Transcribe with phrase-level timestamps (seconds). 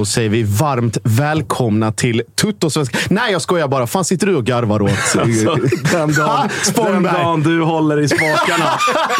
[0.00, 2.98] Då säger vi varmt välkomna till Tuttosvenska.
[3.10, 3.86] Nej, jag skojar bara.
[3.86, 5.56] Fan sitter du och garvar åt Alltså,
[5.92, 8.70] den, dagen, den dagen du håller i spakarna,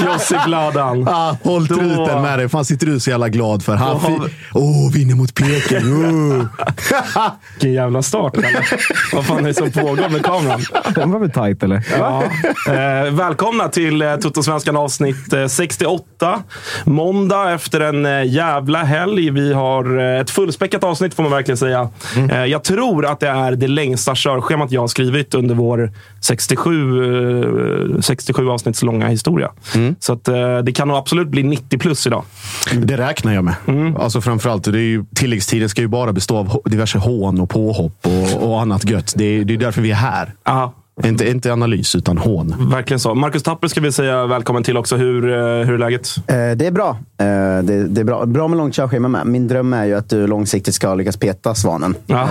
[0.13, 1.09] Josip Ladan.
[1.09, 2.49] Ah, håll Då- truten med dig.
[2.49, 3.75] Fan sitter du så jävla glad för?
[3.75, 6.05] Han fi- oh, vinner mot Peking.
[6.05, 6.45] Oh.
[7.55, 8.37] Vilken jävla start.
[8.37, 8.67] Eller?
[9.15, 10.61] Vad fan är det som pågår med kameran?
[10.95, 11.83] Den var väl tajt eller?
[11.99, 12.23] Ja.
[12.69, 16.43] Eh, välkomna till eh, Tuttosvenskan avsnitt eh, 68.
[16.85, 19.31] Måndag efter en eh, jävla helg.
[19.31, 21.89] Vi har eh, ett fullspäckat avsnitt får man verkligen säga.
[22.31, 27.95] Eh, jag tror att det är det längsta körschemat jag har skrivit under vår 67,
[27.95, 29.51] eh, 67 avsnitts långa historia.
[29.99, 32.25] Så att, eh, det kan nog absolut bli 90 plus idag.
[32.75, 33.55] Det räknar jag med.
[33.67, 33.97] Mm.
[33.97, 38.07] Alltså framförallt, det är ju, tilläggstiden ska ju bara bestå av diverse hån och påhopp
[38.07, 39.13] och, och annat gött.
[39.17, 40.33] Det är, det är därför vi är här.
[40.45, 40.75] Aha.
[41.05, 42.71] Inte, inte analys, utan hån.
[42.71, 43.15] Verkligen så.
[43.15, 44.97] Marcus Tapper ska vi säga välkommen till också.
[44.97, 46.17] Hur, eh, hur är läget?
[46.17, 46.99] Eh, det är bra.
[47.21, 47.27] Eh,
[47.63, 48.27] det, det är bra.
[48.27, 49.27] bra med långt körschema med.
[49.27, 51.95] Min dröm är ju att du långsiktigt ska lyckas peta Svanen.
[52.07, 52.29] Ja.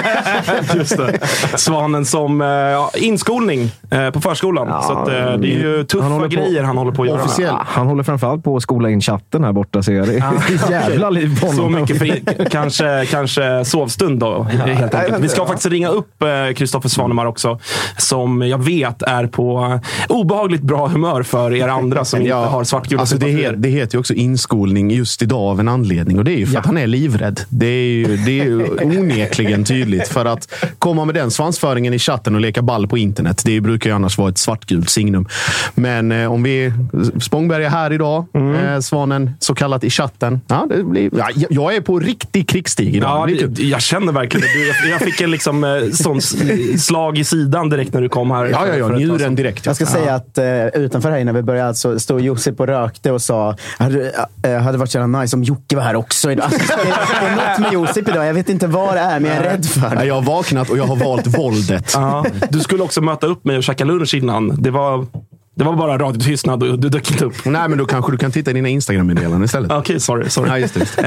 [0.74, 1.18] Just det.
[1.58, 4.66] Svanen som eh, ja, inskolning eh, på förskolan.
[4.70, 7.02] Ja, så att, eh, det är ju tuffa han håller på- grejer han håller på
[7.02, 7.22] att göra.
[7.22, 7.54] Officiell.
[7.66, 10.06] Han håller framförallt på att skola in chatten här borta, ser jag.
[10.08, 11.80] Det är jävla liv på Så honom.
[11.80, 15.20] mycket för kanske, kanske sovstund då, helt enkelt.
[15.24, 16.22] Vi ska faktiskt ringa upp
[16.56, 17.58] Kristoffer Svanemar också,
[17.98, 19.78] som jag vet är på
[20.08, 24.00] obehagligt bra humör för er andra som inte har svartgula alltså det, det heter ju
[24.06, 26.86] också inskolning just idag av en anledning och det är ju för att han är
[26.86, 27.40] livrädd.
[27.48, 30.08] Det är ju, det är ju onekligen tydligt.
[30.08, 33.90] För att komma med den svansföringen i chatten och leka ball på internet, det brukar
[33.90, 35.28] ju annars vara ett svartgult signum.
[35.74, 36.72] Men eh, om vi...
[37.20, 38.54] Spångberg är här idag, Mm.
[38.54, 40.40] eh, Svanen så kallat i chatten.
[40.46, 43.30] Ja, det blir, ja, jag- är på riktig krigsstig idag.
[43.30, 44.66] Ja, Det jag känner verkligen det.
[44.88, 46.20] Jag, jag fick en liksom, eh, sån
[46.78, 48.44] slag i sidan direkt när du kom här.
[48.44, 49.66] ja, ja, ja njuren direkt.
[49.66, 53.10] Jag ska säga att eh, utanför här innan vi började så stod Josip och rökte
[53.12, 53.56] och sa
[53.96, 56.44] hade, eh, hade varit så jävla nice om Jocke var här också idag.
[56.44, 56.84] Alltså, det,
[57.20, 58.26] det är något med Josip idag.
[58.26, 60.04] Jag vet inte vad det är, men jag är rädd för det.
[60.04, 61.90] Jag har vaknat och jag har valt våldet.
[61.94, 64.62] Ja, du skulle också möta upp mig och käka lunch innan.
[64.62, 65.06] Det var,
[65.58, 67.44] det var bara radiotystnad och du dök inte upp.
[67.44, 69.72] Nej, men då kanske du kan titta i dina Instagram-meddelanden istället.
[69.72, 70.30] Okej, sorry.
[70.30, 70.48] sorry.
[70.48, 71.04] Ja, just det, just Eh,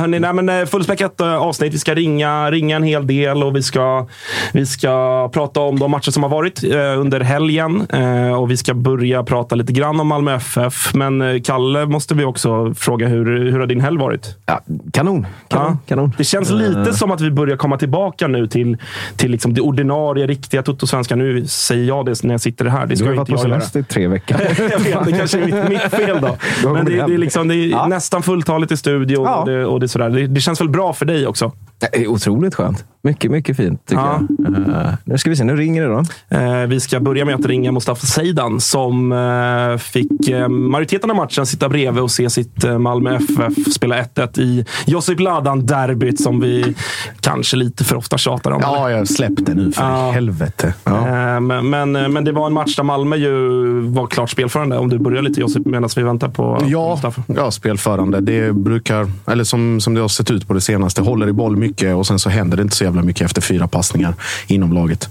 [0.00, 1.74] hörni, nej, men, eh, fullspäckat eh, avsnitt.
[1.74, 4.06] Vi ska ringa, ringa en hel del och vi ska,
[4.52, 7.86] vi ska prata om de matcher som har varit eh, under helgen.
[7.90, 10.94] Eh, och Vi ska börja prata lite grann om Malmö FF.
[10.94, 14.36] Men eh, Kalle måste vi också fråga, hur, hur har din helg varit?
[14.46, 14.60] Ja,
[14.92, 15.26] kanon.
[15.48, 15.70] Kanon.
[15.70, 15.78] Ja.
[15.88, 16.12] kanon.
[16.18, 18.78] Det känns lite som att vi börjar komma tillbaka nu till,
[19.16, 21.16] till liksom det ordinarie, riktiga Toto-svenska.
[21.16, 22.80] Nu säger jag det när jag sitter här.
[22.80, 24.36] Det Du ska har ju varit inte på semester tre veckor.
[24.58, 26.36] jag vet, det kanske är mitt, mitt fel då.
[26.62, 27.86] Då Men det, det är, liksom, det är Ja.
[27.86, 29.36] nästan fulltaligt i studion Ja.
[29.36, 30.10] och, det, och det, är sådär.
[30.10, 31.52] Det, det känns väl bra för dig också?
[31.78, 32.84] Det är otroligt skönt.
[33.02, 34.20] Mycket, mycket fint tycker Ja.
[34.38, 34.86] jag.
[34.86, 36.02] Eh, nu ska vi se, nu ringer det då.
[36.36, 40.10] Eh, vi ska börja med att ringa Mustafa Seidan som eh, fick
[40.48, 46.20] majoriteten av matchen sitta bredvid och se sitt Malmö FF spela 1-1 i Josip Ladan-derbyt
[46.20, 46.74] som vi
[47.20, 48.60] kanske lite för ofta tjatar om.
[48.62, 50.10] Ja, jag släppte nu för Ja.
[50.10, 50.74] helvete.
[50.84, 51.40] Ja.
[51.40, 54.78] Men, men, men det var en match där Malmö ju var klart spelförande.
[54.78, 57.22] Om du börjar lite Josip medan vi väntar på Ja, Mustafa.
[57.26, 58.20] ja, spelförande.
[58.20, 61.56] Det brukar, eller som, som det har sett ut på det senaste, håller i boll
[61.68, 64.14] mycket och sen så händer det inte så jävla mycket efter fyra passningar
[64.46, 65.08] inom laget.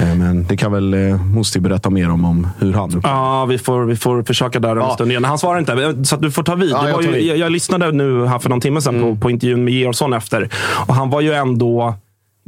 [0.00, 3.58] Eh, Men det kan väl eh, Musti berätta mer om, om hur han Ja, vi
[3.58, 4.94] får, vi får försöka där om en Ja.
[4.94, 5.24] stund igen.
[5.24, 6.70] Han svarar inte, så att du får ta vid.
[6.70, 7.08] Ja, jag ju.
[7.08, 7.26] Mm.
[7.26, 10.48] jag, jag lyssnade nu här för någon timme sedan på, på intervjun med Georgsson efter.
[10.86, 11.94] Och han var ju ändå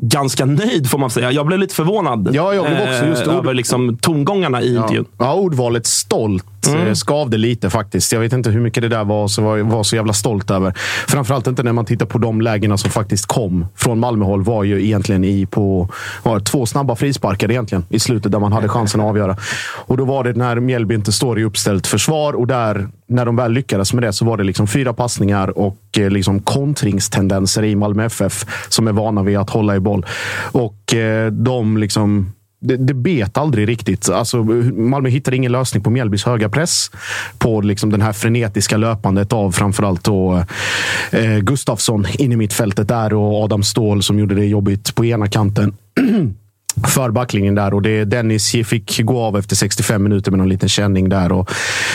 [0.02, 1.32] ganska nöjd, får man säga.
[1.32, 3.06] Jag blev lite förvånad Ja, jag blev också.
[3.06, 5.04] Just eh, över liksom, tongångarna i intervjun.
[5.18, 6.86] Ja, ordvalet stolt Mm.
[6.86, 8.12] eh, skavde lite faktiskt.
[8.12, 10.74] Jag vet inte hur mycket det där var så, var, var så jävla stolt över.
[11.08, 14.42] Framförallt inte när man tittar på de lägena som faktiskt kom från Malmöhåll.
[14.42, 15.88] var ju egentligen i på
[16.22, 19.36] var två snabba frisparkar egentligen i slutet där man hade chansen att avgöra.
[19.86, 23.36] Och då var det när Mjällby inte står i uppställt försvar och där, när de
[23.36, 27.76] väl lyckades med det, så var det liksom fyra passningar och eh, liksom kontringstendenser i
[27.76, 30.06] Malmö FF som är vana vid att hålla i boll.
[30.52, 34.08] Och eh, de liksom det, det bet aldrig riktigt.
[34.08, 36.90] Alltså, Malmö hittade ingen lösning på Mjällbys höga press.
[37.38, 40.44] På liksom den här frenetiska löpandet av framförallt då,
[41.10, 45.28] eh, Gustafsson in i mittfältet där och Adam Ståhl som gjorde det jobbigt på ena
[45.28, 45.76] kanten.
[46.88, 50.68] för backlinjen där och det Dennis fick gå av efter 65 minuter med någon liten
[50.68, 51.32] känning där.
[51.32, 51.50] Och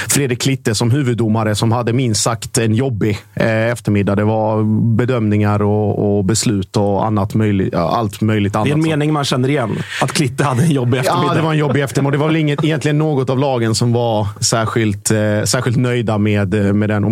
[0.09, 4.15] Fredrik Klitte som huvuddomare som hade minst sagt en jobbig eh, eftermiddag.
[4.15, 4.63] Det var
[4.95, 8.65] bedömningar och, och beslut och annat möjligt, allt möjligt annat.
[8.65, 9.77] Det är en mening man känner igen.
[10.01, 11.27] Att Klitte hade en jobbig eftermiddag.
[11.27, 12.11] Ja, det var en jobbig eftermiddag.
[12.11, 16.53] Det var väl inget, egentligen något av lagen som var särskilt, eh, särskilt nöjda med,
[16.53, 17.03] eh, med den.
[17.03, 17.11] Och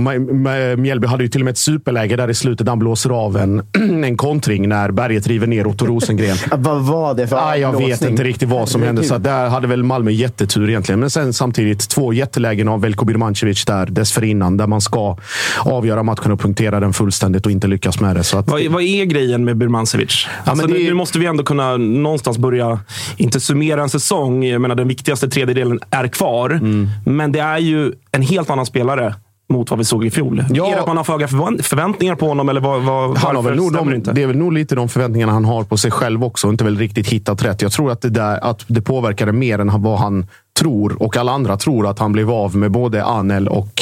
[0.80, 2.68] Mjällby hade ju till och med ett superläge där i slutet.
[2.68, 3.62] Han blåser av en,
[4.04, 6.38] en kontring när Berget river ner Otto Rosengren.
[6.52, 9.04] Vad var det för Ah, jag vet inte riktigt vad som hände.
[9.04, 11.00] Så där hade väl Malmö jättetur egentligen.
[11.00, 14.58] Men sen samtidigt två jättelägen av Veljko Birmancevic där dessförinnan.
[14.58, 15.18] Där man ska
[15.60, 18.24] avgöra matchen och punktera den fullständigt och inte lyckas med det.
[18.24, 20.28] Så att, Vad, vad är grejen med Birmancevic?
[20.44, 22.80] Alltså, men det nu måste vi ändå kunna någonstans börja,
[23.18, 24.46] inte summera en säsong.
[24.46, 26.50] Jag menar, den viktigaste tredjedelen är kvar.
[26.50, 26.90] Mm.
[27.06, 29.16] Men det är ju en helt annan spelare
[29.50, 30.44] mot vad vi såg i fjol.
[30.50, 30.68] Ja.
[30.68, 32.50] Är det att man har för höga förvä- förväntningar på honom?
[32.50, 34.12] Eller vad, vad, Han har väl nog de, inte?
[34.12, 36.50] det är väl nog lite de förväntningarna han har på sig själv också.
[36.50, 37.62] Inte väl riktigt hittat rätt.
[37.62, 40.26] Jag tror att det, där, att det påverkade mer än vad han
[40.60, 43.82] tror och alla andra tror att han blev av med både Anel och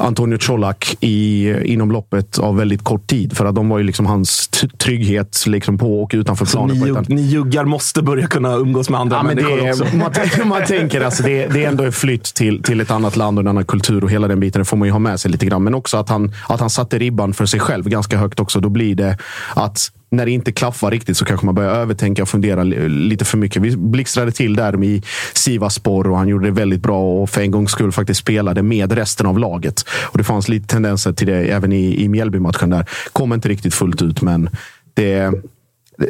[0.00, 3.36] Antonio Colak i, inom loppet av väldigt kort tid.
[3.36, 4.48] För att de var ju liksom hans
[4.78, 6.76] trygghet liksom på och utanför planen.
[6.76, 9.96] ni, jugg- ni juggar måste börja kunna umgås med andra Ja, men det människor också.
[10.44, 13.38] man, man tänker alltså det, det är ändå en flytt till, till ett annat land
[13.38, 14.60] och en annan kultur och hela den biten.
[14.60, 15.64] Det får man ju ha med sig lite grann.
[15.64, 18.60] Men också att han, att han satte ribban för sig själv ganska högt också.
[18.60, 19.18] Då blir det
[19.54, 23.38] att när det inte klaffar riktigt så kanske man börjar övertänka och fundera lite för
[23.38, 23.62] mycket.
[23.62, 27.50] Vi blixtrade till där med Sivaspor och han gjorde det väldigt bra och för en
[27.50, 29.84] gångs skull faktiskt spelade med resten av laget.
[30.02, 32.88] Och Det fanns lite tendenser till det även i, i Mjällby-matchen där.
[33.12, 34.50] Kom inte riktigt fullt ut, men
[34.94, 35.32] det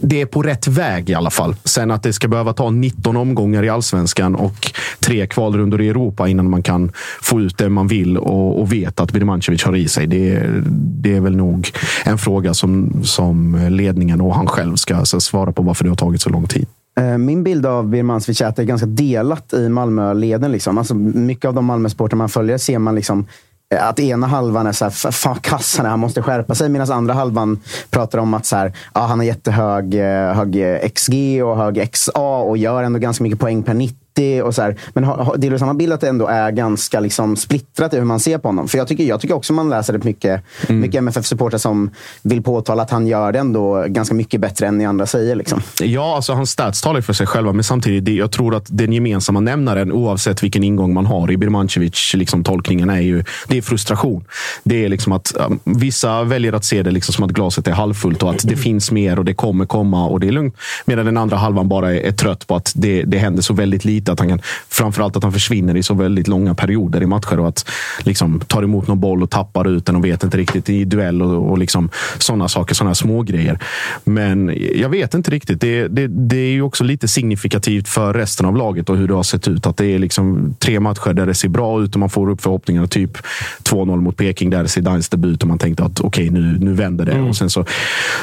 [0.02, 1.54] det är på rätt väg i alla fall.
[1.64, 6.28] Sen att det ska behöva ta 19 omgångar i allsvenskan och tre kvalrundor i Europa
[6.28, 6.92] innan man kan
[7.22, 10.06] få ut det man vill och, och vet att Birmancevic har i sig.
[10.06, 10.62] Det, är-
[11.02, 11.70] det är väl nog
[12.04, 15.96] en fråga som, som ledningen och han själv ska alltså, svara på varför det har
[15.96, 16.66] tagit så lång tid.
[16.98, 20.52] Eh, min bild av Birmancevic är att det är ganska delat i Malmöleden.
[20.52, 20.78] Liksom.
[20.78, 23.26] Alltså, mycket av de Malmösporter man följer ser man liksom
[23.74, 26.68] Eh, att ena halvan är så här, fan kass han är, han måste skärpa sig.
[26.68, 30.88] Medan andra halvan pratar om att så här, ja, han har jättehög eh, hög eh,
[30.88, 33.99] XG och hög XA och gör ändå ganska mycket poäng per 90.
[34.44, 34.76] Och så här.
[34.94, 37.96] Men har, har, delar du samma bild att det ändå är ganska liksom splittrat i
[37.96, 38.68] hur man ser på honom?
[38.68, 41.90] För jag tycker, jag tycker också man läser det mycket, mycket MFF-supportrar som
[42.22, 45.36] vill påtala att han gör det ändå ganska mycket bättre än ni andra säger.
[45.36, 45.62] Liksom.
[45.80, 48.92] Ja, alltså hans stats talar för sig själva, men samtidigt, det, jag tror att den
[48.92, 53.62] gemensamma nämnaren, oavsett vilken ingång man har i Birmancevic, liksom, tolkningen är ju det är
[53.62, 54.24] frustration.
[54.64, 57.72] Det är liksom att um, vissa väljer att se det liksom som att glaset är
[57.72, 60.54] halvfullt och att det finns mer och det kommer komma och det är lugnt.
[60.84, 63.84] Medan den andra halvan bara är, är trött på att det, det händer så väldigt
[63.84, 63.99] lite.
[64.08, 67.48] Att han kan, framförallt att han försvinner i så väldigt långa perioder i matcher och
[67.48, 70.84] att liksom tar emot någon boll och tappar ut den och vet inte riktigt i
[70.84, 73.58] duell och, och liksom sådana saker, sådana små grejer.
[74.04, 75.60] Men jag vet inte riktigt.
[75.60, 79.14] Det, det, det är ju också lite signifikativt för resten av laget och hur det
[79.14, 79.66] har sett ut.
[79.66, 82.40] Att det är liksom tre matcher där det ser bra ut och man får upp
[82.40, 82.86] förhoppningarna.
[82.86, 83.18] Typ
[83.62, 87.20] 2-0 mot Peking där Zidanes debut och man tänkte att okej, nu, nu vänder det.
[87.20, 87.64] Och sen så,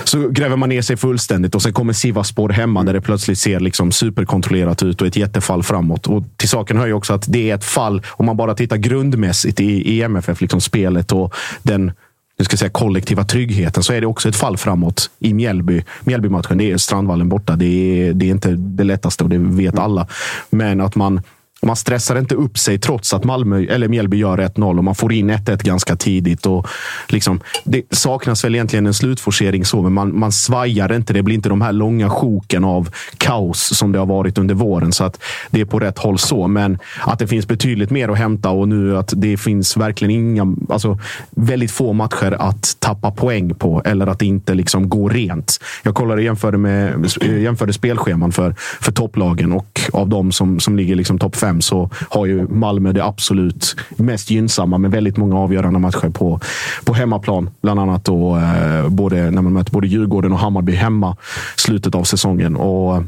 [0.04, 3.60] så gräver man ner sig fullständigt och sen kommer Sivaspor hemma där det plötsligt ser
[3.60, 6.08] liksom superkontrollerat ut och ett jättefall framåt.
[6.08, 8.78] Och till saken hör ju också att det är ett fall, om man bara tittar
[8.78, 11.34] grundmässigt i, i MFF, liksom spelet och
[11.64, 11.92] den
[12.40, 15.84] nu ska jag säga, kollektiva tryggheten så är det också ett fall framåt i Mjällby.
[16.04, 17.56] Mjällby-matchen, det är Strandvallen borta.
[17.56, 20.08] Det är, det är inte det lättaste och det vet alla.
[20.50, 21.22] Men att man
[21.62, 25.14] man stressar inte upp sig trots att Malmö, eller Mjällby gör 1-0 och man får
[25.14, 26.46] in 1-1 ganska tidigt.
[26.46, 26.68] Och
[27.08, 31.14] liksom, det saknas väl egentligen en slutforcering, så, men man, man svajar inte.
[31.14, 34.92] Det blir inte de här långa sjoken av kaos som det har varit under våren.
[34.92, 36.48] Så att det är på rätt håll så.
[36.48, 40.56] Men att det finns betydligt mer att hämta och nu att det finns verkligen inga,
[40.70, 41.00] alltså
[41.30, 45.60] väldigt få matcher att tappa poäng på eller att det inte liksom går rent.
[45.84, 50.96] Jag kollade jämförde, med, jämförde spelscheman för, för topplagen och av de som, som ligger
[50.96, 55.80] liksom topp fem så har ju Malmö det absolut mest gynnsamma med väldigt många avgörande
[55.80, 56.40] matcher på,
[56.86, 57.50] på hemmaplan.
[57.62, 61.18] Bland annat då, eh, både, när man möter både Djurgården och Hammarby hemma
[61.56, 62.56] slutet av säsongen.
[62.56, 63.04] Och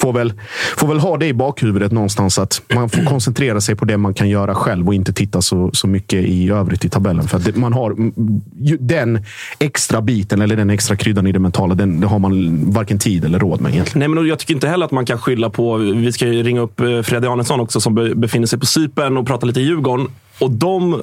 [0.00, 0.32] får väl,
[0.76, 2.38] får väl ha det i bakhuvudet någonstans.
[2.38, 5.70] Att man får koncentrera sig på det man kan göra själv och inte titta så,
[5.72, 7.28] så mycket i övrigt i tabellen.
[7.28, 7.96] För att det, man har
[8.78, 9.24] den
[9.58, 11.74] extra biten eller den extra kryddan i det mentala.
[11.74, 13.98] Den, det har man varken tid eller råd med egentligen.
[13.98, 15.76] Nej, men jag tycker inte heller att man kan skylla på...
[15.76, 19.26] Vi ska ju ringa upp eh, Fredrik Arnesson också som befinner sig på Cypern och
[19.26, 20.08] prata lite Djurgården.
[20.38, 21.02] Och de,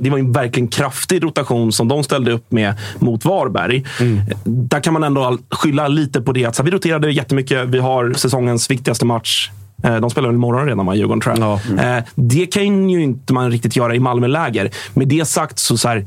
[0.00, 3.84] det var en verkligen kraftig rotation som de ställde upp med mot Varberg.
[4.00, 4.20] Mm.
[4.44, 6.44] Där kan man ändå skylla lite på det.
[6.44, 7.68] Att vi roterade jättemycket.
[7.68, 9.50] Vi har säsongens viktigaste match
[9.82, 10.94] eh, de spelar väl imorgon redan, va?
[10.94, 11.48] Djurgården tror jag.
[11.48, 11.60] Ja.
[11.70, 12.02] Mm.
[12.14, 14.70] Det kan ju inte man riktigt göra i Malmöläger.
[14.94, 16.06] Med det sagt, så, så här,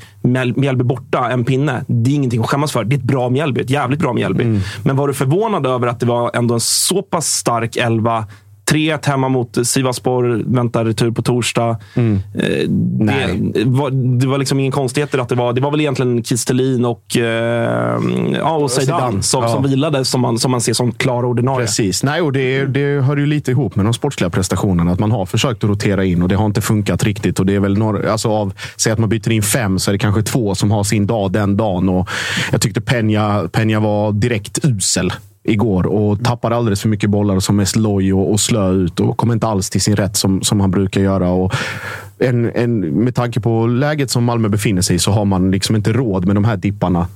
[0.56, 1.84] Mjällby borta, en pinne.
[1.88, 2.84] Det är ingenting att skämmas för.
[2.84, 3.62] Det är ett bra Mjällby.
[3.62, 4.44] Ett jävligt bra Mjällby.
[4.44, 4.62] Mm.
[4.84, 8.26] Men var du förvånad över att det var ändå en så pass stark elva
[8.72, 11.78] 3-1 hemma mot Sivaspor, väntar retur på torsdag.
[11.94, 12.20] Mm.
[12.34, 12.70] Eh,
[13.50, 15.54] det, var, det var liksom ingen konstigheter att det var...
[15.54, 18.00] Det var väl egentligen Kistelin och, eh,
[18.34, 19.50] ja, och Zeidan som, ja.
[19.50, 21.66] som vilade, som man, som man ser som klara ordinarie.
[21.66, 22.04] Precis.
[22.04, 24.92] Nej, och det, det hör ju lite ihop med de sportsliga prestationerna.
[24.92, 27.40] Att man har försökt att rotera in och det har inte funkat riktigt.
[27.40, 29.94] Och det är väl några, alltså av, säg att man byter in fem så är
[29.94, 31.90] det kanske två som har sin dag den dagen.
[31.90, 32.10] Och
[32.52, 35.14] jag tyckte Peña, Peña var direkt usel
[35.44, 39.18] igår och tappar alldeles för mycket bollar som mest loj och, och slö ut och
[39.18, 41.30] kommer inte alls till sin rätt som, som han brukar göra.
[41.30, 41.54] Och
[42.20, 45.76] en, en, med tanke på läget som Malmö befinner sig i så har man liksom
[45.76, 47.08] inte råd med de här dipparna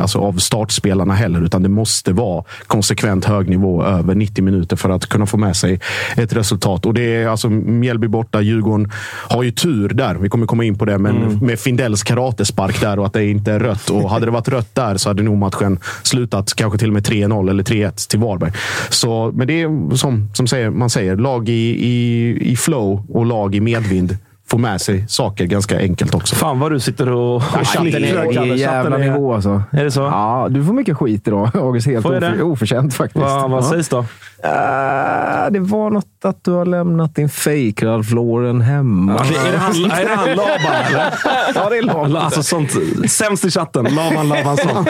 [0.00, 4.90] alltså av startspelarna heller, utan det måste vara konsekvent hög nivå över 90 minuter för
[4.90, 5.80] att kunna få med sig
[6.16, 6.86] ett resultat.
[6.86, 8.40] Och det är alltså Mjällby borta.
[8.40, 8.92] Djurgården
[9.28, 10.14] har ju tur där.
[10.14, 11.38] Vi kommer komma in på det, men mm.
[11.38, 13.90] med Findells karatespark där och att det inte är rött.
[13.90, 17.06] Och hade det varit rött där så hade nog matchen slutat kanske till och med
[17.06, 18.52] 3-0 eller 3-1 till Varberg.
[18.88, 23.26] Så, men det är som, som säger, man säger, lag i, i, i flow och
[23.26, 24.16] lag i medvind
[24.50, 26.34] få med sig saker ganska enkelt också.
[26.34, 27.42] Fan vad du sitter och...
[27.54, 29.62] Ja, chatten är jävla nivå alltså.
[29.70, 30.00] Är det så?
[30.00, 31.86] Ja, du får mycket skit idag, August.
[31.86, 33.24] Helt of oförtjänt faktiskt.
[33.24, 33.70] Va, vad ja.
[33.70, 33.98] sägs då?
[33.98, 39.26] Uh, det var något att du har lämnat din fake Ralph Lauren hemma.
[39.32, 41.12] Ja, är, det han, är det han Laban, eller?
[41.54, 42.16] ja, det är Laban.
[42.16, 42.70] Alltså, sånt,
[43.08, 43.84] sämst i chatten.
[43.84, 44.84] Laban Labansson.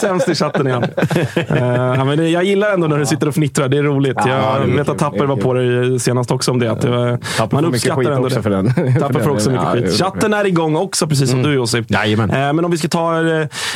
[0.00, 0.82] sämst i chatten igen.
[0.82, 3.68] Uh, men det, jag gillar ändå när du sitter och fnittrar.
[3.68, 4.18] Det är roligt.
[4.26, 6.72] Ja, jag vet att Tapper var på dig senast också om det.
[6.72, 7.18] Att det
[7.50, 8.42] man uppskattar ändå det.
[8.42, 8.72] För den.
[9.00, 9.98] Tapper får också mycket skit.
[9.98, 11.50] Chatten är igång också, precis som mm.
[11.50, 11.90] du Josip.
[11.90, 12.30] Jajamän.
[12.30, 13.12] Uh, men om vi ska ta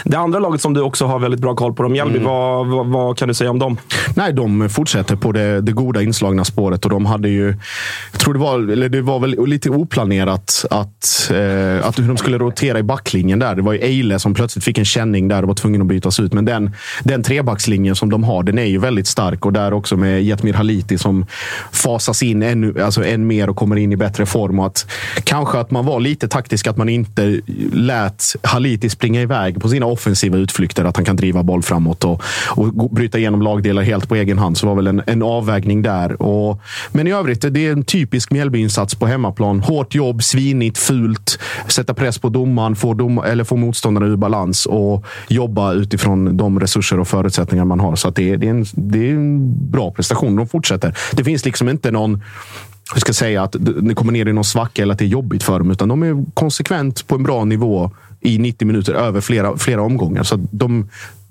[0.04, 1.88] det andra laget som du också har väldigt bra koll på.
[1.88, 2.28] Mjällby, mm.
[2.28, 3.76] vad, vad, vad kan du säga om dem?
[4.16, 6.84] Nej, de fortsätter fortsätter på det, det goda inslagna spåret.
[6.84, 7.56] Och de hade ju,
[8.12, 12.16] jag tror det var, eller det var väl lite oplanerat att, eh, att hur de
[12.16, 13.54] skulle rotera i backlinjen där.
[13.54, 16.20] Det var ju Eile som plötsligt fick en känning där och var tvungen att bytas
[16.20, 16.32] ut.
[16.32, 16.70] Men den,
[17.04, 19.46] den trebackslinjen som de har, den är ju väldigt stark.
[19.46, 21.26] Och där också med Jetmir Haliti som
[21.72, 24.58] fasas in ännu, alltså än mer och kommer in i bättre form.
[24.58, 24.86] Och att,
[25.24, 27.40] kanske att man var lite taktisk, att man inte
[27.72, 30.84] lät Haliti springa iväg på sina offensiva utflykter.
[30.84, 34.58] Att han kan driva boll framåt och, och bryta igenom lagdelar helt på egen hand.
[34.58, 36.22] Så var väl en, en avvägning där.
[36.22, 36.60] Och,
[36.92, 39.60] men i övrigt, det är en typisk Mjällby-insats på hemmaplan.
[39.60, 41.38] Hårt jobb, svinigt, fult.
[41.68, 46.60] Sätta press på domaren, få, dom, eller få motståndarna ur balans och jobba utifrån de
[46.60, 47.96] resurser och förutsättningar man har.
[47.96, 50.36] Så det, det, är en, det är en bra prestation.
[50.36, 50.98] De fortsätter.
[51.12, 52.22] Det finns liksom inte någon
[52.94, 55.42] jag ska säga att det kommer ner i någon svacka eller att det är jobbigt
[55.42, 55.70] för dem.
[55.70, 60.22] Utan de är konsekvent på en bra nivå i 90 minuter över flera, flera omgångar.
[60.22, 60.88] Så de,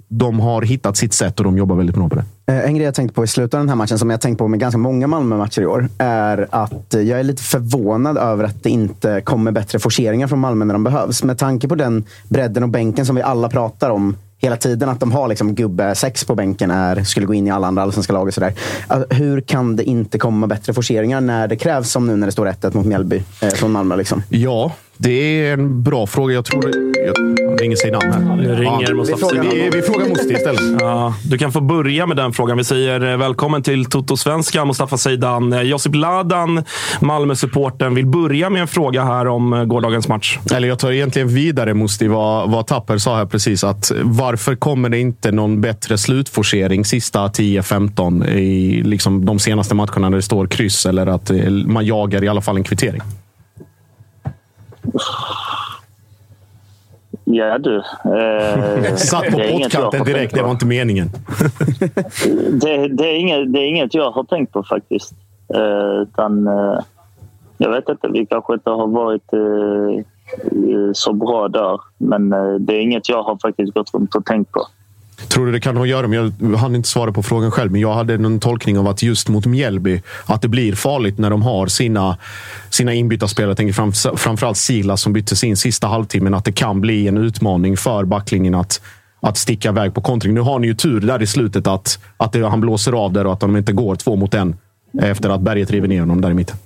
[0.08, 2.24] de har hittat sitt sätt och de jobbar väldigt bra på det.
[2.53, 4.38] Eh, en grej jag tänkte på i slutet av den här matchen, som jag tänkt
[4.38, 8.44] på med ganska många Malmö-matcher i år, är att eh, jag är lite förvånad över
[8.44, 11.24] att det inte kommer bättre forceringar från Malmö när de behövs.
[11.24, 14.89] Med tanke på den bredden och bänken som vi alla pratar om hela tiden.
[14.89, 17.83] Att de har liksom gubbe sex på bänken är, skulle gå in i alla andra
[17.83, 18.53] allsvenska lag och sådär.
[18.88, 22.31] Alltså, hur kan det inte komma bättre forceringar när det krävs, som nu när det
[22.31, 23.95] står 1 mot Mjällby eh, från Malmö?
[23.95, 24.24] Liksom?
[24.29, 24.71] Ja,
[25.01, 26.34] det är en bra fråga.
[26.34, 26.72] Jag tror...
[27.05, 28.36] Jag ringer sig namn här.
[28.36, 30.62] Nu ringer Ja, Mustafa vi, vi, vi frågar Musti istället.
[30.79, 32.58] Ja, du kan få börja med den frågan.
[32.58, 35.53] Vi säger eh, välkommen till Toto-svenska, Mustafa Zeidan.
[35.53, 36.63] Eh, Josip Ladan,
[37.00, 40.39] Malmö-supporten, vill börja med en fråga här om eh, gårdagens match.
[40.53, 43.63] Eller jag tar egentligen vidare, Musti, vad, vad Tapper sa här precis.
[43.63, 50.10] Att varför kommer det inte någon bättre slutforcering sista 10-15 i liksom de senaste matcherna
[50.10, 51.31] när det står kryss eller att
[51.65, 53.01] man jagar i alla fall en kvittering?
[57.23, 57.77] Ja du.
[57.77, 60.33] Eh, Satt på pottkanten direkt.
[60.33, 61.07] Det var inte meningen.
[62.61, 65.13] det, det, är inget, det är inget jag har tänkt på faktiskt.
[65.53, 66.79] Eh, utan, eh,
[67.57, 70.00] jag vet inte, vi kanske inte har varit eh,
[70.73, 71.79] eh, så bra där.
[71.97, 74.67] Men eh, det är inget jag har faktiskt gått runt och tänkt på.
[75.27, 77.71] Tror du det kan ha att göra med, jag hann inte svara på frågan själv,
[77.71, 81.29] men jag hade en tolkning av att just mot Mjällby, att det blir farligt när
[81.29, 82.17] de har sina,
[82.69, 83.49] sina inbytta spelare.
[83.49, 87.17] Jag tänker fram, framförallt Silas som byttes in sista halvtimmen, att det kan bli en
[87.17, 88.81] utmaning för backlinjen att,
[89.19, 90.33] att sticka iväg på kontring.
[90.33, 93.25] Nu har ni ju tur där i slutet att, att det, han blåser av där
[93.27, 94.55] och att de inte går två mot en
[95.01, 96.57] efter att berget river ner honom där i mitten.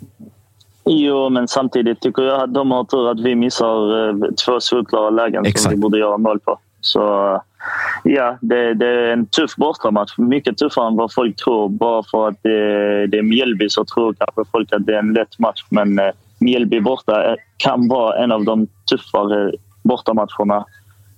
[0.86, 5.10] Jo, men samtidigt tycker jag att de har tur att vi missar eh, två solklara
[5.10, 5.62] lägen Exakt.
[5.62, 6.60] som vi borde göra mål på.
[6.82, 7.42] Så
[8.06, 10.18] ja, det, det är en tuff bortamatch.
[10.18, 11.70] Mycket tuffare än vad folk tror.
[11.70, 15.14] Bara för att det, det är Mjällby så tror kanske folk att det är en
[15.14, 15.66] lätt match.
[15.70, 19.52] Men eh, Mjällby borta är- kan vara en av de tuffare
[19.84, 20.66] bortamatcherna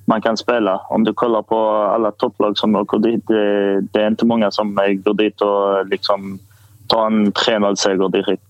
[0.06, 0.78] man kan spela.
[0.90, 3.28] Om du kollar på alla topplag som åker dit.
[3.28, 6.40] Det, det är inte många som eh, går dit och liksom
[6.88, 8.44] tar en 3-0-seger direkt.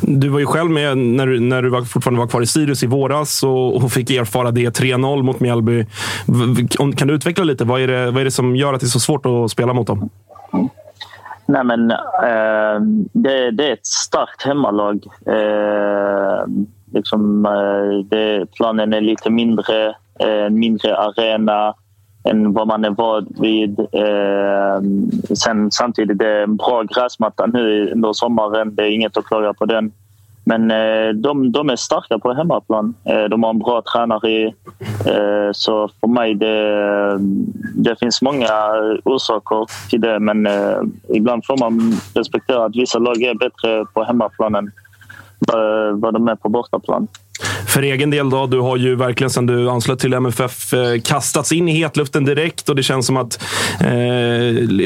[0.00, 2.82] Du var ju själv med när du, när du var, fortfarande var kvar i Sirius
[2.82, 5.86] i våras och, och fick erfara det 3-0 mot Mjällby.
[6.96, 7.64] Kan du utveckla lite?
[7.64, 9.72] Vad är, det, vad är det som gör att det är så svårt att spela
[9.72, 10.10] mot dem?
[11.46, 12.80] Nej, men eh,
[13.12, 15.06] det, det är ett starkt hemmalag.
[15.26, 16.46] Eh,
[16.92, 19.88] liksom, eh, det, planen är lite mindre,
[20.20, 21.74] eh, mindre arena
[22.24, 23.78] än vad man är van vid.
[23.78, 24.80] Eh,
[25.34, 28.74] sen samtidigt det är en bra gräsmatta nu under sommaren.
[28.74, 29.92] Det är inget att klaga på den.
[30.44, 32.94] Men eh, de, de är starka på hemmaplan.
[33.04, 34.30] Eh, de har en bra tränare.
[34.30, 34.44] i.
[35.06, 37.18] Eh, så för mig det,
[37.74, 38.48] det finns många
[39.04, 40.18] orsaker till det.
[40.18, 44.66] Men eh, ibland får man respektera att vissa lag är bättre på hemmaplan än
[45.52, 47.08] eh, vad de är på bortaplan.
[47.66, 51.52] För egen del då, du har ju verkligen sedan du anslöt till MFF eh, kastats
[51.52, 53.42] in i hetluften direkt och det känns som att
[53.80, 53.92] eh,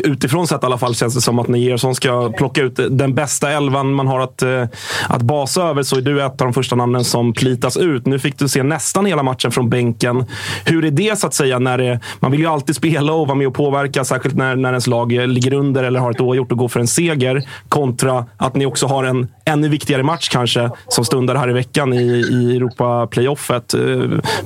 [0.05, 3.15] utifrån sett i alla fall känns det som att när Gerson ska plocka ut den
[3.15, 4.65] bästa elvan man har att, eh,
[5.09, 8.07] att basa över så är du ett av de första namnen som plitas ut.
[8.07, 10.25] Nu fick du se nästan hela matchen från bänken.
[10.65, 11.59] Hur är det så att säga?
[11.59, 14.69] När det, man vill ju alltid spela och vara med och påverka, särskilt när, när
[14.69, 17.43] ens lag eh, ligger under eller har ett oavgjort och går för en seger.
[17.69, 21.93] Kontra att ni också har en ännu viktigare match kanske som stundar här i veckan
[21.93, 23.75] i, i Europa-playoffet.
[23.75, 23.81] Eh,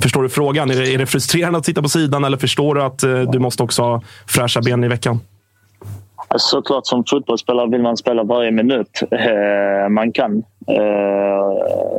[0.01, 0.71] förstår du frågan?
[0.71, 3.39] Är det, är det frustrerande att sitta på sidan eller förstår du att eh, du
[3.39, 5.19] måste också ha fräscha ben i veckan?
[6.37, 10.43] Såklart som fotbollsspelare vill man spela varje minut eh, man kan.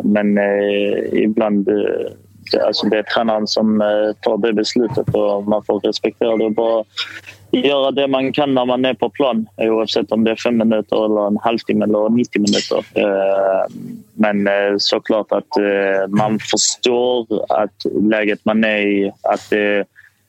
[0.03, 0.39] Men
[1.13, 2.11] ibland det,
[2.67, 3.79] alltså det är tränaren som
[4.21, 6.85] tar det beslutet och man får respektera det och bara
[7.53, 11.05] göra det man kan när man är på plan oavsett om det är fem minuter,
[11.05, 12.85] eller en halvtimme eller 90 minuter.
[12.95, 13.75] Eh,
[14.15, 19.53] men eh, såklart att eh, man förstår att läget man är i, att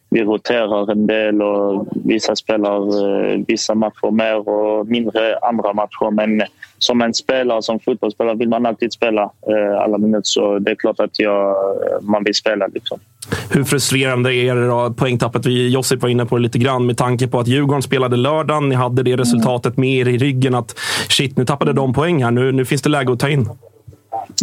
[0.09, 6.11] vi roterar en del och vissa spelar vissa matcher mer och mindre andra matcher.
[6.11, 6.41] Men
[6.77, 9.31] som en spelare, som fotbollsspelare, vill man alltid spela
[9.79, 10.21] alla minuter.
[10.23, 11.55] Så det är klart att jag,
[12.01, 12.67] man vill spela.
[12.67, 12.99] Liksom.
[13.49, 15.45] Hur frustrerande är det då, poängtappet?
[15.45, 18.69] Vi, Josip var inne på det lite grann med tanke på att Djurgården spelade lördagen.
[18.69, 20.55] Ni hade det resultatet med er i ryggen.
[20.55, 22.31] att Shit, nu tappade de poäng här.
[22.31, 23.49] Nu, nu finns det läge att ta in.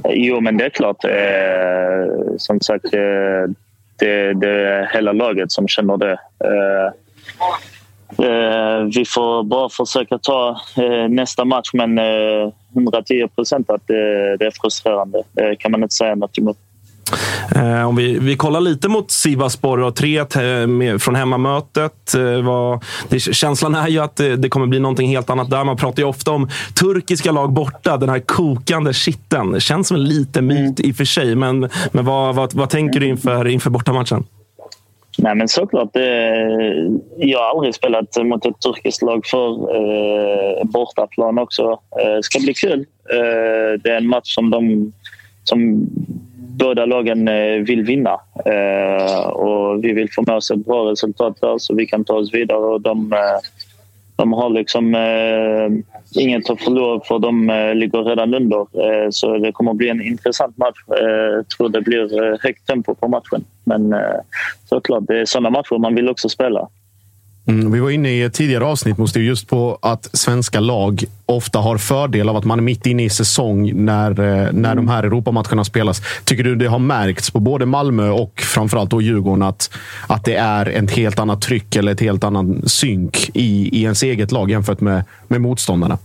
[0.08, 1.04] Jo, men det är klart.
[1.04, 3.50] Eh, som sagt, eh,
[3.98, 6.18] det, det är hela laget som känner det.
[6.44, 6.86] Eh,
[8.26, 14.36] eh, vi får bara försöka ta eh, nästa match, men eh, 110 procent att det,
[14.36, 15.22] det är frustrerande.
[15.32, 16.58] Det kan man inte säga något emot.
[17.54, 20.24] Eh, om vi, vi kollar lite mot Sivasspor och 3
[20.66, 22.14] med, från hemmamötet.
[22.14, 25.64] Eh, vad, det, känslan är ju att det, det kommer bli någonting helt annat där.
[25.64, 26.48] Man pratar ju ofta om
[26.80, 29.60] turkiska lag borta, den här kokande skitten.
[29.60, 33.00] Känns som en liten myt i och för sig, men, men vad, vad, vad tänker
[33.00, 34.24] du inför, inför bortamatchen?
[35.18, 35.96] Nej, men såklart.
[35.96, 36.02] Eh,
[37.16, 41.80] jag har aldrig spelat mot ett turkiskt lag för eh, bortaplan också.
[42.00, 42.86] Eh, det ska bli kul.
[43.12, 44.92] Eh, det är en match som, de,
[45.44, 45.86] som
[46.60, 48.20] båda lagen eh, vill vinna.
[48.44, 52.14] Eh, och vi vill få med oss ett bra resultat där så vi kan ta
[52.14, 52.58] oss vidare.
[52.58, 53.38] Och de, eh,
[54.16, 58.60] de har liksom eh, inget att förlora för de eh, ligger redan under.
[58.60, 60.78] Eh, så det kommer att bli en intressant match.
[61.00, 63.44] Eh, jag tror det blir högt tempo på matchen.
[63.64, 63.94] Men
[64.68, 66.68] såklart, det är sådana matcher man vill också spela.
[67.50, 71.58] Mm, vi var inne i ett tidigare avsnitt Måste just på att svenska lag ofta
[71.58, 75.02] har fördel av att man är mitt inne i säsong när, eh, när de här
[75.02, 76.02] Europamatcherna spelas.
[76.24, 79.70] Tycker du det har märkts på både Malmö och framförallt då Djurgården att,
[80.06, 84.02] att det är ett helt annat tryck eller ett helt annan synk i, i ens
[84.02, 85.98] eget lag jämfört med, med motståndarna?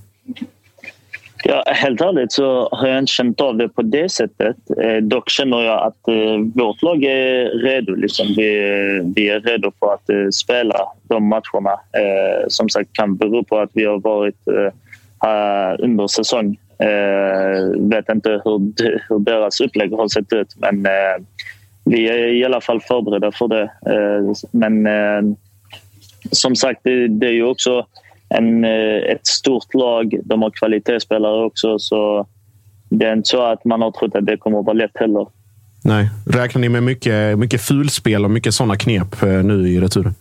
[1.47, 4.57] Ja, helt ärligt så har jag inte känt av det på det sättet.
[4.81, 7.95] Eh, dock känner jag att eh, vårt lag är redo.
[7.95, 8.27] Liksom.
[8.37, 8.51] Vi,
[9.15, 11.71] vi är redo för att eh, spela de matcherna.
[11.71, 16.57] Eh, som sagt kan bero på att vi har varit eh, under säsong.
[16.79, 18.73] Eh, vet inte hur,
[19.09, 21.23] hur deras upplägg har sett ut men eh,
[21.83, 23.63] vi är i alla fall förberedda för det.
[23.63, 25.35] Eh, men eh,
[26.31, 27.85] som sagt, det, det är ju också
[28.29, 30.19] en, eh, ett stort lag.
[30.23, 31.79] De har kvalitetsspelare också.
[31.79, 32.27] Så
[32.89, 35.27] det är inte så att man har trott att det kommer att vara lätt heller.
[35.83, 36.09] Nej.
[36.25, 40.13] Räknar ni med mycket, mycket fulspel och mycket sådana knep eh, nu i returen?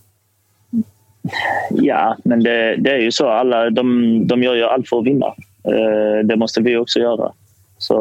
[1.69, 3.29] Ja, men det, det, är ju så.
[3.29, 5.25] Alla, de, de gör ju allt för att vinna.
[5.63, 7.31] Eh, det måste vi också göra.
[7.77, 7.97] Så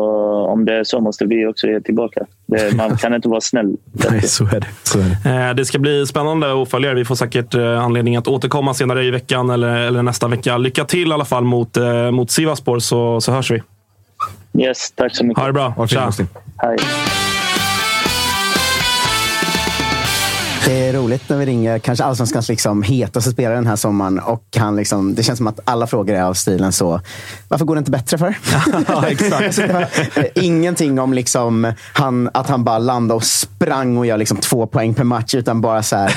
[0.47, 2.27] om det är så måste vi också ge tillbaka.
[2.47, 3.77] Det, man kan inte vara snäll.
[3.93, 4.67] Nej, så är det.
[4.83, 5.49] Så är det.
[5.49, 9.05] Eh, det ska bli spännande att följa Vi får säkert eh, anledning att återkomma senare
[9.05, 10.57] i veckan eller, eller nästa vecka.
[10.57, 13.63] Lycka till i alla fall mot, eh, mot Sivaspor så, så hörs vi.
[14.59, 15.41] Yes, tack så mycket.
[15.41, 15.87] Ha det bra.
[15.87, 16.11] Tja.
[16.57, 16.77] Hej.
[20.67, 24.45] Det är roligt när vi ringer kanske allsvenskans liksom hetaste spelare den här sommaren och
[24.57, 27.01] han liksom, det känns som att alla frågor är av stilen så.
[27.49, 28.35] Varför går det inte bättre för?
[28.89, 29.61] ja, exakt.
[30.35, 34.95] Ingenting om liksom han, att han bara landade och sprang och gör liksom två poäng
[34.95, 36.09] per match utan bara så här,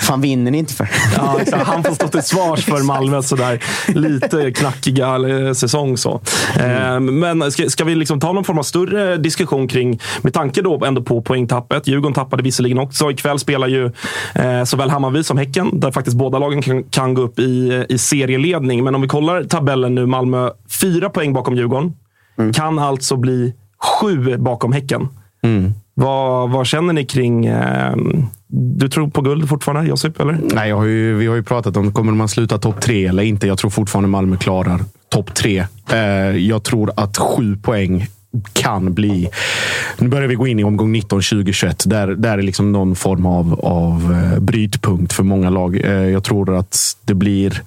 [0.00, 0.88] fan vinner ni inte för?
[1.16, 5.96] ja, Han får stå till svars för Malmö sådär lite knackiga eh, säsong.
[5.96, 6.20] Så.
[6.58, 7.38] Mm.
[7.38, 10.84] Men ska, ska vi liksom ta någon form av större diskussion kring, med tanke då
[10.84, 11.86] ändå på poängtappet.
[11.86, 13.10] Djurgården tappade visserligen också.
[13.10, 13.90] Ikväll spelar ju
[14.34, 17.98] eh, såväl Hammarby som Häcken, där faktiskt båda lagen kan, kan gå upp i, i
[17.98, 18.84] serieledning.
[18.84, 21.92] Men om vi kollar tabellen nu, Malmö fyra poäng bakom Djurgården.
[22.38, 22.52] Mm.
[22.52, 23.54] Kan alltså bli
[24.00, 25.08] sju bakom Häcken.
[25.42, 25.72] Mm.
[25.94, 27.46] Vad, vad, känner ni kring...
[27.46, 27.96] Eh,
[28.48, 30.20] du tror på guld fortfarande, Josip?
[30.20, 30.38] Eller?
[30.54, 33.46] Nej, har ju, vi har ju pratat om kommer man sluta topp tre eller inte.
[33.46, 35.66] Jag tror fortfarande Malmö klarar topp tre.
[35.92, 35.98] Eh,
[36.36, 38.06] jag tror att sju poäng
[38.52, 39.28] kan bli...
[39.98, 41.84] Nu börjar vi gå in i omgång 19, 20, 21.
[41.86, 45.80] Där, där är liksom någon form av, av eh, brytpunkt för många lag.
[45.84, 47.62] Eh, jag tror att det blir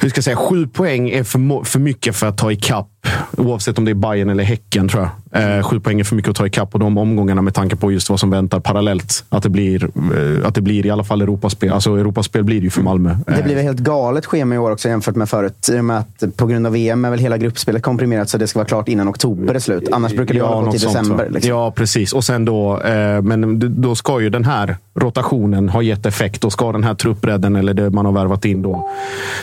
[0.00, 2.91] hur ska jag säga, sju poäng är för, för mycket för att ta ikapp.
[3.36, 5.10] Oavsett om det är Bayern eller Häcken, tror jag.
[5.34, 7.92] Eh, sju poäng är för mycket att ta ikapp på de omgångarna med tanke på
[7.92, 9.24] just vad som väntar parallellt.
[9.28, 11.72] Att det blir, eh, att det blir i alla fall Europaspel.
[11.72, 13.16] Alltså Europaspel blir det ju för Malmö.
[13.26, 15.68] Det blir väl helt galet schema i år också jämfört med förut.
[15.72, 18.46] I och med att på grund av VM är väl hela gruppspelet komprimerat så det
[18.46, 19.88] ska vara klart innan oktober är slut.
[19.92, 21.28] Annars brukar det ja, hålla på till december.
[21.30, 21.50] Liksom.
[21.50, 22.12] Ja, precis.
[22.12, 26.40] Och sen då, eh, men då ska ju den här rotationen ha gett effekt.
[26.40, 28.90] Då ska den här truppbredden, eller det man har värvat in då,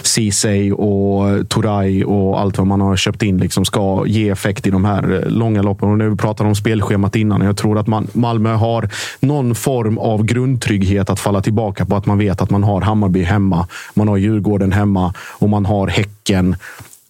[0.03, 4.67] Ceesay och Turay och allt vad man har köpt in liksom som ska ge effekt
[4.67, 5.89] i de här eh, långa loppen.
[5.89, 7.41] Och nu pratar om spelschemat innan.
[7.41, 11.95] Jag tror att man, Malmö har någon form av grundtrygghet att falla tillbaka på.
[11.95, 15.87] Att man vet att man har Hammarby hemma, man har Djurgården hemma och man har
[15.87, 16.55] Häcken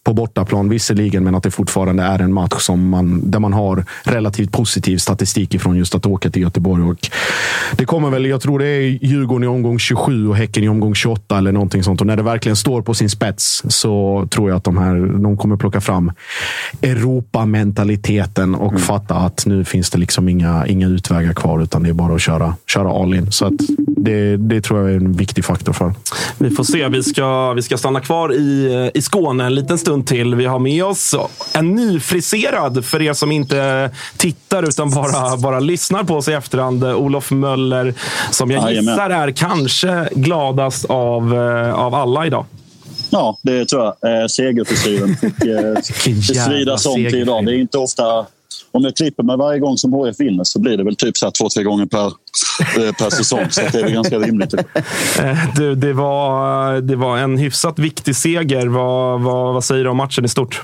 [0.10, 3.86] på bortaplan visserligen, men att det fortfarande är en match som man, där man har
[4.04, 6.84] relativt positiv statistik ifrån just att åka till Göteborg.
[6.84, 7.10] Och
[7.78, 10.96] det kommer väl, jag tror det är Djurgården i omgång 27 och Häcken i omgång
[10.96, 12.02] 28 eller någonting sånt.
[12.02, 15.38] Och när det verkligen står på sin spets så tror jag att de här de
[15.38, 16.12] kommer plocka fram
[16.82, 18.82] Europamentaliteten och mm.
[18.82, 22.22] fatta att nu finns det liksom inga, inga utvägar kvar, utan det är bara att
[22.22, 23.32] köra, köra all in.
[23.32, 25.94] Så att det, det tror jag är en viktig faktor för.
[26.38, 26.88] Vi får se.
[26.88, 30.36] Vi ska, vi ska stanna kvar i, i Skåne en liten stund till.
[30.36, 31.16] Vi har med oss
[31.54, 36.84] en nyfriserad, för er som inte tittar utan bara, bara lyssnar på oss i efterhand,
[36.84, 37.94] Olof Möller.
[38.32, 42.46] Som jag gissar är kanske gladast av, eh, av alla idag.
[43.10, 44.22] Ja, det tror jag.
[44.22, 47.46] Eh, segerfrisyren fick eh, svidas om till idag.
[47.46, 48.26] Det är inte ofta
[48.72, 51.26] om jag klipper mig varje gång som HF vinner så blir det väl typ så
[51.26, 53.46] här två, tre gånger per, eh, per säsong.
[53.50, 54.54] Så det är väl ganska rimligt.
[54.54, 58.68] Eh, du, det, var, det var en hyfsat viktig seger.
[58.68, 60.62] Vad, vad, vad säger du om matchen i stort?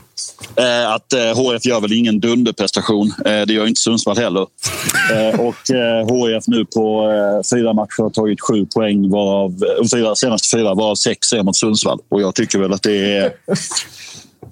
[0.55, 3.13] Eh, att HF gör väl ingen dunderprestation.
[3.23, 4.47] Det gör inte Sundsvall heller.
[5.39, 5.55] Och
[6.09, 7.11] HF nu på
[7.53, 9.53] fyra matcher har tagit sju poäng varav
[9.93, 11.99] fyra, senaste fyra varav sex är mot Sundsvall.
[12.09, 13.33] Och jag tycker väl att det är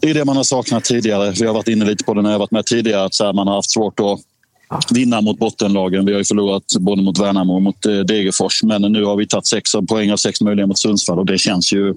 [0.04, 1.32] det är det man har saknat tidigare.
[1.39, 3.04] Vi har varit inne lite på det när jag varit med tidigare.
[3.04, 6.06] Att så här, man har haft svårt att vinna mot bottenlagen.
[6.06, 8.63] Vi har ju förlorat både mot Värnamo och mot eh, Degerfors.
[8.63, 11.74] Men nu har vi tagit sex poäng av sex möjliga mot Sundsvall och det känns
[11.74, 11.96] ju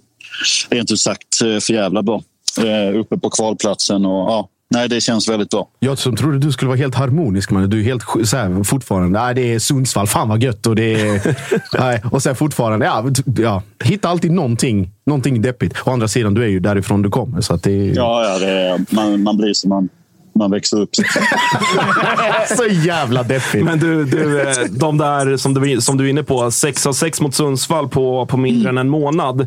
[0.70, 2.22] rent ut sagt eh, för jävla bra.
[2.58, 4.06] Eh, uppe på kvalplatsen.
[4.06, 5.68] Och, ja, nej, det känns väldigt bra.
[5.78, 9.20] Jag som trodde du skulle vara helt harmonisk, men du är helt så här, fortfarande.
[9.20, 10.06] Nej, det är Sundsvall.
[10.06, 10.66] Fan vad gött.
[10.66, 11.36] Och, det är,
[11.78, 13.04] nej, och sen fortfarande, ja,
[13.38, 15.76] ja, hitta alltid någonting, någonting deppigt.
[15.84, 17.40] Å andra sidan, du är ju därifrån du kommer.
[17.40, 19.88] Så att det Ja, ja det är, man, man blir som man,
[20.34, 20.90] man växer upp.
[22.56, 23.64] så jävla deppigt.
[23.64, 26.92] Men du, du eh, de där som du, som du är inne på, 6 av
[26.92, 29.46] 6 mot Sundsvall på, på mindre än en månad.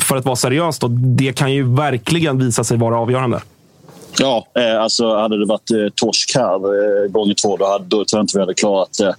[0.00, 3.40] För att vara seriös, då, det kan ju verkligen visa sig vara avgörande.
[4.18, 8.04] Ja, eh, alltså hade det varit eh, torsk här eh, gånger två då, hade, då
[8.04, 9.14] tror jag inte vi hade klarat det.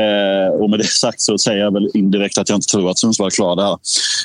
[0.00, 2.98] Eh, och med det sagt så säger jag väl indirekt att jag inte tror att
[2.98, 3.78] Sundsvall klarar det här.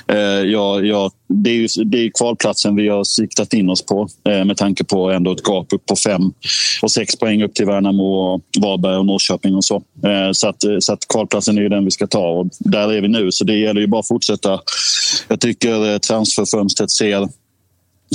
[0.07, 4.07] Eh, jag, jag, det är ju det är kvalplatsen vi har siktat in oss på
[4.29, 6.21] eh, med tanke på ändå ett gap upp på fem
[6.81, 9.75] och sex poäng upp till Värnamo, och Varberg och Norrköping och så.
[9.75, 12.93] Eh, så, att, eh, så att kvalplatsen är ju den vi ska ta och där
[12.93, 13.31] är vi nu.
[13.31, 14.59] Så det gäller ju bara att fortsätta.
[15.27, 17.29] Jag tycker eh, transferfönstret ser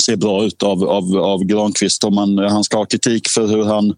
[0.01, 2.03] ser bra ut av, av, av Granqvist.
[2.03, 3.95] Om man, han ska ha kritik för hur, han,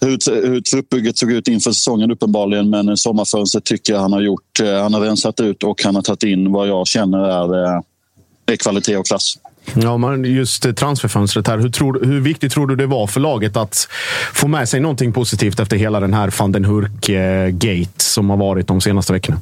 [0.00, 2.70] hur, hur truppbygget såg ut inför säsongen uppenbarligen.
[2.70, 4.60] Men sommarfönstret tycker jag han har gjort.
[4.62, 7.80] Eh, han har rensat ut och han har tagit in vad jag känner är, eh,
[8.46, 9.38] är kvalitet och klass.
[9.74, 11.58] Ja, men just transferfönstret här.
[11.58, 13.88] Hur, tror, hur viktigt tror du det var för laget att
[14.32, 18.36] få med sig någonting positivt efter hela den här van den Hurk-gate eh, som har
[18.36, 19.40] varit de senaste veckorna?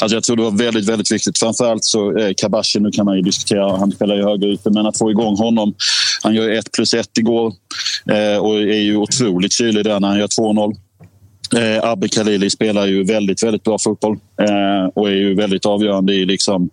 [0.00, 1.38] Alltså jag tror det var väldigt, väldigt viktigt.
[1.38, 4.86] Framförallt så eh, Kabashi, nu kan man ju diskutera, han spelar ju höger ute, men
[4.86, 5.74] att få igång honom.
[6.22, 7.52] Han gör 1 plus 1 igår
[8.10, 10.76] eh, och är ju otroligt kylig där när han gör 2-0.
[11.56, 16.14] Eh, Abbe Khalili spelar ju väldigt, väldigt bra fotboll eh, och är ju väldigt avgörande
[16.14, 16.70] i liksom...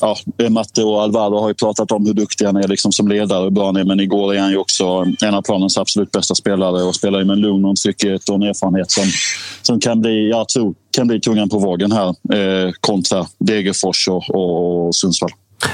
[0.00, 0.16] Ja,
[0.48, 3.44] Matte och Alvaro har ju pratat om hur duktig han är liksom som ledare och
[3.44, 6.34] hur bra han är, men igår är han ju också en av planens absolut bästa
[6.34, 9.04] spelare och spelar ju med en lugn och en trygghet och en erfarenhet som,
[9.62, 14.30] som kan bli, jag tror, kan bli tungan på vågen här eh, kontra Degerfors och,
[14.30, 15.30] och, och Sundsvall.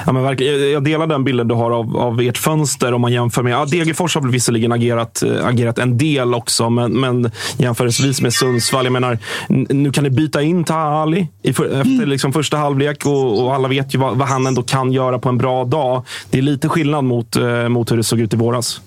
[0.06, 0.70] Ja, men verkligen.
[0.70, 3.52] Jag- delar den bilden du har av, av ert fönster om man jämför med...
[3.52, 8.32] Ja, Degerfors har väl visserligen agerat, eh, agerat en del också, men, men jämförelsevis med
[8.34, 8.84] Sundsvall.
[8.84, 9.18] Jag menar,
[9.48, 13.54] nu kan ni byta in Taha Ali i för, efter liksom första halvlek och, och
[13.54, 16.02] alla vet ju vad, vad han ändå kan göra på en bra dag.
[16.30, 18.80] Det är lite skillnad mot, eh, mot hur det såg ut i våras.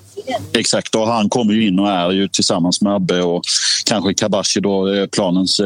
[0.54, 3.42] Exakt, och han kommer ju in och är ju tillsammans med Abbe och
[3.86, 5.62] kanske Kabashi då eh, planens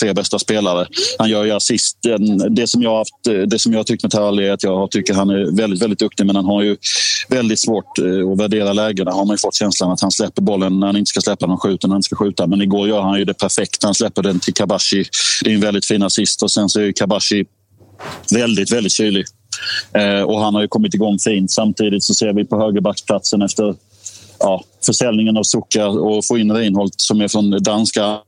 [0.00, 0.86] tre bästa spelare.
[1.18, 1.98] Han gör ju assist.
[2.50, 4.90] Det som jag har haft, eh, det som jag tyckt med Tarali är att jag
[4.90, 6.76] tycker han är väldigt, väldigt duktig men han har ju
[7.28, 9.10] väldigt svårt eh, att värdera lägena.
[9.10, 11.54] Har man ju fått känslan att han släpper bollen när han inte ska släppa den
[11.54, 12.46] och skjuter när han ska skjuta.
[12.46, 13.82] Men igår gör han ju det perfekt.
[13.84, 15.04] Han släpper den till Kabashi.
[15.44, 17.44] Det är en väldigt fin assist och sen så är ju Kabashi
[18.30, 19.24] väldigt, väldigt kylig.
[19.94, 21.50] Eh, och han har ju kommit igång fint.
[21.50, 23.74] Samtidigt så ser vi på högerbacksplatsen efter
[24.38, 28.18] ja, försäljningen av Suckar och få in Reinholdt som är från danska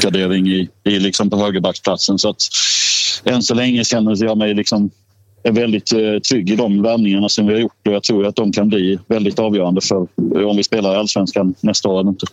[0.00, 2.18] gradering i, i liksom på högerbacksplatsen.
[2.18, 2.42] Så att
[3.24, 4.90] än så länge känner jag mig liksom
[5.42, 5.98] är väldigt eh,
[6.30, 8.98] trygg i de värvningarna som vi har gjort och jag tror att de kan bli
[9.06, 9.96] väldigt avgörande för
[10.48, 12.26] om vi spelar i allsvenskan nästa år eller inte.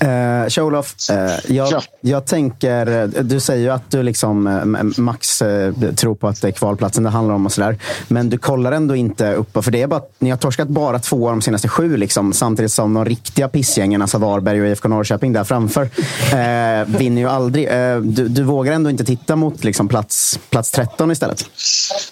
[0.00, 1.16] Eh, Kjolof, eh,
[1.56, 1.82] jag, Ja.
[2.00, 3.02] jag tänker...
[3.02, 6.52] eh, Du säger ju att du liksom, eh, max eh, tror på att det är
[6.52, 7.78] kvalplatsen det handlar om och sådär.
[8.08, 11.28] Men du kollar ändå inte upp, för det är bara, ni har torskat bara två
[11.28, 15.32] av de senaste sju, liksom, samtidigt som de riktiga pissgängen, alltså Varberg och IFK Norrköping
[15.32, 17.66] där framför, eh, vinner ju aldrig.
[17.66, 21.44] Eh, du, du vågar ändå inte titta mot liksom, plats, plats 13 istället?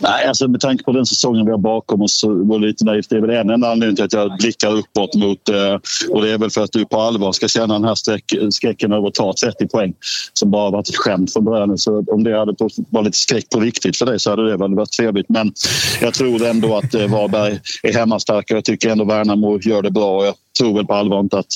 [0.01, 2.85] Nej, alltså med tanke på den säsongen vi har bakom oss så var det lite
[2.85, 3.11] naivt.
[3.11, 5.49] Det är väl en enda anledning till att jag blickar uppåt mot...
[5.49, 5.75] Eh,
[6.11, 8.93] och det är väl för att du på allvar ska känna den här skräck, skräcken
[8.93, 9.95] över att ta 30 poäng
[10.33, 11.79] som bara varit ett skämt från början.
[11.79, 12.55] Så om det hade
[12.91, 15.29] varit lite skräck på riktigt för dig så hade det väl varit trevligt.
[15.29, 15.53] Men
[16.01, 18.55] jag tror ändå att eh, Varberg är hemmastarka.
[18.55, 20.17] Jag tycker ändå Värnamo gör det bra.
[20.17, 21.53] Och jag tror väl på allvar inte att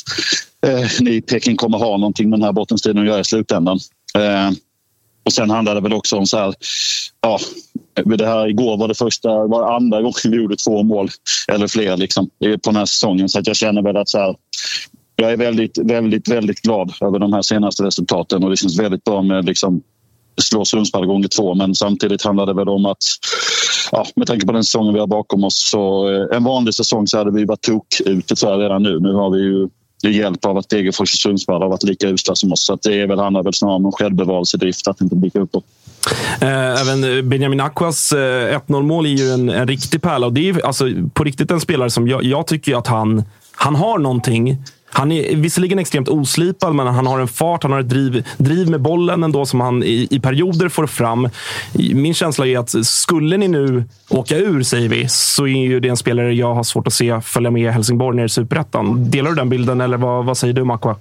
[0.67, 3.79] eh, ni i Peking kommer ha någonting med den här bottenstriden att göra i slutändan.
[4.15, 4.51] Eh,
[5.29, 6.55] och sen handlar det väl också om så här,
[7.21, 7.39] ja,
[8.05, 11.09] det här igår var det första, var andra gången vi gjorde två mål
[11.53, 13.29] eller fler liksom, på den här säsongen.
[13.29, 14.37] Så att jag känner väl att så här,
[15.17, 19.05] jag är väldigt, väldigt, väldigt glad över de här senaste resultaten och det känns väldigt
[19.05, 19.83] bra med liksom
[20.43, 21.55] slå Sundsvall gånger två.
[21.55, 23.05] Men samtidigt handlar det väl om att
[23.93, 27.07] ja, med tanke på den säsongen vi har bakom oss så eh, en vanlig säsong
[27.07, 29.01] så hade vi varit tok ute tror jag redan nu.
[29.01, 29.69] Nu har vi ju
[30.03, 32.67] hjälp av att Degerfors och Sundsvall har varit lika usla som oss.
[32.67, 35.65] Så att det är väl, handlar väl snarare om en självbevarelsedrift att inte blicka uppåt.
[36.41, 40.27] Eh, Även eh, Benjamin Aquas eh, 1-0 mål är ju en, en riktig pärla.
[40.27, 43.25] Och det är ju, alltså, på riktigt en spelare som jag, jag tycker att han,
[43.53, 44.57] han har någonting.
[44.91, 48.71] Han är visserligen extremt oslipad, men han har en fart, han har ett driv, driv
[48.71, 51.29] med bollen ändå som han i, i perioder får fram.
[51.73, 55.89] Min känsla är att skulle ni nu åka ur, säger vi, så är ju det
[55.89, 59.11] en spelare jag har svårt att se följa med Helsingborg ner i Superettan.
[59.11, 60.97] Delar du den bilden eller vad, vad säger du, Makwa?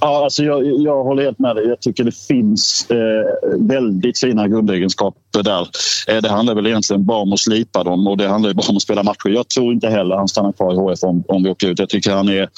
[0.00, 1.66] Ja, alltså jag, jag håller helt med dig.
[1.68, 5.68] Jag tycker det finns eh, väldigt fina grundegenskaper där.
[6.08, 8.68] Eh, det handlar väl egentligen bara om att slipa dem och det handlar ju bara
[8.68, 9.28] om att spela matcher.
[9.28, 11.78] Jag tror inte heller han stannar kvar i HF om, om vi åker ut.
[11.78, 12.48] Jag tycker han, är,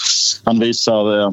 [0.45, 1.31] han visar eh,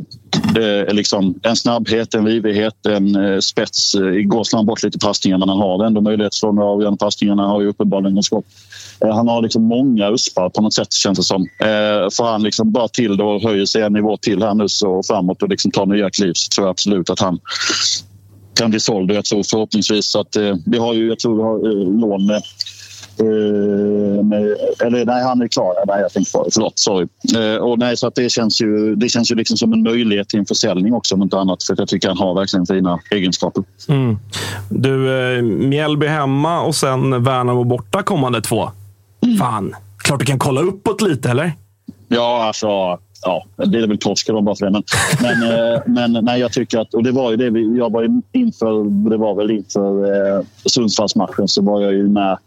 [0.56, 3.96] eh, liksom en snabbhet, en vivighet, en eh, spets.
[3.96, 6.70] Eh, igår slår han bort lite passningar men han har ändå möjlighet att slå några
[6.70, 7.36] avgörande passningar.
[7.36, 8.46] Han har ju uppenbarligen skott.
[9.04, 11.42] Eh, han har liksom många uspar på något sätt känns det som.
[11.42, 14.70] Eh, får han liksom bara till det och höjer sig en nivå till här nu
[14.70, 17.40] så framåt och liksom tar nya kliv så tror jag absolut att han
[18.58, 19.12] kan bli såld.
[19.12, 22.42] Jag tror förhoppningsvis att eh, vi har ju, jag tror vi har eh, lån med
[23.20, 25.74] eh, med, eller nej, han är klar.
[25.88, 27.08] Nej, jag tänkte på Förlåt, sorry.
[27.36, 30.30] Eh, och nej, så att det känns ju, det känns ju liksom som en möjlighet
[30.30, 31.64] till en försäljning också om inte annat.
[31.64, 33.64] För jag tycker han har verkligen fina egenskaper.
[33.90, 34.18] Mm.
[34.70, 34.98] Du,
[35.42, 38.70] Mjällby hemma och sen Värnamo borta kommande två.
[39.40, 41.54] Fan, klart du kan kolla uppåt lite, eller?
[42.08, 44.72] Ja, alltså ja, det blir väl torsk bara för det.
[44.72, 44.84] Men,
[45.22, 48.22] men, eh, men nej, jag tycker att, och det var ju det vi, jag var
[48.32, 52.38] inför, det var väl inför eh, Sundsvallsmatchen så var jag ju med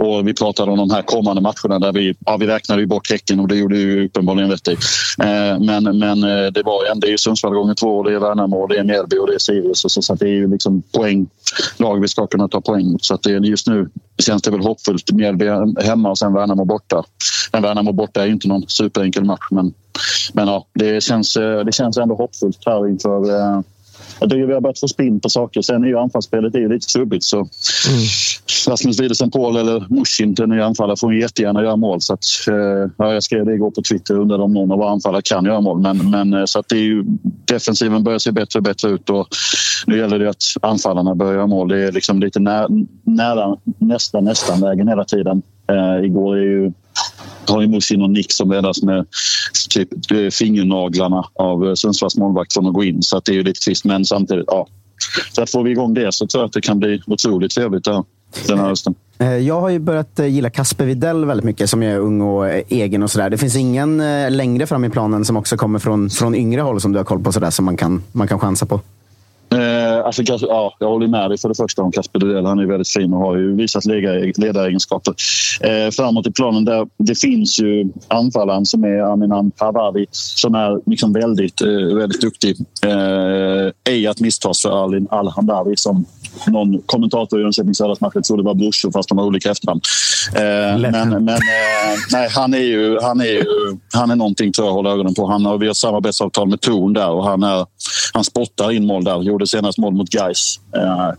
[0.00, 3.10] och vi pratade om de här kommande matcherna där vi, ja, vi räknade ju bort
[3.10, 4.72] Häcken och det gjorde ju uppenbarligen rätt i.
[5.22, 8.66] Eh, men, men eh, det var ju, det är Sundsvall gånger två, det är Värnamo,
[8.66, 9.80] det är Mjällby och det är Sirius.
[9.80, 11.28] Så, så, att det är ju liksom poäng,
[11.76, 13.04] lag vi ska kunna ta poäng mot.
[13.04, 15.12] Så att det, just nu känns det väl hoppfullt.
[15.12, 15.46] Mjällby
[15.82, 17.04] hemma och sen Värnamo borta.
[17.52, 19.74] Men Värnamo borta är ju inte någon superenkel match men
[20.32, 23.60] men ja, det känns, eh, det känns ändå hoppfullt här inför eh,
[24.20, 25.62] jag tycker vi har börjat få spinn på saker.
[25.62, 27.24] Sen är ju anfallsspelet är lite trubbigt.
[27.24, 27.48] Så mm.
[28.68, 32.00] Rasmus Widesen Paul eller Mushin, den nya anfallare, får jättegärna göra mål.
[32.00, 34.78] Så att, eh, ja, jag skrev det igår på Twitter och undrade om någon av
[34.78, 35.80] våra anfallare kan göra mål.
[35.80, 37.04] Men, men, så att det är ju,
[37.44, 39.28] defensiven börjar se bättre och bättre ut och
[39.86, 41.68] nu gäller det att anfallarna börjar göra mål.
[41.68, 42.66] Det är liksom lite nä,
[43.02, 45.42] nära, nästan, nästan vägen hela tiden.
[45.68, 46.72] Eh, igår är ju
[47.48, 49.06] har emot sin och Nick som räddas med
[49.70, 49.88] typ
[50.32, 53.02] fingernaglarna av eh, Sundsvalls målvakt från att gå in.
[53.02, 53.84] Så att det är ju lite trist.
[53.84, 54.66] Men samtidigt, ja.
[55.32, 57.84] Så att får vi igång det så tror jag att det kan bli otroligt trevligt
[57.84, 58.04] där,
[58.46, 58.94] den här hösten.
[59.18, 62.48] Eh, jag har ju börjat eh, gilla Kasper Videll väldigt mycket som är ung och
[62.68, 63.30] egen och sådär.
[63.30, 63.96] Det finns ingen
[64.36, 67.22] längre fram i planen som också kommer från, från yngre håll som du har koll
[67.22, 68.80] på sådär som man kan, man kan chansa på?
[69.54, 72.46] Eh, alltså, ja, jag håller med dig för det första om Kasper Dudell.
[72.46, 73.84] Han är väldigt fin och har ju visat
[74.36, 75.14] ledaregenskaper.
[75.60, 80.90] Eh, framåt i planen där det finns ju anfallaren som är Aminan Havari som är
[80.90, 82.56] liksom väldigt, eh, väldigt duktig.
[82.86, 86.04] Eh, ej att misstas för Alin Al-Hamdawi som
[86.46, 89.80] någon kommentator i Jönköpings Södra trodde var brorsor fast de har olika efternamn.
[90.34, 91.38] Eh, men men eh,
[92.12, 93.44] nej, han är ju han är, ju,
[93.92, 95.26] han är någonting tror jag att hålla ögonen på.
[95.26, 97.66] Han har, vi har samarbetsavtal med Torn där och han, är,
[98.12, 99.22] han spottar in mål där.
[99.40, 100.60] Gjorde senast mål mot Gais.
[100.76, 101.10] Eh,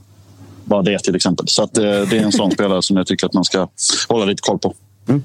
[0.66, 1.48] bara det till exempel.
[1.48, 3.68] Så att, eh, det är en sån spelare som jag tycker att man ska
[4.08, 4.74] hålla lite koll på.
[5.08, 5.24] Mm.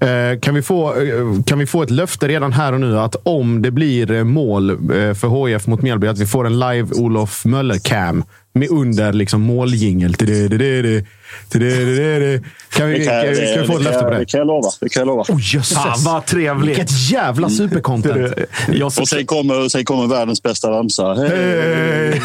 [0.00, 3.16] Eh, kan vi, få, eh, kan vi få ett löfte redan här och nu att
[3.22, 4.78] om det blir eh, mål
[5.14, 8.24] för HIF mot Mjällby, att vi får en live Olof Möller-cam
[8.58, 10.14] med under liksom måljingel.
[10.14, 11.04] Kan vi,
[12.70, 14.18] kan vi, kan vi få ett löfte på det?
[14.18, 14.68] Det kan jag lova.
[14.80, 15.22] Det kan jag lova.
[15.22, 15.78] Oh, jösses.
[15.78, 16.68] Fan vad trevligt!
[16.78, 18.34] Vilket jävla supercontent.
[18.98, 21.14] och sen kommer, sen kommer världens bästa ramsa.
[21.14, 22.22] Hej!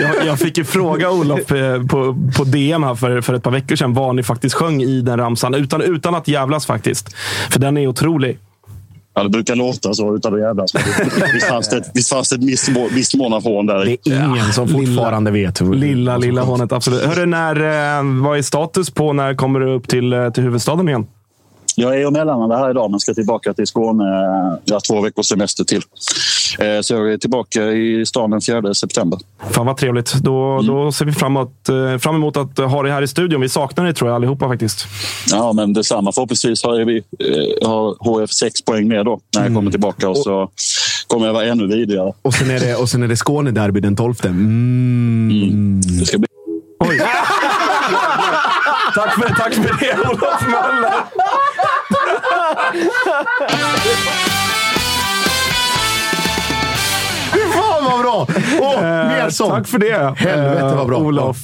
[0.00, 1.46] jag, jag fick ju fråga Olof
[1.90, 5.00] på, på DM här för, för ett par veckor sedan vad ni faktiskt sjöng i
[5.00, 5.54] den ramsan.
[5.54, 7.14] Utan, utan att jävlas faktiskt.
[7.50, 8.38] För den är otrolig.
[9.14, 10.74] Ja, det brukar låta så utan att jävlas.
[11.34, 13.84] Visst fanns det, visst fanns det ett visst mån av hån där.
[13.84, 15.60] Det är ingen ja, som fortfarande lilla, vet.
[15.60, 16.72] Hur, lilla, lilla hånet.
[16.72, 17.02] Absolut.
[17.02, 20.88] Hörru, när, eh, vad är status på när kommer du upp till, eh, till huvudstaden
[20.88, 21.06] igen?
[21.76, 24.04] Jag är och mellanlandar här idag men ska tillbaka till Skåne.
[24.64, 25.82] Jag har två veckors semester till.
[26.58, 29.18] Eh, så jag är tillbaka i stan den 4 september.
[29.50, 30.14] Fan vad trevligt.
[30.14, 30.66] Då, mm.
[30.66, 33.40] då ser vi framåt, eh, fram emot att ha dig här i studion.
[33.40, 34.86] Vi saknar dig tror jag allihopa faktiskt.
[35.30, 36.12] Ja, men detsamma.
[36.12, 39.54] Förhoppningsvis har, vi, eh, har HF sex poäng mer då när jag mm.
[39.54, 40.08] kommer tillbaka.
[40.08, 40.50] Och så
[41.06, 42.12] kommer jag vara ännu vidare.
[42.22, 44.14] Och sen är det, och sen är det Skånederby den 12.
[44.24, 45.30] Mm.
[45.30, 45.80] Mm.
[46.00, 46.28] Det ska bli...
[46.78, 46.98] Oj!
[48.94, 50.92] tack, för, tack för det, Olof Möller!
[52.82, 54.31] Ha ha ha ha!
[58.76, 59.54] Oh, mer sånt.
[59.54, 60.98] Tack för det, Helvete vad bra.
[60.98, 61.36] Olof.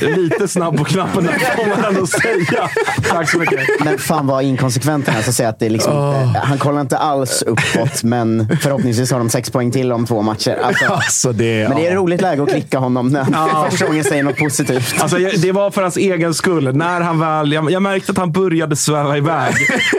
[0.00, 2.68] Lite snabb på knappen där, får man ändå säga.
[3.10, 3.60] Tack så mycket.
[3.84, 5.22] Men fan vad inkonsekvent han är.
[5.22, 6.36] Så säga att det är liksom, oh.
[6.36, 10.58] Han kollar inte alls uppåt, men förhoppningsvis har de sex poäng till om två matcher.
[10.62, 13.86] Alltså, alltså det, men det är ett roligt läge att klicka honom när han första
[13.86, 14.94] gången säger något positivt.
[15.02, 16.76] Alltså, det var för hans egen skull.
[16.76, 19.54] När han väl, jag, jag märkte att han började sväva iväg.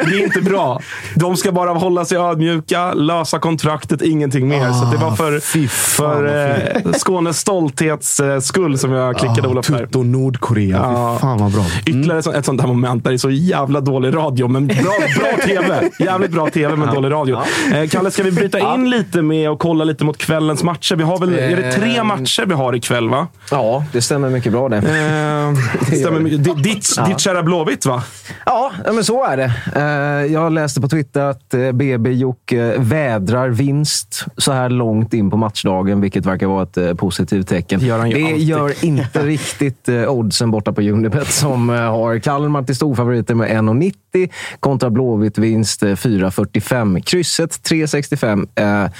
[0.06, 0.82] Det är inte bra.
[1.16, 4.70] De ska bara hålla sig ödmjuka, lösa kontraktet, ingenting mer.
[4.70, 6.63] Oh, så det var för, för eh,
[6.98, 9.52] Skånes stolthets skull som jag klickade oh.
[9.52, 9.78] Olof där.
[9.80, 10.78] Tutto Nordkorea.
[10.78, 11.16] Ja.
[11.18, 11.66] Fy fan vad bra.
[11.86, 14.68] Ytterligare ett sånt- ett sånt här moment där det är så jävla dålig radio, men
[14.68, 14.76] bra,
[15.20, 15.90] bra tv.
[16.00, 17.38] Jävligt bra tv, men dålig radio.
[17.74, 20.96] Eh, Kalle, ska vi bryta in lite med och kolla lite mot kvällens matcher?
[20.96, 22.04] Vi har väl, är det tre Eh.
[22.04, 23.28] matcher vi har ikväll, va?
[23.52, 24.78] Ja, det stämmer mycket bra det.
[24.78, 26.44] Eh, stämmer mycket.
[26.44, 28.04] Ditt, ditt, ditt kära Blåvitt, va?
[28.46, 29.52] Ja, ja, men så är det.
[29.76, 35.30] Eh, Jag läste på Twitter att eh, BB Jocke vädrar vinst så här långt in
[35.32, 37.80] på matchdagen, vilket verkar vara ett eh, positivt tecken.
[37.80, 38.40] Det gör han ju Det alltid.
[38.48, 43.50] gör inte riktigt eh, oddsen borta på Unibet som eh, har Kalmar till storfavoriter med
[43.50, 44.30] 1,90
[44.60, 47.02] kontra Blåvitt vinst eh, 4,45.
[47.02, 48.84] Krysset 3,65.
[48.86, 48.92] Eh,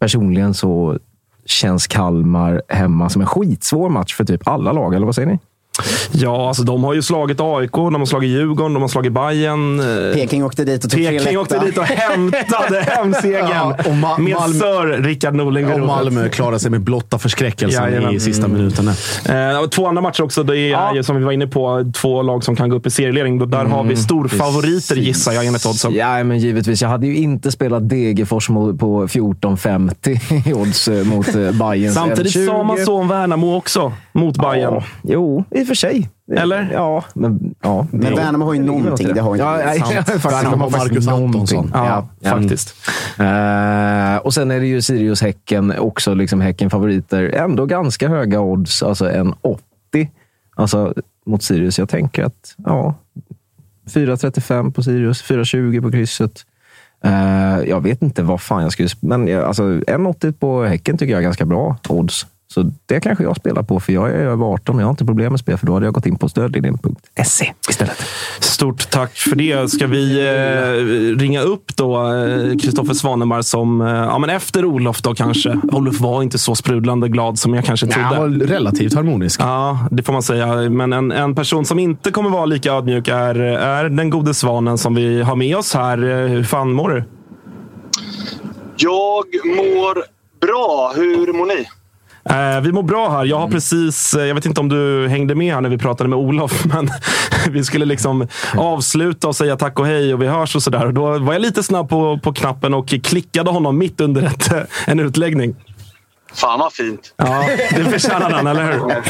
[0.00, 0.98] Personligen så
[1.46, 5.38] känns Kalmar hemma som en skitsvår match för typ alla lag, eller vad säger ni?
[6.12, 9.80] Ja, alltså de har ju slagit AIK, de har slagit Djurgården, de har slagit Bayern.
[9.80, 11.66] Eh, Peking åkte dit och tog tre Peking åkte lätta.
[11.66, 13.48] dit och hämtade hem segern.
[13.52, 15.80] Ja, och Ma- med Malmö- Sir Rickard Norling Och.
[15.80, 18.14] Malmö klarar sig med blotta förskräckelsen Jajamän.
[18.14, 18.88] i sista minuten.
[18.88, 20.42] Eh, två andra matcher också.
[20.42, 20.94] Det är Ja.
[20.94, 23.50] ju, som vi var inne på, två lag som kan gå upp i serieledning.
[23.50, 25.94] Där har vi storfavoriter gissar jag enligt oddsen.
[25.94, 26.82] Ja, men givetvis.
[26.82, 32.36] Jag hade ju inte spelat Degerfors på 14,50 i odds eh, mot eh, Bayerns Samtidigt
[32.36, 32.46] M20.
[32.46, 34.74] sa man så om Värnamo också, mot Bayern.
[34.74, 36.10] Ja, jo, i för sig.
[36.36, 36.70] Eller?
[36.72, 37.54] Ja, men...
[37.62, 39.14] Ja, Men Värnamo har ju någonting.
[39.14, 39.80] Det har inte ja, nej,
[40.24, 41.58] Värnamo har faktiskt Marcus någonting.
[41.58, 41.70] Antonsson.
[41.74, 42.74] Ja, faktiskt.
[43.18, 46.14] Eh, och sen är det ju Sirius-Häcken också.
[46.14, 47.22] Liksom Häcken-favoriter.
[47.34, 48.82] Ändå ganska höga odds.
[48.82, 50.10] Alltså en 80
[50.54, 50.94] alltså,
[51.26, 51.78] mot Sirius.
[51.78, 52.94] Jag tänker att ja,
[53.88, 56.44] 4.35 på Sirius, 4.20 på krysset.
[57.04, 58.88] Eh, jag vet inte vad fan jag skulle...
[59.00, 62.26] Men alltså, 1,80 på Häcken tycker jag är ganska bra odds.
[62.54, 65.04] Så det kanske jag spelar på, för jag är över 18 och jag har inte
[65.04, 68.02] problem med spel, för då hade jag gått in på stödlinjen.se istället.
[68.40, 69.70] Stort tack för det.
[69.70, 72.06] Ska vi eh, ringa upp då
[72.62, 75.60] Kristoffer Svanemar som, eh, ja men efter Olof då kanske.
[75.72, 78.06] Olof var inte så sprudlande glad som jag kanske trodde.
[78.06, 79.40] han var relativt harmonisk.
[79.40, 80.46] Ja, det får man säga.
[80.70, 84.78] Men en, en person som inte kommer vara lika ödmjuk är, är den gode svanen
[84.78, 85.98] som vi har med oss här.
[86.10, 87.04] Eh, Hur fan mår du?
[88.76, 89.24] Jag
[89.56, 89.94] mår
[90.40, 90.92] bra.
[90.96, 91.66] Hur mår ni?
[92.30, 93.24] Eh, vi mår bra här.
[93.24, 96.08] Jag har precis, eh, jag vet inte om du hängde med här när vi pratade
[96.10, 96.90] med Olof, men
[97.50, 100.92] vi skulle liksom avsluta och säga tack och hej och vi hörs och sådär.
[100.92, 105.00] Då var jag lite snabb på, på knappen och klickade honom mitt under ett, en
[105.00, 105.56] utläggning.
[106.34, 107.14] Fan vad fint.
[107.16, 109.02] Ja, det förtjänar han, eller hur?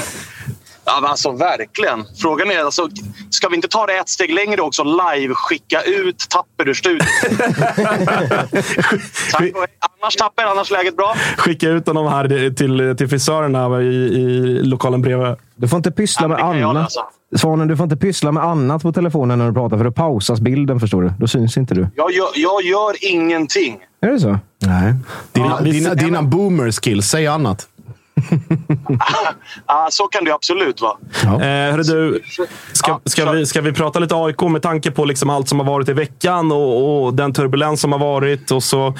[0.88, 2.04] Ja, men alltså verkligen.
[2.22, 2.88] Frågan är, alltså,
[3.30, 4.84] ska vi inte ta det ett steg längre också?
[4.84, 7.06] Live skicka ut Tapper ur studion.
[10.02, 11.14] Annars Tapper, annars läget bra?
[11.36, 15.36] Skicka ut honom här till, till frisörerna i, i lokalen bredvid.
[15.56, 16.74] Du får inte pyssla med annat.
[16.74, 17.00] läsa.
[17.36, 20.40] Svanen, du får inte pyssla med annat på telefonen när du pratar, för då pausas
[20.40, 21.12] bilden, förstår du.
[21.18, 21.86] Då syns inte du.
[21.94, 23.78] Jag gör, jag gör ingenting.
[24.00, 24.38] Är det så?
[24.58, 24.94] Nej.
[25.32, 27.68] Dina, Ja, dina, dina boomer skills, säg annat.
[29.66, 30.96] Ah, så kan det absolut vara.
[31.24, 32.22] Eh, hörru du,
[32.72, 35.58] ska, Ja, ska, vi, ska vi prata lite AIK med tanke på liksom allt som
[35.58, 38.50] har varit i veckan och, och den turbulens som har varit.
[38.50, 38.94] Och så,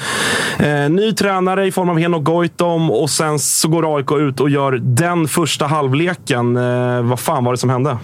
[0.59, 4.49] eh, ny tränare i form av Henok Goitom och sen så går AIK ut och
[4.49, 6.57] gör den första halvleken.
[6.57, 7.97] Eh, vad fan var det som hände?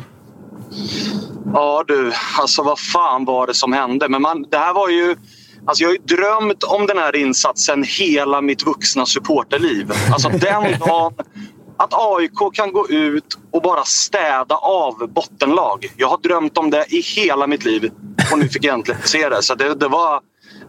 [1.54, 4.10] Ja du, alltså vad fan var det som hände?
[4.10, 5.16] Men man, det här var ju...
[5.68, 9.92] Alltså jag har ju drömt om den här insatsen hela mitt vuxna supporterliv.
[10.12, 11.14] Alltså den dagen
[11.78, 15.86] att AIK kan gå ut och bara städa av bottenlag.
[15.98, 17.92] Jag har drömt om det i hela mitt liv
[18.32, 19.44] och nu fick jag äntligen se det.
[19.44, 20.22] Så det, det var...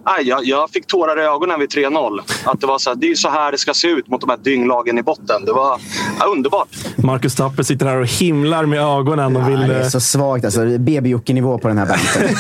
[0.09, 2.20] Aj, jag, jag fick tårar i ögonen vid 3-0.
[2.44, 4.30] Att det var så här, det är så här det ska se ut mot de
[4.30, 5.44] här dynglagen i botten.
[5.44, 5.80] Det var
[6.20, 6.68] ja, underbart.
[6.96, 9.61] Marcus Tapper sitter här och himlar med ögonen och vill...
[9.61, 10.44] Ja, det är eh, så svagt.
[10.44, 12.36] Alltså, BB-Jocke-nivå på den här banten.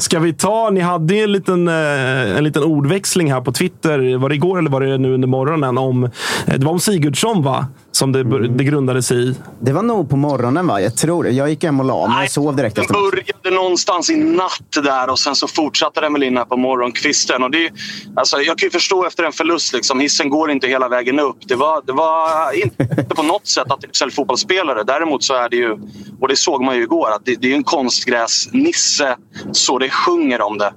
[0.00, 4.28] Ska vi ta, ni hade en liten, eh, en liten ordväxling här på Twitter, var
[4.28, 5.78] det igår eller var det nu under morgonen?
[5.78, 6.10] Om, eh,
[6.56, 7.66] det var om Sigurdsson va?
[7.92, 9.34] Som det, det grundades i.
[9.60, 10.80] Det var nog på morgonen, va?
[10.80, 11.30] Jag tror det.
[11.30, 12.16] Jag gick hem och la mig.
[12.20, 13.10] Jag sov direkt Den efter matchen.
[13.10, 17.42] började någonstans i natt där och sen så fortsatte den väl in här på morgonkvisten.
[17.42, 17.70] Och det,
[18.16, 21.36] alltså, jag kan ju förstå efter en förlust, liksom, hissen går inte hela vägen upp.
[21.46, 24.82] Det var, det var inte på något sätt att det är fotbollsspelare.
[24.82, 25.78] Däremot så är det ju,
[26.20, 29.16] och det såg man ju igår, att det, det är en konstgräsnisse
[29.52, 30.72] så det sjunger om det.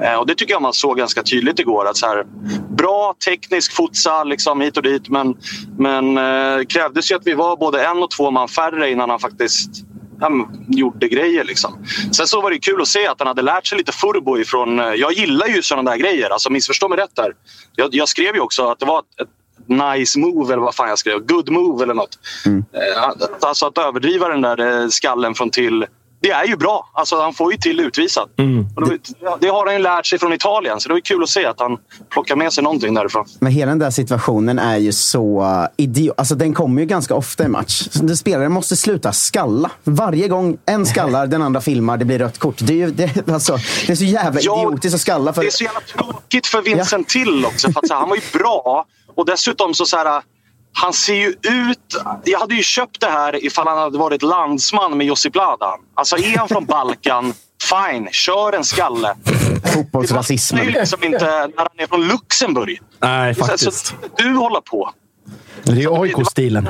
[0.00, 1.86] Eh, Och det tycker jag man såg ganska tydligt igår.
[1.88, 2.24] Att så här,
[2.76, 5.34] bra teknisk futsal liksom hit och dit men,
[5.78, 9.18] men eh, krävdes ju att vi var både en och två man färre innan han
[9.20, 9.70] faktiskt
[10.20, 11.44] men, gjorde grejer.
[11.44, 11.84] Liksom.
[12.12, 14.80] Sen så var det kul att se att han hade lärt sig lite furbo ifrån...
[14.80, 16.30] eh, Jag gillar ju sådana där grejer.
[16.30, 17.32] Alltså, missförstå mig rätt där.
[17.76, 19.28] Jag, jag skrev ju också att det var ett,
[19.66, 21.18] nice move eller vad fan jag skrev.
[21.26, 22.18] Good move eller något.
[22.46, 25.86] Eh, Alltså att överdriva den där skallen från till
[26.22, 26.90] det är ju bra.
[26.94, 28.28] Alltså, han får ju till utvisad.
[28.76, 28.96] Och då-
[29.40, 31.60] Det har han ju lärt sig från Italien, så det var kul att se att
[31.60, 31.76] han
[32.10, 33.24] plockar med sig någonting därifrån.
[33.40, 35.46] Men hela den där situationen är ju så
[35.76, 36.14] idiot.
[36.18, 37.88] Alltså den kommer ju ganska ofta i match.
[38.18, 39.70] Spelaren måste sluta skalla.
[39.84, 42.56] Varje gång en skallar, den andra filmar, det blir rött kort.
[42.58, 45.32] Det är, ju, det, alltså, det är så jävla Ja, idiotiskt att skalla.
[45.32, 47.72] För, Det är så jävla tråkigt för Vincent Till också.
[47.72, 50.22] För att, så här, han var ju bra och dessutom så, så här,
[50.72, 52.02] han ser ju ut...
[52.24, 55.78] Jag hade ju köpt det här ifall han hade varit landsman med Josip Ladan.
[55.94, 57.34] Alltså är han från Balkan,
[57.92, 59.14] fine, kör en skalle.
[59.74, 60.60] Fotbollsrasismen.
[60.64, 62.80] Det är ju liksom inte när han är från Luxemburg.
[63.00, 63.86] Nej, Så, faktiskt.
[63.86, 64.90] så, du håller på.
[65.64, 66.68] Det är AIK-stilen.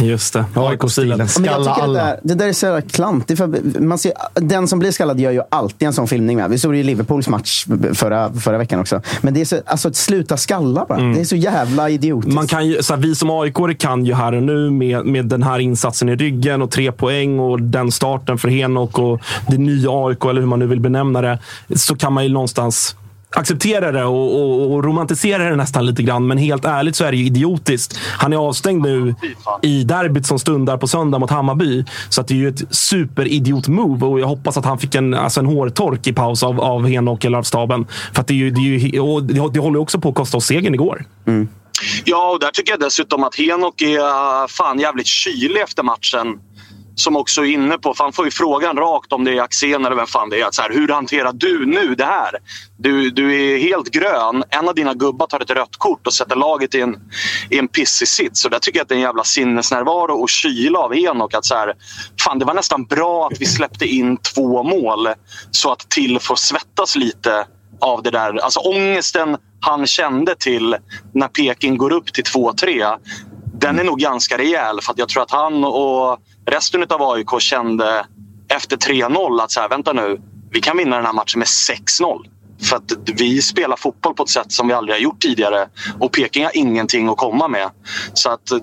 [0.00, 0.44] Just det.
[0.54, 1.28] AIK-stilen.
[1.28, 2.04] Skalla tycker det, alla.
[2.04, 3.38] där, det där är så jävla klantigt.
[3.38, 6.50] För man ser, den som blir skallad gör ju alltid en sån filmning med.
[6.50, 9.00] Vi såg det i Liverpools match förra, förra veckan också.
[9.20, 11.00] Men det är så, alltså, att sluta skalla bara.
[11.00, 12.26] Det är så jävla idiotiskt.
[12.26, 12.34] Mm.
[12.34, 15.26] Man kan ju, så här, vi som aik kan ju här och nu med, med
[15.26, 19.58] den här insatsen i ryggen och tre poäng och den starten för Henok och det
[19.58, 21.38] nya AIK, eller hur man nu vill benämna det,
[21.76, 22.96] så kan man ju någonstans
[23.34, 26.26] acceptera det och, och, och romantisera det nästan lite grann.
[26.26, 27.98] Men helt ärligt så är det ju idiotiskt.
[27.98, 29.14] Han är avstängd nu
[29.62, 31.84] i derbyt som stundar på söndag mot Hammarby.
[32.08, 35.40] Så att det är ju ett superidiot-move och jag hoppas att han fick en, alltså
[35.40, 37.86] en hårtork i paus av, av Henok eller av staben.
[38.12, 40.14] För att det, är ju, det, är ju, och det, det håller också på att
[40.14, 41.04] kosta oss segern igår.
[42.04, 46.38] Ja, och där tycker jag dessutom att Henok är äh, fan jävligt kylig efter matchen.
[46.96, 49.84] Som också är inne på, för han får ju frågan rakt om det är Axén
[49.84, 50.46] eller vem fan det är.
[50.46, 52.30] Att så här, hur hanterar du nu det här?
[52.76, 54.44] Du, du är helt grön.
[54.50, 56.96] En av dina gubbar tar ett rött kort och sätter laget i en,
[57.50, 58.40] i en pissig sits.
[58.40, 61.34] Så där tycker jag att det är en jävla sinnesnärvaro och kyla av Henok.
[61.34, 61.74] Att så här,
[62.24, 65.08] fan, det var nästan bra att vi släppte in två mål
[65.50, 67.46] så att Till får svettas lite
[67.80, 68.40] av det där.
[68.44, 70.76] Alltså ångesten han kände till
[71.12, 72.98] när Peking går upp till 2-3.
[73.54, 77.40] Den är nog ganska rejäl för att jag tror att han och resten av AIK
[77.40, 78.06] kände
[78.48, 80.20] efter 3-0 att så här, vänta nu,
[80.50, 82.26] vi kan vinna den här matchen med 6-0.
[82.62, 85.68] För att vi spelar fotboll på ett sätt som vi aldrig har gjort tidigare
[86.00, 87.70] och Peking har ingenting att komma med.
[88.12, 88.58] Så att eh,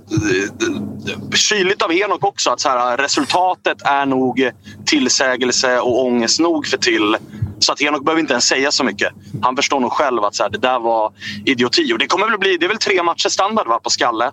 [1.36, 4.52] kyligt av Henok också att så här, resultatet är nog
[4.86, 7.18] tillsägelse och ångest nog för till.
[7.60, 9.14] Så att Henok behöver inte ens säga så mycket.
[9.42, 11.14] Han förstår nog själv att så här, det där var
[11.46, 11.94] idioti.
[11.94, 14.32] Och det kommer väl bli, det är väl tre matcher standard va, på Skalle.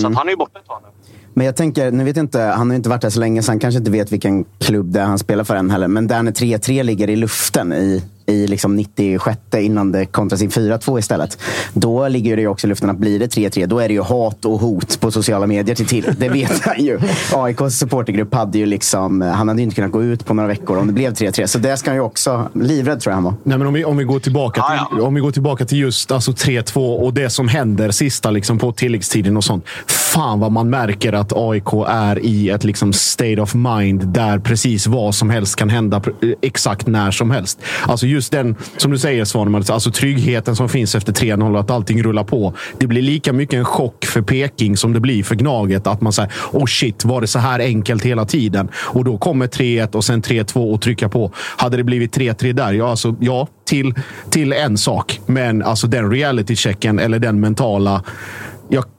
[0.00, 0.97] Så att han är ju borta ett tag nu.
[1.38, 3.42] Men jag tänker, nu vet jag inte, han har ju inte varit där så länge
[3.42, 5.88] så han kanske inte vet vilken klubb det är han spelar för än heller.
[5.88, 10.50] Men där när 3-3 ligger i luften i, i liksom 96 innan det kontras in
[10.50, 11.38] 4-2 istället.
[11.72, 14.02] Då ligger det ju också i luften att blir det 3-3, då är det ju
[14.02, 16.14] hat och hot på sociala medier till till.
[16.18, 17.00] Det vet han ju.
[17.34, 20.78] AIKs supportergrupp hade ju liksom, han hade ju inte kunnat gå ut på några veckor
[20.78, 21.46] om det blev 3-3.
[21.46, 23.34] Så det ska han ju också, livrädd tror jag han var.
[23.42, 26.12] Nej, men om, vi, om, vi går tillbaka till, om vi går tillbaka till just
[26.12, 29.64] alltså 3-2 och det som händer sista liksom, på tilläggstiden och sånt.
[29.86, 34.86] Fan vad man märker att AIK är i ett liksom, state of mind där precis
[34.86, 37.60] vad som helst kan hända pr- exakt när som helst.
[37.86, 41.70] Alltså just Just den, som du säger Svanemar, alltså tryggheten som finns efter 3-0 att
[41.70, 42.54] allting rullar på.
[42.78, 45.86] Det blir lika mycket en chock för Peking som det blir för Gnaget.
[45.86, 48.68] Att man säger oh shit, var det så här enkelt hela tiden?
[48.74, 51.32] Och då kommer 3-1 och sen 3-2 och trycka på.
[51.34, 53.94] Hade det blivit 3-3 där, ja, alltså, ja till,
[54.30, 55.20] till en sak.
[55.26, 58.02] Men alltså den reality-checken eller den mentala...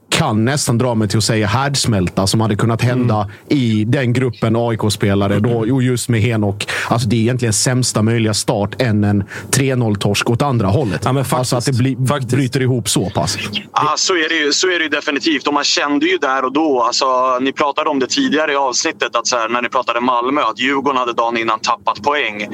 [0.10, 3.30] Kan nästan dra mig till att säga härdsmälta som hade kunnat hända Mm.
[3.48, 5.40] i den gruppen AIK-spelare.
[5.40, 6.68] Då, jo, just med Henok.
[6.88, 11.02] Alltså, det är egentligen sämsta möjliga start än en 3-0-torsk åt andra hållet.
[11.06, 11.96] Ja, men alltså att det blir,
[12.26, 13.38] bryter ihop så pass.
[13.74, 15.48] Ja, så är, det ju, så är det ju definitivt.
[15.48, 19.16] Och man kände ju där och då, alltså, ni pratade om det tidigare i avsnittet,
[19.16, 22.48] att så här, när ni pratade Malmö, att Djurgården hade dagen innan tappat poäng.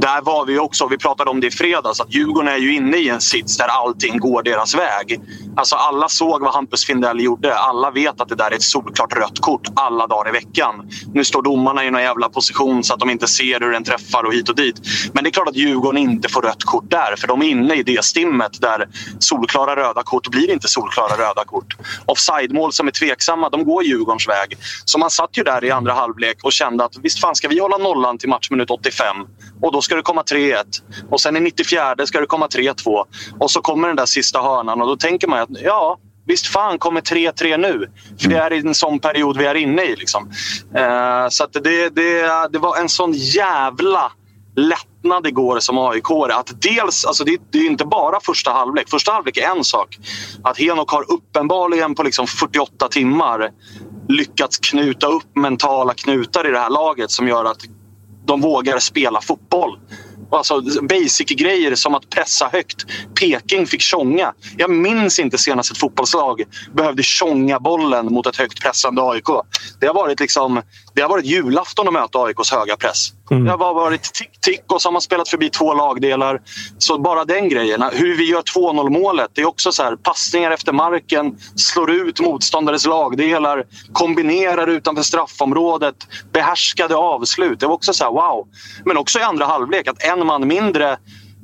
[0.00, 2.96] Där var vi också, vi pratade om det i fredags, att Djurgården är ju inne
[2.96, 5.20] i en sits där allting går deras väg.
[5.56, 7.58] Alltså alla såg vad Hampus Lindell gjorde.
[7.58, 10.90] Alla vet att det där är ett solklart rött kort alla dagar i veckan.
[11.14, 14.24] Nu står domarna i någon jävla position så att de inte ser hur den träffar
[14.24, 14.80] och hit och dit.
[15.12, 17.74] Men det är klart att Djurgården inte får rött kort där, för de är inne
[17.74, 18.88] i det stimmet där
[19.18, 21.76] solklara röda kort blir inte solklara röda kort.
[22.06, 24.58] Offside-mål som är tveksamma, de går Djurgårdens väg.
[24.84, 27.58] Så man satt ju där i andra halvlek och kände att visst fan ska vi
[27.58, 29.16] hålla nollan till matchminut 85
[29.62, 30.62] och då ska det komma 3-1.
[31.10, 33.04] Och sen i 94 ska det komma 3-2
[33.40, 36.78] och så kommer den där sista hörnan och då tänker man att ja, Visst fan
[36.78, 37.90] kommer 3-3 nu.
[38.20, 39.96] För det är i en sån period vi är inne i.
[39.96, 40.30] Liksom.
[40.76, 44.12] Eh, så det, det, det var en sån jävla
[44.56, 48.90] lättnad igår som aik att dels, alltså det, det är inte bara första halvlek.
[48.90, 49.98] Första halvlek är en sak.
[50.42, 53.50] Att Henok har uppenbarligen på liksom 48 timmar
[54.08, 57.60] lyckats knuta upp mentala knutar i det här laget som gör att
[58.26, 59.78] de vågar spela fotboll.
[60.30, 62.84] Alltså basic-grejer som att pressa högt.
[63.20, 64.32] Peking fick tjonga.
[64.56, 66.42] Jag minns inte senast ett fotbollslag
[66.74, 69.28] behövde tjonga bollen mot ett högt pressande AIK.
[69.80, 70.62] Det har varit, liksom,
[70.96, 73.12] det har varit julafton att möta AIKs höga press.
[73.28, 76.40] Det har varit tick-tick och så har man spelat förbi två lagdelar.
[76.78, 77.84] Så bara den grejen.
[77.92, 79.30] Hur vi gör 2-0 målet.
[79.34, 85.96] Det är också så här, passningar efter marken, slår ut motståndares lagdelar, kombinerar utanför straffområdet,
[86.32, 87.60] behärskade avslut.
[87.60, 88.46] Det var också så här, wow.
[88.84, 90.98] Men också i andra halvlek, att en man mindre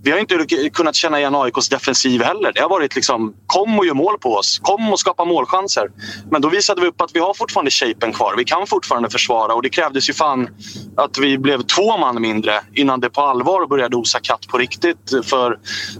[0.04, 2.52] vi har inte kunnat känna igen AIKs defensiv heller.
[2.52, 4.58] Det har varit liksom, kom och gör mål på oss.
[4.58, 5.90] Kom och skapa målchanser.
[6.30, 8.34] Men då visade vi upp att vi har fortfarande shapen kvar.
[8.36, 10.48] Vi kan fortfarande försvara och det krävdes ju fan
[10.96, 15.10] att vi blev två man mindre innan det på allvar började osa katt på riktigt
[15.24, 15.58] för,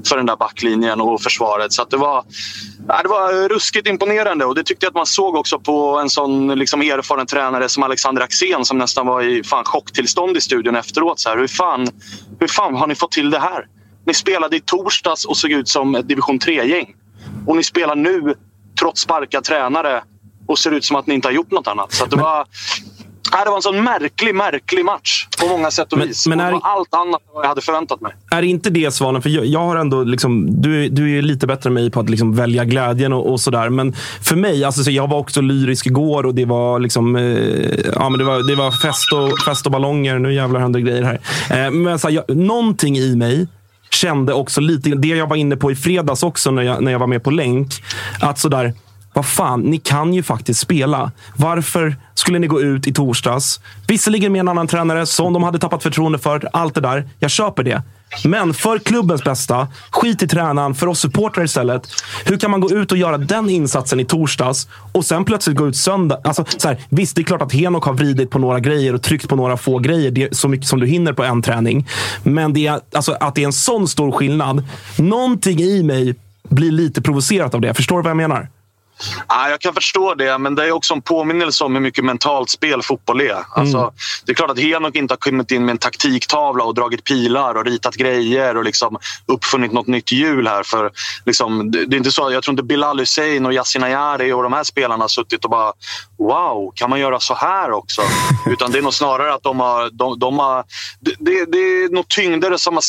[0.08, 1.72] för den där backlinjen och försvaret.
[1.72, 2.24] Så det var,
[3.02, 6.58] det var ruskigt imponerande och det tyckte jag att man såg också på en sån
[6.58, 11.20] liksom erfaren tränare som Alexander Axén som nästan var i fan chocktillstånd i studion efteråt.
[11.20, 11.88] Så här, hur, fan,
[12.40, 13.66] hur fan har ni fått till det här?
[14.06, 16.94] Ni spelade i torsdags och såg ut som ett division 3-gäng.
[17.46, 18.34] Och ni spelar nu,
[18.80, 20.02] trots sparka tränare,
[20.46, 21.92] och ser ut som att ni inte har gjort något annat.
[21.92, 22.46] Så det var...
[23.34, 26.26] Nej, det var en sån märklig, märklig match på många sätt och Men- vis.
[26.26, 28.12] men Och det är- var allt annat än vad jag hade förväntat mig.
[28.30, 29.22] Är inte det Svanen?
[29.22, 32.00] För jag, jag har ändå liksom, du, är- du är lite bättre än mig på
[32.00, 33.68] att liksom välja glädjen och, och sådär.
[33.68, 33.92] Men
[34.22, 37.22] för mig, alltså, så jag var också lyrisk igår och det var, liksom, eh,
[37.94, 40.18] ja, men det var, det var fest, och, fest och ballonger.
[40.18, 41.20] Nu jävlar händer grejer här.
[41.66, 43.46] Eh, men så här, jag, någonting i mig
[43.94, 46.98] kände också lite, det jag var inne på i fredags också när jag, när jag
[46.98, 47.82] var med på länk.
[48.20, 48.74] Att sådär,
[49.12, 51.10] vad fan, ni kan ju faktiskt spela.
[51.36, 53.60] Varför skulle ni gå ut i torsdags?
[53.88, 56.48] Visserligen med en annan tränare som de hade tappat förtroende för.
[56.52, 57.08] Allt det där.
[57.18, 57.82] Jag köper det.
[58.24, 61.88] Men för klubbens bästa, skit i tränaren, för oss supportrar istället.
[62.24, 65.68] Hur kan man gå ut och göra den insatsen i torsdags och sen plötsligt gå
[65.68, 66.20] ut söndag?
[66.24, 69.02] Alltså, så här, visst, det är klart att Henok har vridit på några grejer och
[69.02, 70.10] tryckt på några få grejer.
[70.10, 71.88] Det är så mycket som du hinner på en träning.
[72.22, 74.64] Men det är, alltså, att det är en sån stor skillnad.
[74.96, 76.14] Någonting i mig
[76.48, 77.74] blir lite provocerat av det.
[77.74, 78.48] Förstår du vad jag menar?
[79.28, 82.50] Ja, jag kan förstå det, men det är också en påminnelse om hur mycket mentalt
[82.50, 83.44] spel fotboll är.
[83.50, 83.92] Alltså,
[84.26, 87.54] Det är klart att Henok inte har kommit in med en taktiktavla och dragit pilar
[87.54, 90.62] och ritat grejer och liksom uppfunnit något nytt hjul här.
[90.62, 90.90] För,
[91.26, 94.52] liksom, det är inte så, jag tror inte Bilal Hussein och Yasin Ayari och de
[94.52, 95.72] här spelarna har suttit och bara
[96.18, 98.02] Wow, kan man göra så här också?
[98.46, 99.90] Utan det är nog snarare att de har...
[99.90, 100.64] De, de har
[101.00, 102.80] det, det, är något tyngder som har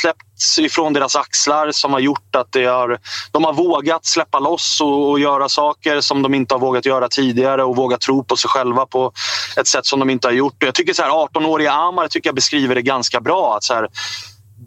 [0.43, 2.99] släppts ifrån deras axlar som har gjort att det har,
[3.31, 7.07] de har vågat släppa loss och, och göra saker som de inte har vågat göra
[7.07, 9.11] tidigare och vågat tro på sig själva på
[9.57, 10.55] ett sätt som de inte har gjort.
[10.59, 13.55] Jag tycker så här, 18-åriga Amar tycker jag beskriver det ganska bra.
[13.57, 13.87] Att så här,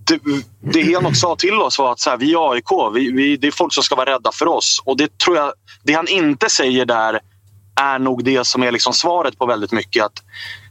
[0.07, 0.21] det,
[0.61, 3.47] det Henok sa till oss var att så här, vi är AIK, vi, vi, det
[3.47, 4.83] är folk som ska vara rädda för oss.
[4.85, 5.53] Och det tror jag,
[5.83, 7.21] det han inte säger där
[7.81, 10.05] är nog det som är liksom svaret på väldigt mycket.
[10.05, 10.23] Att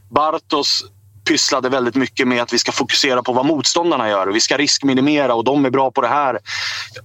[0.10, 0.86] Bartos
[1.26, 4.28] pysslade väldigt mycket med att vi ska fokusera på vad motståndarna gör.
[4.28, 6.40] Vi ska riskminimera och de är bra på det här.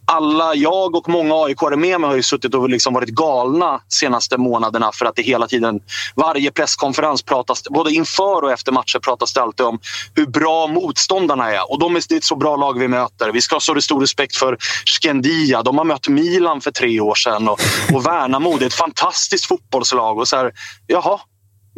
[0.05, 4.39] Alla, jag och många aik med mig har ju suttit och liksom varit galna senaste
[4.39, 5.81] månaderna för att det hela tiden,
[6.15, 9.79] varje presskonferens pratas, både inför och efter matcher pratas det alltid om
[10.15, 11.73] hur bra motståndarna är.
[11.73, 13.33] Och de är det är ett så bra lag vi möter.
[13.33, 15.63] Vi ska ha så stor respekt för Skendia.
[15.63, 17.61] De har mött Milan för tre år sedan och,
[17.95, 18.57] och Värnamo.
[18.57, 20.19] Det är ett fantastiskt fotbollslag.
[20.19, 20.53] Och så här,
[20.87, 21.21] jaha,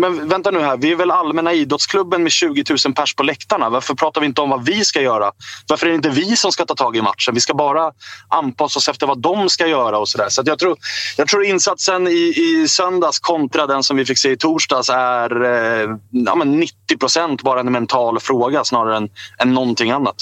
[0.03, 3.70] men vänta nu här, vi är väl allmänna idrottsklubben med 20 000 pers på läktarna.
[3.70, 5.30] Varför pratar vi inte om vad vi ska göra?
[5.68, 7.34] Varför är det inte vi som ska ta tag i matchen?
[7.34, 7.92] Vi ska bara
[8.28, 10.28] anpassa oss efter vad de ska göra och sådär.
[10.28, 10.76] Så jag, tror,
[11.16, 15.44] jag tror insatsen i, i söndags kontra den som vi fick se i torsdags är
[15.44, 20.16] eh, ja, men 90 procent bara en mental fråga snarare än, än någonting annat.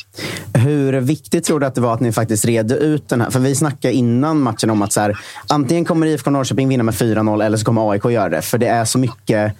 [0.54, 3.30] Hur viktigt tror du att det var att ni faktiskt redde ut den här?
[3.30, 5.18] För vi snackade innan matchen om att så här,
[5.48, 8.42] antingen kommer IFK Norrköping vinna med 4-0 eller så kommer AIK göra det.
[8.42, 9.52] För det är så mycket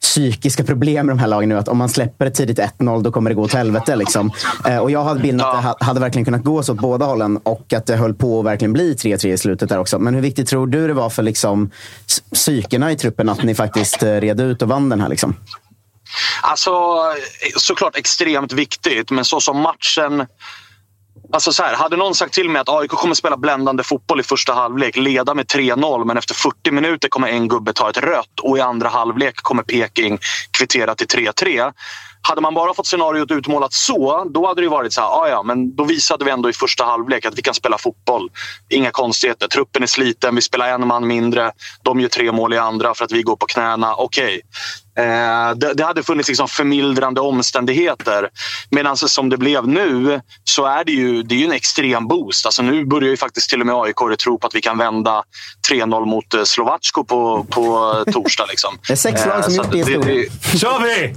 [0.00, 1.58] psykiska problem med de här lagen nu.
[1.58, 3.96] Att om man släpper ett tidigt 1-0 då kommer det gå åt helvete.
[3.96, 4.30] Liksom.
[4.64, 7.36] Eh, och jag hade bilden att det hade verkligen kunnat gå så åt båda hållen
[7.36, 9.98] och att det höll på att verkligen bli 3-3 i slutet där också.
[9.98, 11.70] Men hur viktigt tror du det var för liksom,
[12.34, 15.08] psykena i truppen att ni faktiskt eh, red ut och vann den här?
[15.08, 15.36] Liksom?
[16.42, 20.26] Alltså, eh, såklart extremt viktigt, men så som matchen...
[21.32, 24.22] Alltså så här, hade någon sagt till mig att AIK kommer spela bländande fotboll i
[24.22, 28.40] första halvlek, leda med 3-0 men efter 40 minuter kommer en gubbe ta ett rött
[28.42, 30.18] och i andra halvlek kommer Peking
[30.50, 31.72] kvittera till 3-3.
[32.22, 35.42] Hade man bara fått scenariot utmålat så, då hade det varit så här, "Ah, ja,
[35.42, 38.30] men då visade vi ändå i första halvlek att vi kan spela fotboll.
[38.70, 39.48] Inga konstigheter.
[39.48, 41.52] Truppen är sliten, vi spelar en man mindre.
[41.82, 43.94] De gör tre mål i andra för att vi går på knäna.
[43.94, 44.24] Okej.
[44.24, 44.40] Okay
[45.54, 48.28] det, det hade funnits liksom förmildrande omständigheter.
[48.70, 52.46] Medan som det blev nu så är det ju, det är ju en extrem boost.
[52.46, 55.22] Alltså nu börjar ju faktiskt till och med AIK tro på att vi kan vända
[55.70, 58.46] 3-0 mot eh, Slovacko på, på torsdag.
[58.48, 58.78] Liksom.
[58.86, 60.30] Det är sex lag som så gjort det i historien.
[60.58, 61.14] Kör vi!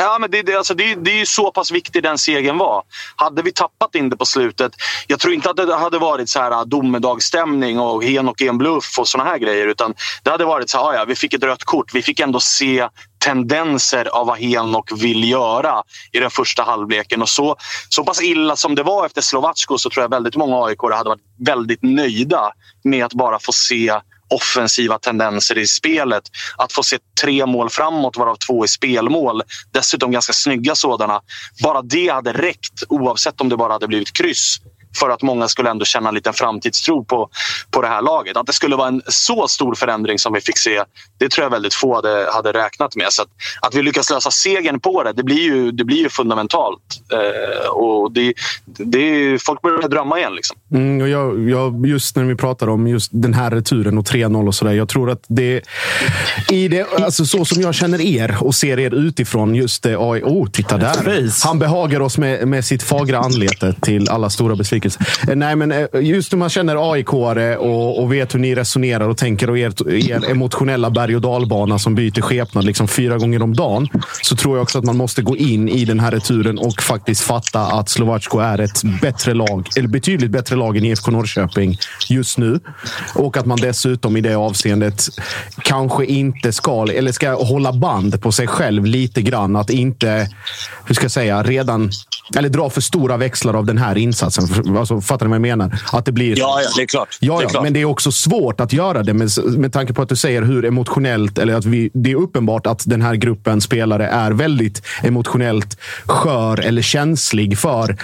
[0.00, 2.82] Ja, men det, det, alltså det, det är ju så pass viktig den segern var.
[3.16, 4.72] Hade vi tappat in det på slutet.
[5.06, 8.58] Jag tror inte att det hade varit så här äh, domedagsstämning och Henok är en
[8.58, 9.66] bluff och såna här grejer.
[9.66, 11.94] Utan det hade varit så här, ah, ja, vi fick ett rött kort.
[11.94, 12.88] Vi fick ändå se
[13.18, 15.82] tendenser av vad Henok vill göra
[16.12, 17.22] i den första halvleken.
[17.22, 17.56] Och så,
[17.88, 21.08] så pass illa som det var efter Slovacko så tror jag väldigt många aik hade
[21.08, 22.52] varit väldigt nöjda
[22.84, 24.00] med att bara få se
[24.30, 26.22] offensiva tendenser i spelet.
[26.56, 29.42] Att få se tre mål framåt, varav två i spelmål.
[29.72, 31.20] Dessutom ganska snygga sådana.
[31.62, 34.60] Bara det hade räckt, oavsett om det bara hade blivit kryss
[34.98, 37.28] för att många skulle ändå känna en liten framtidstro på,
[37.70, 38.36] på det här laget.
[38.36, 40.82] Att det skulle vara en så stor förändring som vi fick se,
[41.18, 43.06] det tror jag väldigt få hade, hade räknat med.
[43.10, 43.28] Så att,
[43.60, 46.82] att vi lyckas lösa segern på det, det blir ju, det blir ju fundamentalt.
[47.12, 48.34] Eh, och det,
[48.64, 50.34] det, folk börjar drömma igen.
[50.34, 50.56] Liksom.
[50.72, 54.46] Mm, och jag, jag, just när vi pratar om just den här returen och 3-0
[54.46, 54.72] och sådär.
[54.72, 55.62] Jag tror att det,
[56.50, 60.22] i det alltså så som jag känner er och ser er utifrån, just det, AI,
[60.22, 61.46] oh, titta där.
[61.46, 65.30] Han behagar oss med, med sitt fagra anlete till alla stora besvikelser besvikelse.
[65.32, 69.08] Eh, nej, men eh, just när man känner aik och, och vet hur ni resonerar
[69.08, 69.72] och tänker och er,
[70.10, 73.88] er emotionella berg och dalbana som byter skepnad liksom fyra gånger om dagen.
[74.22, 77.20] Så tror jag också att man måste gå in i den här returen och faktiskt
[77.20, 81.76] fatta att Slovacko är ett bättre lag, eller betydligt bättre lag än IFK Norrköping
[82.08, 82.60] just nu.
[83.14, 85.08] Och att man dessutom i det avseendet
[85.62, 89.56] kanske inte ska, eller ska hålla band på sig själv lite grann.
[89.56, 90.28] Att inte,
[90.84, 91.90] hur ska jag säga, redan
[92.36, 94.67] eller dra för stora växlar av den här insatsen.
[94.76, 95.82] Alltså, fattar ni vad jag menar?
[95.92, 96.38] Att det blir...
[96.38, 97.18] Ja, ja det är klart.
[97.20, 100.02] Ja, det är men det är också svårt att göra det med, med tanke på
[100.02, 103.60] att du säger hur emotionellt, eller att vi, det är uppenbart att den här gruppen
[103.60, 107.96] spelare är väldigt emotionellt skör eller känslig för,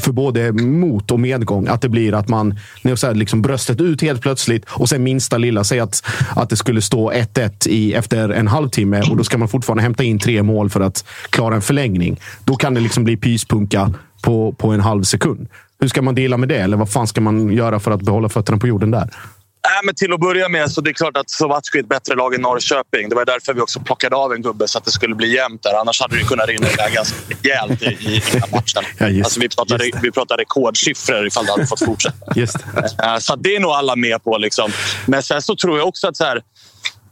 [0.00, 1.66] för både mot och medgång.
[1.68, 5.02] Att det blir att man, när så här, liksom bröstet ut helt plötsligt och sen
[5.02, 6.02] minsta lilla, säg att,
[6.36, 10.18] att det skulle stå 1-1 efter en halvtimme och då ska man fortfarande hämta in
[10.18, 12.20] tre mål för att klara en förlängning.
[12.44, 15.48] Då kan det liksom bli pyspunka på, på en halv sekund.
[15.80, 16.58] Hur ska man dela med det?
[16.58, 19.10] Eller vad fan ska man göra för att behålla fötterna på jorden där?
[19.64, 22.14] Äh, men till att börja med så det är klart att Sovatsko är ett bättre
[22.14, 23.08] lag än Norrköping.
[23.08, 25.62] Det var därför vi också plockade av en gubbe så att det skulle bli jämnt
[25.62, 25.80] där.
[25.80, 28.82] Annars hade det kunnat rinna iväg ganska rejält i, i den här matchen.
[28.98, 32.32] Ja, alltså, vi, pratar, vi pratar rekordsiffror ifall det hade fått fortsätta.
[32.36, 32.56] Just
[33.02, 34.38] äh, så det är nog alla med på.
[34.38, 34.70] Liksom.
[35.06, 36.42] Men sen så tror jag också att så här,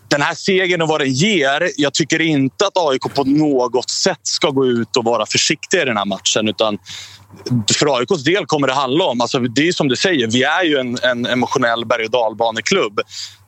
[0.08, 1.70] den här segern och vad den ger.
[1.76, 5.84] Jag tycker inte att AIK på något sätt ska gå ut och vara försiktiga i
[5.84, 6.48] den här matchen.
[6.48, 6.78] Utan
[7.78, 9.20] för AIKs del kommer det handla om...
[9.20, 13.00] Alltså det är som du säger, vi är ju en, en emotionell berg och dalbaneklubb.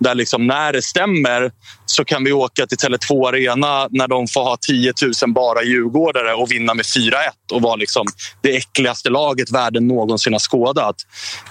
[0.05, 1.51] Där liksom när det stämmer
[1.87, 4.93] så kan vi åka till Tele2 Arena när de får ha 10
[5.23, 7.13] 000 bara djurgårdare och vinna med 4-1
[7.53, 8.07] och vara liksom
[8.43, 10.97] det äckligaste laget världen någonsin har skådat.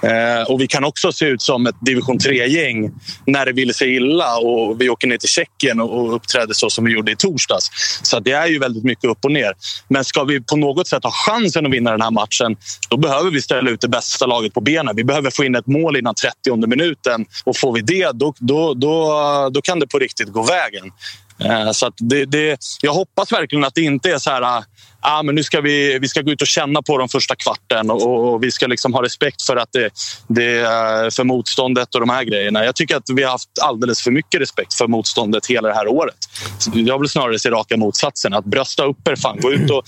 [0.01, 2.91] Eh, och vi kan också se ut som ett division 3-gäng
[3.25, 6.85] när det vill sig illa och vi åker ner till Tjeckien och uppträder så som
[6.85, 7.69] vi gjorde i torsdags.
[8.03, 9.53] Så det är ju väldigt mycket upp och ner.
[9.87, 12.57] Men ska vi på något sätt ha chansen att vinna den här matchen
[12.89, 14.95] då behöver vi ställa ut det bästa laget på benen.
[14.95, 18.73] Vi behöver få in ett mål innan 30 minuten och får vi det då, då,
[18.73, 20.91] då, då kan det på riktigt gå vägen.
[21.39, 24.63] Eh, så det, det, jag hoppas verkligen att det inte är så här
[25.03, 27.91] ah, men nu ska vi, vi ska gå ut och känna på de första kvarten
[27.91, 29.89] och, och vi ska liksom ha respekt för, att det,
[30.27, 30.65] det,
[31.15, 32.65] för motståndet och de här grejerna.
[32.65, 35.87] Jag tycker att vi har haft alldeles för mycket respekt för motståndet hela det här
[35.87, 36.15] året.
[36.73, 38.33] Jag vill snarare se raka motsatsen.
[38.33, 39.15] Att brösta upp er.
[39.15, 39.83] Fan, gå ut och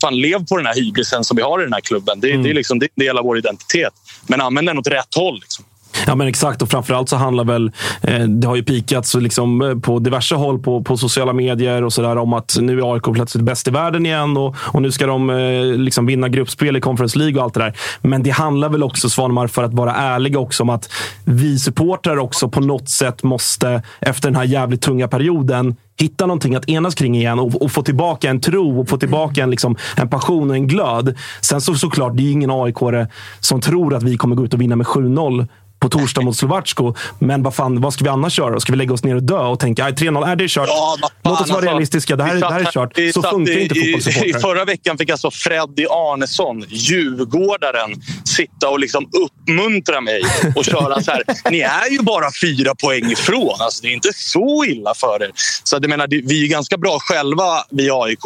[0.00, 2.20] fan, lev på den här hybrisen som vi har i den här klubben.
[2.20, 2.42] Det, mm.
[2.42, 3.92] det, är, liksom, det är en del av vår identitet.
[4.26, 5.40] Men använd den åt rätt håll.
[5.40, 5.64] Liksom.
[6.06, 6.62] Ja, men exakt.
[6.62, 7.72] Och framförallt så handlar väl,
[8.02, 11.92] eh, det har ju pikats liksom, eh, på diverse håll på, på sociala medier och
[11.92, 15.06] sådär om att nu är AIK plötsligt bäst i världen igen och, och nu ska
[15.06, 17.76] de eh, liksom vinna gruppspel i Conference League och allt det där.
[18.02, 20.92] Men det handlar väl också, Svanemar, för att vara ärliga också om att
[21.24, 26.54] vi supportrar också på något sätt måste, efter den här jävligt tunga perioden, hitta någonting
[26.54, 29.76] att enas kring igen och, och, få tillbaka en tro och få tillbaka en, liksom,
[29.96, 31.16] en passion och en glöd.
[31.40, 32.76] Sen så såklart, det är ingen aik
[33.40, 35.48] som tror att vi kommer gå ut och vinna med 7-0
[35.80, 36.94] på torsdag mot Slovacko.
[37.18, 38.60] Men vad fan, vad ska vi annars göra?
[38.60, 40.68] Ska vi lägga oss ner och dö och tänka att 3-0, är det är kört?
[40.68, 42.16] Ja, Låt oss vara alltså, realistiska.
[42.16, 42.92] Det här, det här är kört.
[43.14, 44.40] Så funkar i, inte fotbollssupportrar.
[44.40, 48.02] Förra veckan fick alltså Freddy Arnesson, djurgårdaren,
[48.40, 50.22] sitta och liksom uppmuntra mig
[50.56, 51.22] och köra så här.
[51.50, 53.56] Ni är ju bara fyra poäng ifrån.
[53.60, 55.30] Alltså, det är inte så illa för er.
[55.64, 58.20] Så jag menar, vi är ganska bra själva, vi aik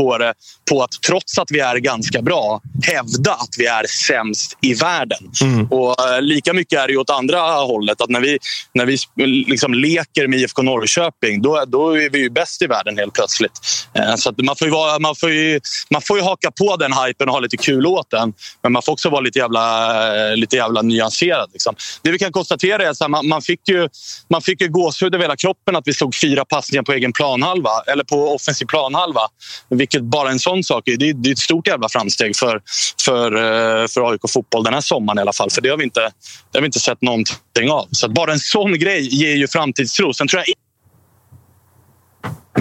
[0.71, 5.31] på att trots att vi är ganska bra hävda att vi är sämst i världen.
[5.43, 5.67] Mm.
[5.67, 8.01] Och eh, Lika mycket är det åt andra hållet.
[8.01, 8.39] Att när vi,
[8.75, 8.99] när vi
[9.47, 13.61] liksom leker med IFK Norrköping då, då är vi ju bäst i världen helt plötsligt.
[13.95, 15.61] Eh, så man, får vara, man, får ju,
[15.91, 18.33] man får ju haka på den hypen och ha lite kul åt den.
[18.63, 19.65] Men man får också vara lite jävla
[20.05, 21.51] Eh, lite jävla nyanserad.
[21.53, 21.75] Liksom.
[22.03, 23.89] Det vi kan konstatera är att man, man, fick ju,
[24.31, 27.71] man fick ju gåshud över hela kroppen att vi slog fyra passningar på egen planhalva,
[27.87, 29.21] eller på offensiv planhalva.
[29.69, 32.61] Vilket bara en sån sak är, det är, det är ett stort jävla framsteg för,
[33.05, 35.51] för, eh, för AIK fotboll den här sommaren i alla fall.
[35.51, 37.89] För det har vi inte, det har vi inte sett någonting av.
[37.91, 40.13] Så bara en sån grej ger ju framtidstro.
[40.13, 40.55] Sen tror jag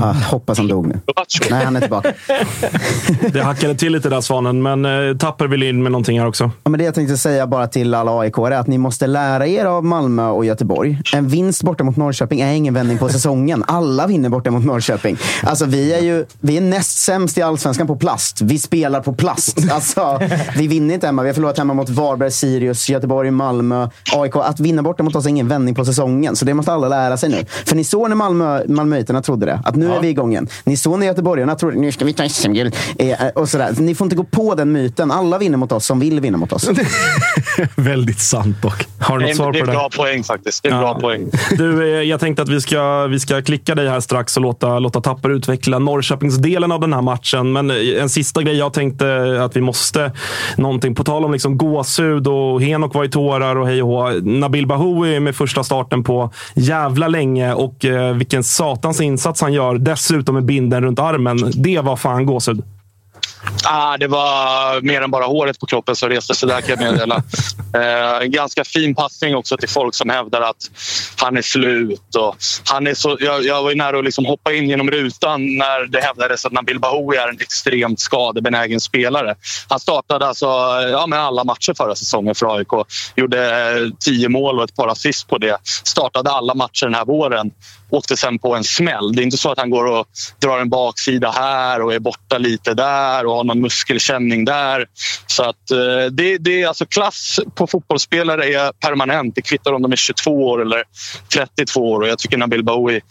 [0.01, 0.99] Ah, hoppas han dog nu.
[1.49, 2.13] Nej, han är tillbaka.
[3.31, 6.51] det hackade till lite där Svanen, men eh, Tapper vill in med någonting här också.
[6.63, 9.47] Ja, men det jag tänkte säga bara till alla aik är att ni måste lära
[9.47, 11.01] er av Malmö och Göteborg.
[11.13, 13.63] En vinst borta mot Norrköping är ingen vändning på säsongen.
[13.67, 15.17] Alla vinner borta mot Norrköping.
[15.43, 18.41] Alltså, vi är ju vi är näst sämst i allsvenskan på plast.
[18.41, 19.59] Vi spelar på plast.
[19.71, 20.19] Alltså,
[20.57, 21.21] vi vinner inte hemma.
[21.21, 24.35] Vi har förlorat hemma mot Varberg, Sirius, Göteborg, Malmö, AIK.
[24.35, 26.35] Att vinna borta mot oss är ingen vändning på säsongen.
[26.35, 27.45] Så det måste alla lära sig nu.
[27.65, 29.61] För ni såg när Malmö, Malmöiterna trodde det.
[29.65, 29.97] Att nu ja.
[29.97, 30.47] är vi igång igen.
[30.63, 32.75] Ni såg när göteborgarna trodde nu ska vi ta SM-guld.
[32.99, 33.75] Eh, och sådär.
[33.77, 35.11] Ni får inte gå på den myten.
[35.11, 36.69] Alla vinner mot oss som vill vinna mot oss.
[37.75, 38.87] Väldigt sant dock.
[38.99, 39.59] Har du något svar på det?
[39.59, 40.63] Det är bra poäng faktiskt.
[40.63, 40.79] Det är ja.
[40.79, 41.29] bra poäng.
[41.57, 44.79] Du, eh, jag tänkte att vi ska, vi ska klicka dig här strax och låta,
[44.79, 47.51] låta Tapper utveckla Norrköpingsdelen av den här matchen.
[47.51, 50.11] Men eh, en sista grej jag tänkte att vi måste,
[50.57, 54.09] någonting på tal om liksom gåshud och Henok var i tårar och hej och hå.
[54.21, 59.72] Nabil Bahoui med första starten på jävla länge och eh, vilken satans insats han gör.
[59.79, 61.51] Dessutom med binden runt armen.
[61.55, 62.63] Det var fan gåshud.
[63.65, 66.91] Ah, det var mer än bara håret på kroppen som reste sig där kan jag
[66.91, 67.23] meddela.
[67.75, 70.71] Eh, ganska fin passning också till folk som hävdar att
[71.21, 72.15] han är slut.
[72.17, 72.35] Och
[72.69, 75.87] han är så, jag, jag var ju nära att liksom hoppa in genom rutan när
[75.87, 79.35] det hävdades att Nabil Bahoui är en extremt skadebenägen spelare.
[79.69, 80.45] Han startade alltså,
[80.91, 82.87] ja, med alla matcher förra säsongen för AIK.
[83.15, 85.57] Gjorde tio mål och ett par assist på det.
[85.63, 87.51] Startade alla matcher den här våren
[87.93, 89.15] åkte sen på en smäll.
[89.15, 90.07] Det är inte så att han går och
[90.39, 94.85] drar en baksida här och är borta lite där och har någon muskelkänning där.
[95.27, 99.35] Så att, eh, det, det är alltså klass på fotbollsspelare är permanent.
[99.35, 100.83] Det kvittar om de är 22 år eller
[101.33, 103.01] 32 år och jag tycker Nabil Bowie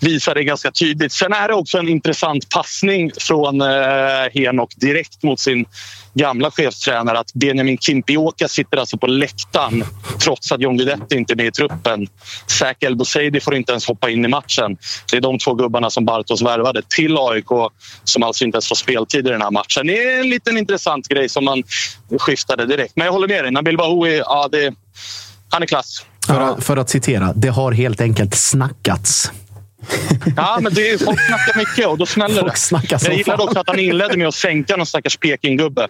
[0.00, 1.12] visar det ganska tydligt.
[1.12, 3.66] Sen är det också en intressant passning från eh,
[4.34, 5.66] Henok direkt mot sin
[6.16, 9.84] gamla chefstränare att Benjamin Kimpioka sitter alltså på läktaren
[10.18, 12.06] trots att John Guidetti inte är med i truppen.
[12.46, 14.76] Zac Elbouzedi får inte ens hoppa in i matchen.
[15.10, 17.72] Det är de två gubbarna som Bartos värvade till AIK
[18.04, 19.86] som alltså inte ens får speltid i den här matchen.
[19.86, 21.62] Det är en liten intressant grej som man
[22.18, 22.92] skiftade direkt.
[22.96, 23.52] Men jag håller med dig.
[23.52, 24.74] Nabil Bahoui, ja, det,
[25.48, 26.04] han är klass.
[26.26, 29.32] För att, för att citera, det har helt enkelt snackats.
[30.36, 33.06] Ja, men det är, folk snackar mycket och då smäller det.
[33.06, 35.88] Jag gillade också att han inledde med att sänka någon stackars Peking-gubbe.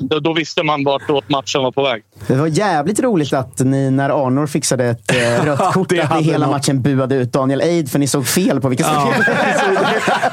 [0.00, 2.02] Då, då visste man vart matchen var på väg.
[2.26, 6.22] Det var jävligt roligt att ni, när Arnor fixade ett eh, rött kort, att ni
[6.22, 6.54] hela något.
[6.56, 9.12] matchen buade ut Daniel Eid för ni såg fel på vilka ja.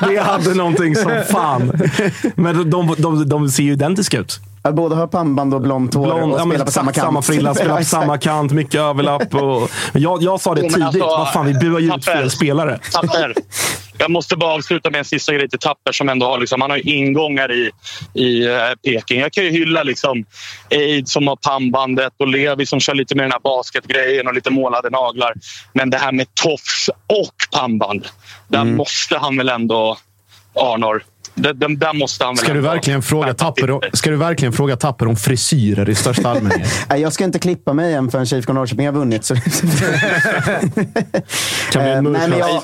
[0.08, 1.72] Det hade någonting som fan.
[2.36, 4.40] Men de, de, de ser ju identiska ut.
[4.64, 7.06] Att båda har pannband och blont hår Blond, och ja, spelar på samma kant.
[7.06, 9.36] Samma frilla, spelar på samma kant, mycket överlapp.
[9.36, 10.84] Och, jag, jag sa det tidigt.
[10.84, 12.80] Alltså, Vad fan, vi buar ju ut fel spelare.
[12.92, 13.34] Tapper.
[13.98, 16.72] Jag måste bara avsluta med en sista grej till Tapper som ändå har, liksom, han
[16.72, 17.72] har ingångar i,
[18.14, 18.56] i uh,
[18.86, 19.20] Peking.
[19.20, 20.26] Jag kan ju hylla liksom,
[20.70, 24.50] Eid som har pannbandet och Levi som kör lite med den här basketgrejen och lite
[24.50, 25.34] målade naglar.
[25.74, 28.08] Men det här med tofs och pannband,
[28.48, 28.76] där mm.
[28.76, 29.98] måste han väl ändå,
[30.56, 31.04] Arnor,
[31.36, 35.08] den, den måste han ska, du verkligen fråga Tapper om, ska du verkligen fråga Tapper
[35.08, 36.70] om frisyrer i största allmänhet?
[36.98, 39.26] jag ska inte klippa mig än förrän IFK Norrköping har vunnit.
[39.26, 39.36] Så...
[41.72, 42.64] kan vi uh, nej, men jag,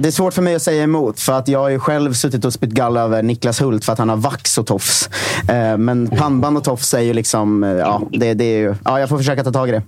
[0.00, 2.44] det är svårt för mig att säga emot, för att jag har ju själv suttit
[2.44, 5.10] och spytt galla över Niklas Hult för att han har vax och tofs.
[5.48, 7.64] Eh, men pannband och tofs är ju liksom...
[7.64, 9.82] Eh, ja, det, det är ju, ja, jag får försöka ta tag i det.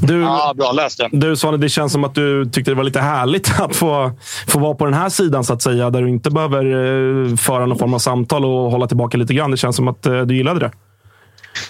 [0.00, 1.08] Du, ja, bra, läs det.
[1.12, 4.12] Du Svane, det känns som att du tyckte det var lite härligt att få,
[4.46, 5.90] få vara på den här sidan, så att säga.
[5.90, 9.50] Där du inte behöver eh, föra någon form av samtal och hålla tillbaka lite grann.
[9.50, 10.70] Det känns som att du gillade det.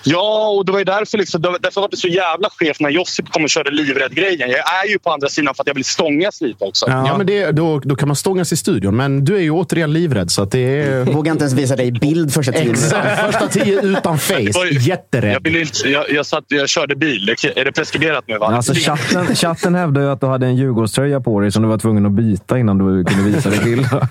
[0.05, 3.33] Ja, och det var ju därför, liksom, därför var det så jävla skevt när Josip
[3.33, 4.51] kom och körde livrädd-grejen.
[4.51, 6.87] Jag är ju på andra sidan för att jag vill stångas lite också.
[6.89, 8.97] Ja, ja men det, då, då kan man stångas i studion.
[8.97, 11.05] Men du är ju återigen livrädd, så att det är...
[11.05, 12.75] Vågar inte ens visa dig bild första tio
[13.27, 14.69] Första tio utan face.
[14.81, 15.41] Jätterädd.
[15.45, 17.35] Jag, inte, jag, jag, satt, jag körde bil.
[17.57, 18.39] Är det preskriberat nu?
[18.39, 18.47] Va?
[18.47, 21.79] Alltså, chatten, chatten hävdar ju att du hade en Djurgårdströja på dig som du var
[21.79, 24.09] tvungen att byta innan du kunde visa dig bilder.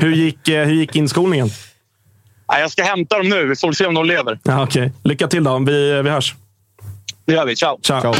[0.00, 1.50] hur, gick, eh, hur gick inskolningen?
[2.52, 3.46] Nej, jag ska hämta dem nu.
[3.46, 4.38] Vi får se om de lever.
[4.44, 4.90] Ja, okay.
[5.04, 5.58] Lycka till då.
[5.58, 6.34] Vi, vi hörs.
[7.26, 7.56] Det gör vi.
[7.56, 7.78] Ciao.
[7.82, 8.00] Ciao.
[8.00, 8.14] Ciao.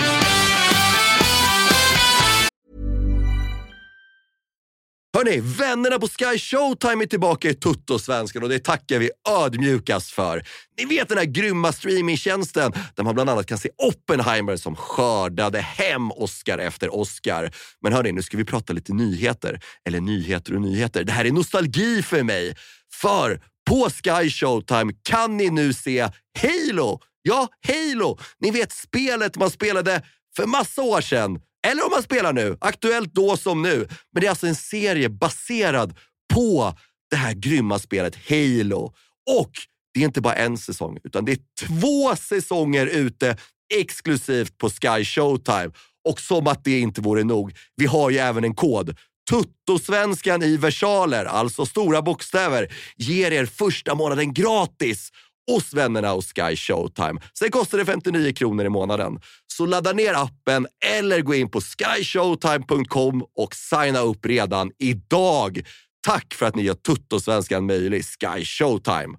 [5.17, 10.43] Hörni, vännerna på Sky Showtime är tillbaka i Tuttosvenskan och det tackar vi ödmjukast för.
[10.79, 15.61] Ni vet den här grymma streamingtjänsten där man bland annat kan se Oppenheimer som skördade
[15.61, 17.51] hem Oscar efter Oscar.
[17.83, 19.61] Men hörni, nu ska vi prata lite nyheter.
[19.89, 21.05] Eller nyheter och nyheter.
[21.05, 22.57] Det här är nostalgi för mig.
[22.93, 26.09] För på Sky Showtime kan ni nu se
[26.39, 28.19] Halo Ja, Halo!
[28.41, 30.03] Ni vet spelet man spelade
[30.37, 31.41] för massa år sedan.
[31.67, 32.57] Eller om man spelar nu.
[32.61, 33.89] Aktuellt då som nu.
[34.13, 35.97] Men det är alltså en serie baserad
[36.35, 36.75] på
[37.11, 38.93] det här grymma spelet Halo.
[39.31, 39.51] Och
[39.95, 43.37] det är inte bara en säsong, utan det är två säsonger ute
[43.75, 45.71] exklusivt på Sky Showtime.
[46.09, 48.97] Och som att det inte vore nog, vi har ju även en kod.
[49.29, 55.11] Tuttosvenskan i versaler, alltså stora bokstäver, ger er första månaden gratis
[55.51, 57.21] hos vännerna hos Sky Showtime.
[57.39, 59.21] Sen kostar det 59 kronor i månaden.
[59.47, 65.61] Så ladda ner appen eller gå in på skyshowtime.com och signa upp redan idag.
[66.07, 69.19] Tack för att ni gör Tuttosvenskan möjlig, Sky Showtime.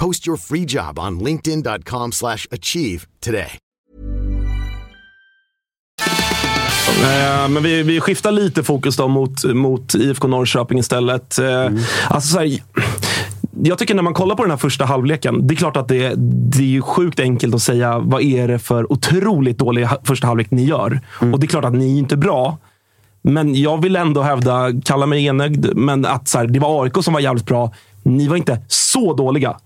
[0.00, 3.58] Post your free job on linkedin.com/achieve slash achieve today.
[7.02, 11.38] Eh, Men vi, vi skiftar lite fokus då mot, mot IFK Norrköping istället.
[11.38, 11.64] Eh,
[12.08, 12.62] Alltså så här,
[13.62, 15.46] jag tycker när man kollar på den här första halvleken.
[15.46, 16.14] Det är klart att det,
[16.52, 20.50] det är ju sjukt enkelt att säga vad är det för otroligt dålig första halvlek
[20.50, 21.00] ni gör.
[21.32, 22.58] Och det är klart att ni är inte bra.
[23.22, 27.04] Men jag vill ändå hävda, kalla mig enögd, men att så här, det var AIK
[27.04, 27.72] som var jävligt bra.
[28.02, 29.56] Ni var inte så dåliga.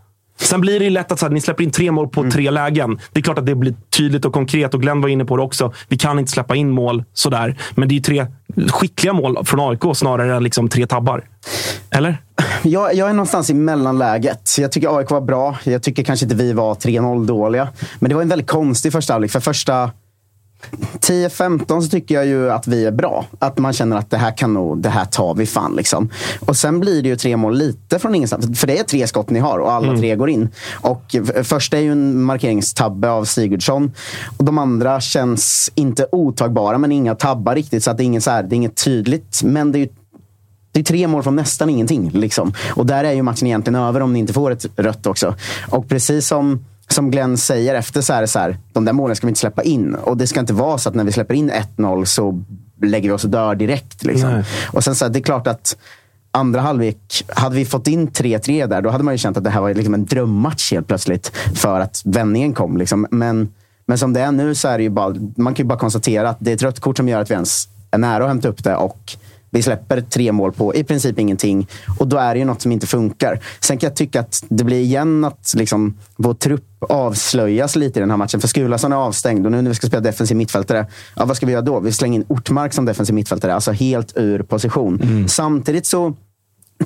[0.43, 2.51] Sen blir det ju lätt att så här, ni släpper in tre mål på tre
[2.51, 3.01] lägen.
[3.13, 5.43] Det är klart att det blir tydligt och konkret och Glenn var inne på det
[5.43, 5.73] också.
[5.89, 7.59] Vi kan inte släppa in mål sådär.
[7.75, 8.27] Men det är ju tre
[8.69, 11.25] skickliga mål från AIK snarare än liksom tre tabbar.
[11.91, 12.23] Eller?
[12.63, 14.51] Jag, jag är någonstans i mellanläget.
[14.59, 15.59] Jag tycker AIK var bra.
[15.65, 17.69] Jag tycker kanske inte vi var 3-0 dåliga.
[17.99, 19.31] Men det var en väldigt konstig första halvlek.
[19.31, 19.91] För första
[21.01, 23.27] 10-15 så tycker jag ju att vi är bra.
[23.39, 25.77] Att man känner att det här kan nog, det här tar vi fan.
[25.77, 26.09] Liksom.
[26.41, 28.61] Och sen blir det ju tre mål lite från ingenstans.
[28.61, 30.49] För det är tre skott ni har och alla tre går in.
[30.73, 33.93] Och första är ju en markeringstabbe av Sigurdsson.
[34.37, 37.85] Och de andra känns inte otagbara, men inga tabbar riktigt.
[37.85, 39.41] Så att det är inget, så här, det är inget tydligt.
[39.43, 39.89] Men det är ju
[40.73, 42.11] det är tre mål från nästan ingenting.
[42.11, 42.53] Liksom.
[42.75, 45.35] Och där är ju matchen egentligen över om ni inte får ett rött också.
[45.69, 49.17] Och precis som, som Glenn säger efter så är det så här, de där målen
[49.17, 49.95] ska vi inte släppa in.
[49.95, 52.43] Och det ska inte vara så att när vi släpper in 1-0 så
[52.83, 54.05] lägger vi oss och dör direkt.
[54.05, 54.43] Liksom.
[54.73, 55.77] Och sen så här, det är klart att
[56.31, 59.51] andra halvlek, hade vi fått in 3-3 där, då hade man ju känt att det
[59.51, 61.33] här var liksom en drömmatch helt plötsligt.
[61.55, 62.77] För att vändningen kom.
[62.77, 63.07] Liksom.
[63.11, 63.49] Men,
[63.87, 66.31] men som det är nu så är det ju bara, man kan ju bara konstatera
[66.31, 68.49] att det är ett rött kort som gör att vi ens är nära att hämta
[68.49, 68.77] upp det.
[68.77, 69.17] Och
[69.55, 71.69] vi släpper tre mål på i princip ingenting.
[71.99, 73.41] Och då är det ju något som inte funkar.
[73.61, 78.01] Sen kan jag tycka att det blir igen att liksom, vår trupp avslöjas lite i
[78.01, 78.41] den här matchen.
[78.41, 80.87] För Skulason är avstängd och nu när vi ska spela defensiv mittfältare,
[81.17, 81.81] ja, vad ska vi göra då?
[81.81, 83.55] Vi slänger in Ortmark som defensiv mittfältare.
[83.55, 85.29] Alltså helt ur position.
[85.29, 86.15] Samtidigt så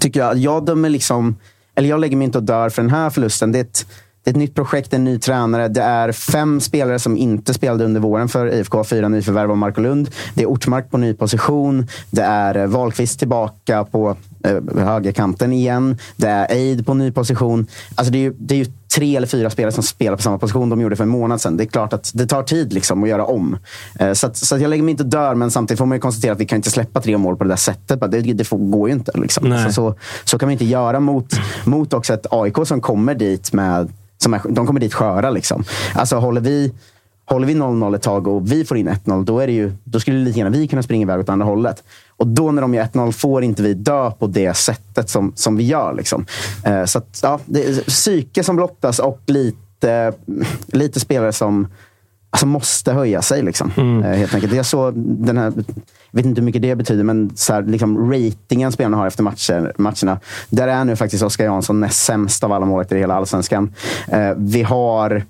[0.00, 1.36] tycker jag, jag dömer liksom,
[1.74, 3.52] eller jag lägger mig inte och dör för den här förlusten.
[3.52, 3.86] Det är ett,
[4.26, 5.68] det är ett nytt projekt, en ny tränare.
[5.68, 8.84] Det är fem spelare som inte spelade under våren för IFK.
[8.84, 10.10] Fyra nyförvärv av Marko Lund.
[10.34, 11.86] Det är Ortmark på ny position.
[12.10, 15.98] Det är eh, Wahlqvist tillbaka på eh, högerkanten igen.
[16.16, 17.66] Det är Eid på ny position.
[17.94, 20.38] Alltså det, är ju, det är ju tre eller fyra spelare som spelar på samma
[20.38, 21.56] position de gjorde för en månad sedan.
[21.56, 23.58] Det är klart att det tar tid liksom att göra om.
[24.00, 26.00] Eh, Så, att, så att jag lägger mig inte dör, men samtidigt får man ju
[26.00, 28.00] konstatera att vi kan inte släppa tre mål på det där sättet.
[28.10, 29.12] Det, det får, går ju inte.
[29.14, 29.58] Liksom.
[29.66, 33.52] Så, så, så kan vi inte göra mot, mot också ett AIK som kommer dit
[33.52, 35.30] med som är, de kommer dit sköra.
[35.30, 35.64] Liksom.
[35.94, 36.72] Alltså, håller vi
[37.28, 40.00] Håller vi 0-0 ett tag och vi får in 1-0, då, är det ju, då
[40.00, 41.82] skulle lika gärna vi kunna springa iväg åt andra hållet.
[42.16, 45.56] Och då när de gör 1-0 får inte vi dö på det sättet som, som
[45.56, 45.94] vi gör.
[45.94, 46.26] Liksom.
[46.64, 50.12] Eh, så att, ja, det är psyke som blottas och lite,
[50.66, 51.68] lite spelare som
[52.30, 53.42] alltså måste höja sig.
[53.42, 53.72] Liksom.
[54.04, 54.52] Eh, helt enkelt.
[54.52, 55.52] Jag såg den här,
[56.10, 59.22] jag vet inte hur mycket det betyder, men så här, liksom, ratingen spelarna har efter
[59.22, 60.20] matcher, matcherna.
[60.50, 63.74] Där är nu faktiskt Oskar Jansson näst sämst av alla målvakter i hela allsvenskan.
[64.08, 65.22] Eh, vi har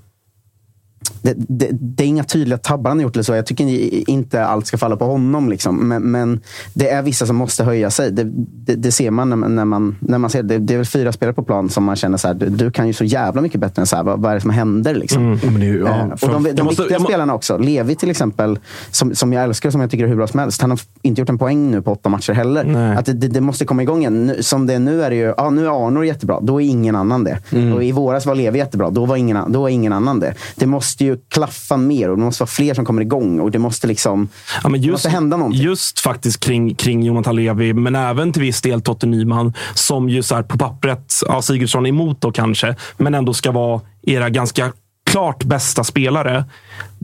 [1.35, 3.16] det, det, det är inga tydliga tabbar han har gjort.
[3.16, 3.35] Eller så.
[3.35, 3.64] Jag tycker
[4.11, 5.49] inte allt ska falla på honom.
[5.51, 5.89] Liksom.
[5.89, 6.41] Men, men
[6.74, 8.11] det är vissa som måste höja sig.
[8.12, 8.24] Det,
[8.77, 10.59] det, ser man när, när man när man ser det.
[10.59, 12.87] Det är väl fyra spelare på plan som man känner så här, du, du kan
[12.87, 14.03] ju så jävla mycket bättre än så här.
[14.03, 14.95] Vad, vad är det som händer?
[14.95, 15.33] Liksom?
[15.33, 17.59] Är ju- ja, Eh, och de, de måste- viktiga må- spelarna också.
[17.59, 18.59] Levi till exempel,
[18.91, 20.61] som, som jag älskar och som jag tycker är hur bra som helst.
[20.61, 22.64] Han har inte gjort en poäng nu på åtta matcher heller.
[22.64, 22.97] Nej.
[22.97, 24.35] Att det, måste komma igång igen.
[24.41, 26.41] Som det är nu är det ju, ja, nu är Arnor jättebra.
[26.41, 27.39] Då är ingen annan det.
[27.53, 27.72] Mm.
[27.72, 28.91] Och I våras var Levi jättebra.
[28.91, 30.35] Då var, ingen, då var ingen annan det.
[30.57, 33.41] Det måste ju klaffa mer och det måste vara fler som kommer igång.
[33.41, 34.29] Och det måste liksom
[34.62, 35.62] Ja, men det just, måste hända någonting.
[35.62, 40.23] Just faktiskt kring, kring Jonathan Levi, men även till viss del Totte Nyman, som ju
[40.23, 44.73] så här på pappret, ja, Sigurdsson emot då kanske, men ändå ska vara era ganska
[45.07, 46.45] klart bästa spelare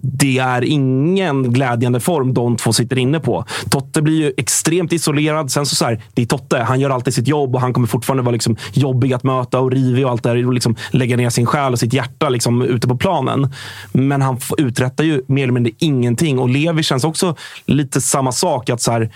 [0.05, 3.45] det är ingen glädjande form de två sitter inne på.
[3.71, 5.51] Totte blir ju extremt isolerad.
[5.51, 6.59] Sen så, så här, det är Totte.
[6.59, 9.71] Han gör alltid sitt jobb och han kommer fortfarande vara liksom jobbig att möta och
[9.71, 10.47] rivig och allt det där.
[10.47, 13.53] Och liksom lägga ner sin själ och sitt hjärta liksom ute på planen.
[13.93, 16.39] Men han uträttar ju mer eller mindre ingenting.
[16.39, 17.37] Och Levi känns också
[17.67, 18.71] lite samma sak.
[18.71, 19.11] Att så här,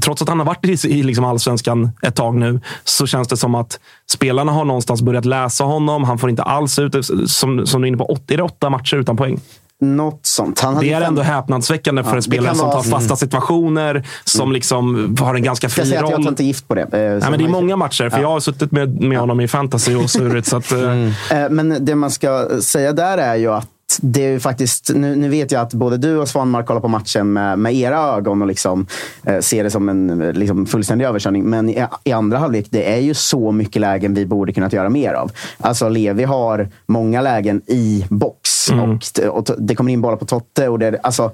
[0.00, 3.36] trots att han har varit i, i liksom allsvenskan ett tag nu, så känns det
[3.36, 3.80] som att
[4.10, 6.04] spelarna har någonstans börjat läsa honom.
[6.04, 6.94] Han får inte alls ut,
[7.26, 9.40] som, som du är inne på, åt, är det åtta matcher utan poäng?
[9.82, 10.60] Något sånt.
[10.60, 13.16] Han Det är fem- ändå häpnadsväckande för Ja, en spelare som tar fasta Mm.
[13.16, 16.24] situationer, som liksom har en ganska Jag ska fri säga att jag roll.
[16.24, 16.82] tar inte gift på det.
[16.82, 19.48] Eh, Nej, men det är många matcher, för jag har suttit med, med honom i
[19.48, 20.46] fantasy och surit.
[20.46, 21.02] så att, eh,
[21.42, 23.68] Eh, Men det man ska säga där är ju att
[24.02, 27.32] det är faktiskt, nu, nu vet jag att både du och Svanmark kollar på matchen
[27.32, 28.86] med, med era ögon och liksom,
[29.26, 31.44] eh, ser det som en liksom, fullständig överkörning.
[31.44, 34.88] Men i, i andra halvlek, det är ju så mycket lägen vi borde kunnat göra
[34.88, 35.30] mer av.
[35.58, 40.24] Alltså Levi har många lägen i box och, och t- det kommer in bollar på
[40.24, 40.68] Totte.
[40.68, 41.32] Och det, alltså,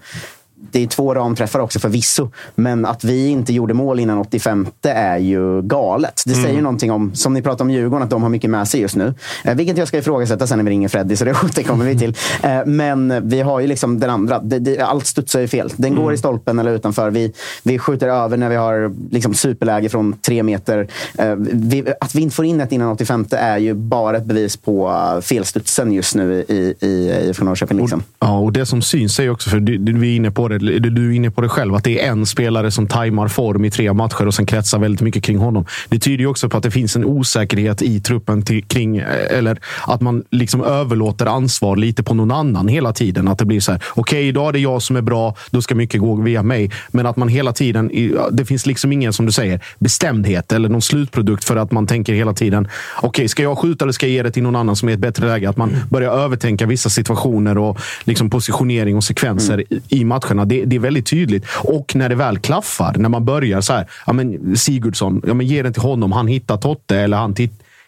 [0.70, 5.18] det är två ramträffar också förvisso, men att vi inte gjorde mål innan 85 är
[5.18, 6.22] ju galet.
[6.26, 8.68] Det säger ju någonting om, som ni pratar om Djurgården, att de har mycket med
[8.68, 9.14] sig just nu.
[9.44, 12.14] Eh, vilket jag ska ifrågasätta sen när vi ringer Freddy, så det återkommer vi till.
[12.42, 14.38] Eh, men vi har ju liksom den andra.
[14.38, 15.72] Det, det, allt studsar ju fel.
[15.76, 17.10] Den går i stolpen eller utanför.
[17.10, 17.32] Vi,
[17.62, 20.88] vi skjuter över när vi har liksom superläge från tre meter.
[21.18, 24.56] Eh, vi, att vi inte får in ett innan 85 är ju bara ett bevis
[24.56, 24.92] på
[25.22, 27.78] felstudsen just nu i, i, i IFK Norrköping.
[27.78, 28.02] Liksom.
[28.18, 29.58] Ja, och det som syns är ju också, för
[29.98, 32.26] vi är inne på det, du är inne på det själv, att det är en
[32.26, 35.66] spelare som tajmar form i tre matcher och sen kretsar väldigt mycket kring honom.
[35.88, 38.96] Det tyder ju också på att det finns en osäkerhet i truppen till, kring,
[39.30, 43.28] eller att man liksom överlåter ansvar lite på någon annan hela tiden.
[43.28, 45.74] Att det blir så här, okej, idag är det jag som är bra, då ska
[45.74, 46.70] mycket gå via mig.
[46.90, 47.90] Men att man hela tiden,
[48.32, 52.12] det finns liksom ingen, som du säger, bestämdhet eller någon slutprodukt för att man tänker
[52.12, 52.68] hela tiden,
[53.02, 54.94] okej, ska jag skjuta eller ska jag ge det till någon annan som är i
[54.94, 55.48] ett bättre läge?
[55.48, 60.04] Att man börjar övertänka vissa situationer och liksom positionering och sekvenser i, i
[60.38, 60.44] matcherna.
[60.44, 61.44] Det, det är väldigt tydligt.
[61.64, 65.46] Och när det väl klaffar, när man börjar så här, ja, men Sigurdsson, ja, men
[65.46, 66.12] ge den till honom.
[66.12, 67.34] Han hittar Totte eller han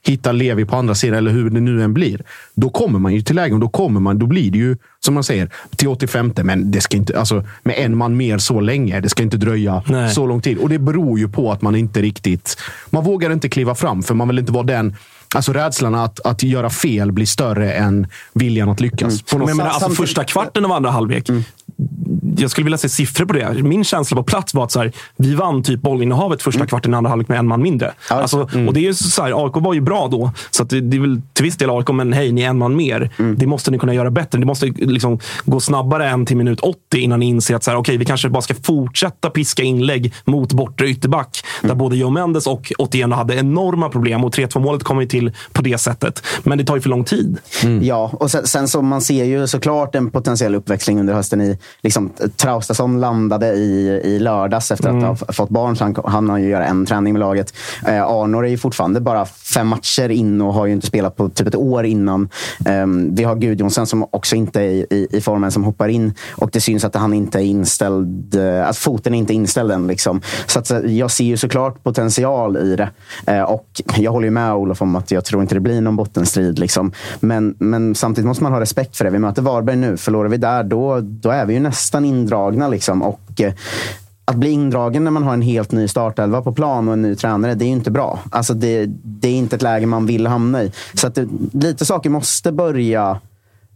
[0.02, 2.22] hittar Levi på andra sidan eller hur det nu än blir.
[2.54, 3.60] Då kommer man ju till lägen.
[3.60, 6.32] Då kommer man, då blir det ju, som man säger, till 85.
[6.42, 9.00] Men det ska inte, alltså, med en man mer så länge.
[9.00, 10.10] Det ska inte dröja Nej.
[10.10, 10.58] så lång tid.
[10.58, 12.56] Och det beror ju på att man inte riktigt...
[12.90, 14.96] Man vågar inte kliva fram, för man vill inte vara den...
[15.34, 19.22] Alltså rädslan att, att göra fel blir större än viljan att lyckas.
[19.22, 19.66] På Men sätt.
[19.66, 21.28] alltså, första kvarten av andra halvlek.
[22.36, 23.62] Jag skulle vilja se siffror på det.
[23.62, 26.96] Min känsla på plats var att så här, vi vann typ bollinnehavet första kvarten i
[26.96, 27.92] andra halvlek med en man mindre.
[28.08, 30.96] Alltså, Och det är ju så här, AIK var ju bra då, så det, det
[30.96, 33.10] är väl till viss del AIK, men hej, ni är en man mer.
[33.36, 34.38] Det måste ni kunna göra bättre.
[34.38, 37.78] Det måste liksom gå snabbare än till minut 80 innan ni inser att så här,
[37.78, 41.44] okej, vi kanske bara ska fortsätta piska inlägg mot bortre ytterback.
[41.62, 44.24] Där både Joe Mendes och Otieno hade enorma problem.
[44.24, 46.22] Och 3-2 målet kom ju till på det sättet.
[46.42, 47.38] Men det tar ju för lång tid.
[47.82, 51.58] Ja, och sen, sen så man ser ju såklart en potentiell uppväxling under hösten i
[51.82, 56.38] liksom, Traustason landade i, i lördags efter att ha fått barn, så han, han har
[56.38, 57.54] ju göra en träning med laget.
[57.86, 61.28] Eh, Arnor är ju fortfarande bara fem matcher in och har ju inte spelat på
[61.28, 62.28] typ ett år innan.
[62.66, 66.14] Ehm, vi har Gudjonsen som också inte är i, i, i formen som hoppar in
[66.30, 69.86] och det syns att han inte är inställd, eh, att foten är inte inställd än.
[69.86, 70.20] Liksom.
[70.46, 72.90] Så att, eh, jag ser ju såklart potential i det.
[73.26, 75.96] Eh, och jag håller ju med Olof om att jag tror inte det blir någon
[75.96, 76.58] bottenstrid.
[76.58, 76.92] Liksom.
[77.20, 79.10] Men, men samtidigt måste man ha respekt för det.
[79.10, 79.96] Vi möter Varberg nu.
[79.96, 82.68] Förlorar vi där, då, då är vi ju nästan indragna.
[82.68, 83.02] Liksom.
[83.02, 83.52] Och, eh,
[84.24, 87.14] att bli indragen när man har en helt ny startelva på plan och en ny
[87.14, 88.18] tränare, det är ju inte bra.
[88.30, 90.72] Alltså det, det är inte ett läge man vill hamna i.
[90.94, 93.20] Så det, lite saker måste börja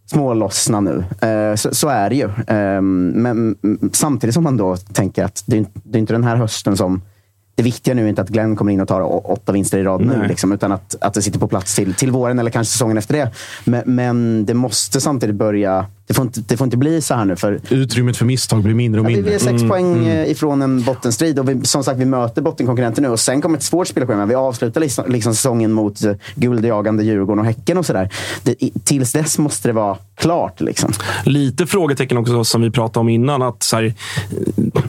[0.07, 1.05] smålossna nu.
[1.21, 2.25] Eh, så, så är det ju.
[2.25, 6.13] Eh, men mm, samtidigt som man då tänker att det är, inte- det är inte
[6.13, 7.03] den här hösten som...
[7.57, 10.01] Det viktiga nu är inte att Glenn kommer in och tar åtta vinster i rad
[10.01, 10.29] nu, Nej.
[10.29, 13.15] liksom, utan att, att det sitter på plats till, till våren eller kanske säsongen efter
[13.15, 13.31] det.
[13.65, 15.87] Men, men det måste samtidigt börja...
[16.07, 17.37] Det får, inte, det får inte bli så här nu.
[17.37, 19.31] För Utrymmet för misstag blir mindre och Ja, vi mindre.
[19.31, 23.03] vi är sex poäng eh, ifrån en bottenstrid och vi, som sagt, vi möter bottenkonkurrenter
[23.03, 23.09] nu.
[23.09, 24.27] Och sen kommer ett svårt spelschema.
[24.27, 28.09] Vi avslutar liksom, liksom säsongen mot uh, guldjagande Djurgården och Häcken och sådär.
[28.85, 30.61] Tills dess måste det vara klart.
[30.61, 30.93] Liksom.
[31.25, 33.43] Lite frågetecken också som vi pratade om innan.
[33.43, 34.83] att så här, eh,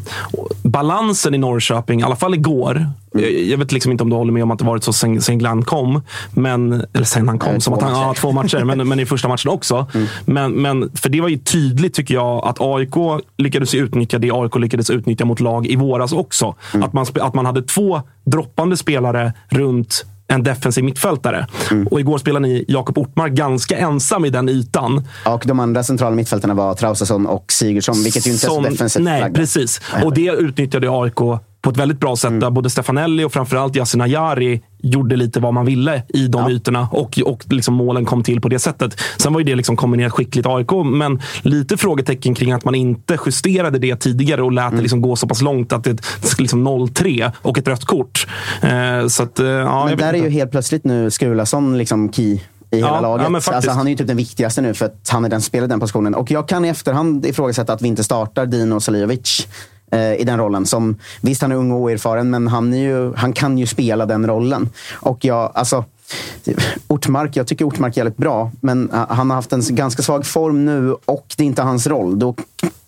[0.63, 2.89] Balansen i Norrköping, i alla fall igår.
[3.13, 5.21] Jag, jag vet liksom inte om du håller med om att det varit så sen,
[5.21, 6.01] sen Glenn kom.
[6.31, 8.03] Men, eller sen han kom, Eh, som att han, matcher.
[8.03, 8.63] ja, två matcher.
[8.63, 9.87] Men, men i första matchen också.
[10.25, 14.55] Men, men, för det var ju tydligt tycker jag att AIK lyckades utnyttja det AIK
[14.55, 16.55] lyckades utnyttja mot lag i våras också.
[16.81, 21.47] Att, man, att man hade två droppande spelare runt en defensiv mittfältare.
[21.91, 25.03] Och igår spelade ni Jakob Ortmark ganska ensam i den ytan.
[25.25, 28.63] Och de andra centrala mittfältarna var Traustason och Sigurdsson, vilket ju inte är så Som-
[28.63, 29.35] defensivt Nej, flaggat.
[29.35, 29.81] precis.
[30.03, 31.15] Och det utnyttjade AIK
[31.61, 32.27] på ett väldigt bra sätt.
[32.27, 32.39] Mm.
[32.39, 36.87] Där både Stefanelli och framförallt Yasin Ayari gjorde lite vad man ville i de ytorna
[36.91, 38.99] och, och liksom målen kom till på det sättet.
[39.17, 43.17] Sen var ju det liksom kombinerat skickligt AIK, men lite frågetecken kring att man inte
[43.25, 46.03] justerade det tidigare och lät det liksom gå så pass långt att det
[46.37, 48.27] liksom 0-3 och ett rött kort.
[48.61, 52.39] Eh, så att, eh, ja, Men där är ju helt plötsligt nu Skulason liksom key
[52.71, 53.43] i hela Ja, laget.
[53.47, 55.45] ja, alltså, han är ju typ den viktigaste nu för att han är den som
[55.45, 56.15] spelar den positionen.
[56.15, 59.49] Och jag kan i efterhand ifrågasätta att vi inte startar Dino Salijovic eh,
[59.99, 60.65] i den rollen.
[60.65, 64.27] Som, visst, han är ung och oerfaren, men han, ju, han kan ju spela den
[64.27, 64.69] rollen.
[64.93, 65.85] Och jag, alltså,
[66.87, 70.25] Ortmark, jag tycker Ortmark är jävligt bra, men eh, han har haft en ganska svag
[70.25, 72.19] form nu och det är inte hans roll.
[72.19, 72.35] Då,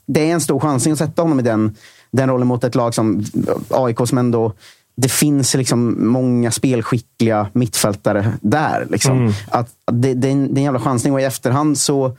[0.06, 1.76] det är en stor chansning att sätta honom i den,
[2.12, 3.26] den rollen mot ett lag som
[3.70, 4.54] AIK som ändå
[5.02, 8.88] det finns liksom många spelskickliga mittfältare där.
[8.90, 9.34] Liksom.
[9.50, 12.18] Att det, det, är en, det är en jävla chansning och i efterhand så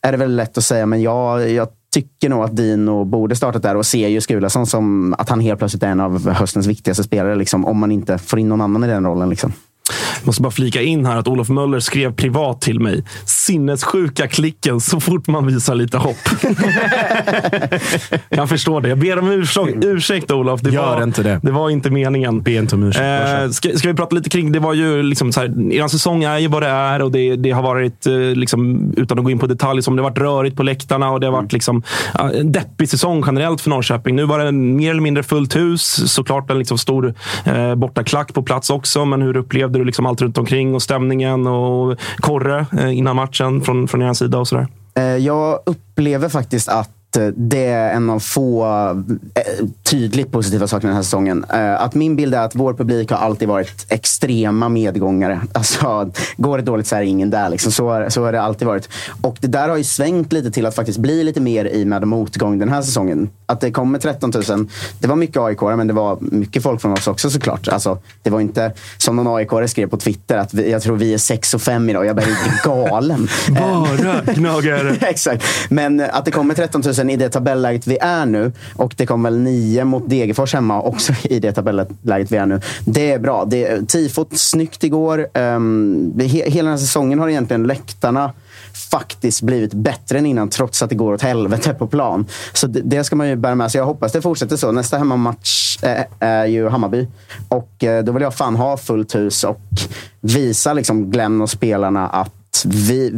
[0.00, 3.62] är det väl lätt att säga, men jag, jag tycker nog att Dino borde startat
[3.62, 7.04] där och ser ju Skulason som att han helt plötsligt är en av höstens viktigaste
[7.04, 7.34] spelare.
[7.34, 9.30] Liksom, om man inte får in någon annan i den rollen.
[9.30, 9.52] Liksom.
[10.26, 13.04] Måste bara flika in här att Olof Möller skrev privat till mig.
[13.24, 16.16] Sinnessjuka klicken så fort man visar lite hopp.
[18.28, 18.88] jag förstår det.
[18.88, 20.60] Jag ber om ursäkt, ursäkt Olof.
[20.60, 21.40] Det Gör var, inte det.
[21.42, 22.42] Det var inte meningen.
[22.42, 23.04] Be inte om ursäkt.
[23.04, 26.24] Eh, ska, ska vi prata lite kring, det var ju liksom så här, er säsong
[26.24, 29.30] är ju vad det är och det, det har varit, eh, liksom, utan att gå
[29.30, 31.82] in på detalj, som det har varit rörigt på läktarna och det har varit liksom,
[32.14, 34.16] ja, en deppig säsong generellt för Norrköping.
[34.16, 36.12] Nu var det mer eller mindre fullt hus.
[36.12, 40.15] Såklart en liksom stor eh, bortaklack på plats också, men hur upplevde du liksom allt
[40.22, 44.68] runt omkring och stämningen och Korre eh, innan matchen från, från er sida och sådär?
[44.94, 48.66] Eh, jag upplever faktiskt att eh, det är en av få
[49.90, 51.44] tydligt positiva saker med den här säsongen.
[51.52, 55.40] Eh, Att min bild är att vår publik har alltid varit extrema medgångare.
[55.52, 57.48] Alltså, går det dåligt så är det ingen där.
[57.48, 57.72] Liksom.
[57.72, 58.88] Så, så har det alltid varit.
[59.22, 62.08] Och det där har ju svängt lite till att faktiskt bli lite mer i med
[62.08, 63.30] motgång den här säsongen.
[63.46, 64.68] Att det kommer 13 000.
[64.98, 67.68] Det var mycket aik men det var mycket folk från oss också såklart.
[67.68, 71.14] Alltså, det var inte som någon aik skrev på Twitter att vi, jag tror vi
[71.14, 72.06] är 6 och 5 idag.
[72.06, 73.28] Jag började bli galen.
[73.48, 74.96] Bara gnagare.
[75.00, 75.44] Exakt.
[75.68, 79.30] Men att det kommer 13 000 i det tabelläget vi är nu och det kommer
[79.30, 82.60] väl 9 mot Degerfors hemma också i det tabelläget vi är nu.
[82.84, 83.44] Det är bra.
[83.44, 85.26] Det, tifot snyggt igår.
[85.34, 88.32] Um, he, hela den här säsongen har egentligen läktarna
[88.90, 92.26] faktiskt blivit bättre än innan trots att det går åt helvete på plan.
[92.52, 93.78] Så det, det ska man ju bära med sig.
[93.78, 94.72] Jag hoppas det fortsätter så.
[94.72, 97.08] Nästa hemmamatch är, är ju Hammarby.
[97.48, 99.60] Och eh, då vill jag fan ha fullt hus och
[100.20, 102.35] visa liksom Glenn och spelarna att
[102.66, 103.12] vi,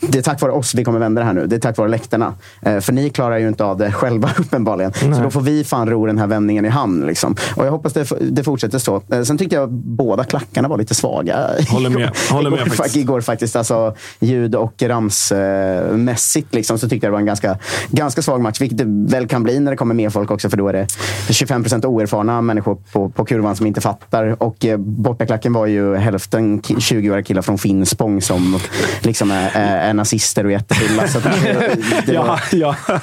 [0.00, 1.46] det är tack vare oss vi kommer vända det här nu.
[1.46, 2.34] Det är tack vare läktarna.
[2.62, 4.92] Eh, för ni klarar ju inte av det själva uppenbarligen.
[4.92, 7.06] Så då får vi fan ro den här vändningen i hamn.
[7.06, 7.36] Liksom.
[7.56, 9.02] Och jag hoppas det, det fortsätter så.
[9.12, 11.50] Eh, sen tyckte jag båda klackarna var lite svaga.
[11.70, 12.10] Håller med.
[12.30, 12.96] Håller med igår, faktiskt.
[12.96, 13.56] igår faktiskt.
[13.56, 17.58] Alltså, ljud och ramsmässigt liksom, så tyckte jag det var en ganska,
[17.90, 18.60] ganska svag match.
[18.60, 20.50] Vilket det väl kan bli när det kommer mer folk också.
[20.50, 20.86] För då är det
[21.30, 24.42] 25 procent oerfarna människor på, på kurvan som inte fattar.
[24.42, 28.58] Och eh, bortaklacken var ju hälften ki- 20-åriga killar från Finspång som
[29.00, 31.08] liksom är, är, nazister och jättefulla.
[31.08, 31.76] Så det,
[32.06, 32.76] det var, Ja,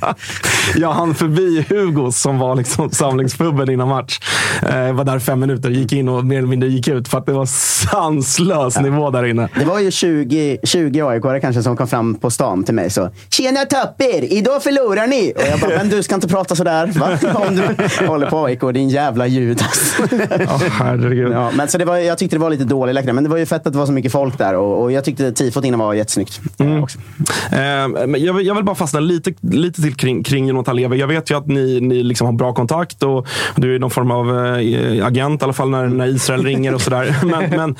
[0.00, 0.14] ja.
[0.76, 4.20] jag hann förbi Hugos som var liksom samlingspubben innan match.
[4.62, 7.26] Eh, var där fem minuter, gick in och mer eller mindre gick ut för att
[7.26, 9.48] det var sanslös nivå där inne.
[9.58, 12.90] Det var ju 20, 20 aik kanske som kom fram på stan till mig.
[12.90, 14.32] Så, Tjena tapper!
[14.32, 15.32] Idag förlorar ni!
[15.36, 16.86] Och jag bara, men du ska inte prata sådär.
[16.86, 17.18] Va?
[17.46, 19.96] Om du håller på AIK, din jävla Judas.
[20.38, 21.32] Ja, herregud.
[21.32, 23.36] ja, men så det var, jag tyckte det var lite dålig läktare, men det var
[23.36, 24.54] ju fett att det var så mycket folk där.
[24.54, 26.40] Och, och jag tyckte tifot innan var jättesnyggt.
[26.58, 26.98] eh, också.
[27.52, 30.96] Eh, men jag, vill, jag vill bara fastna lite, lite till kring, kring Jonathan Lever.
[30.96, 34.10] Jag vet ju att ni, ni liksom har bra kontakt och du är någon form
[34.10, 37.16] av eh, agent i alla fall när, när Israel ringer och sådär.
[37.24, 37.76] Men, men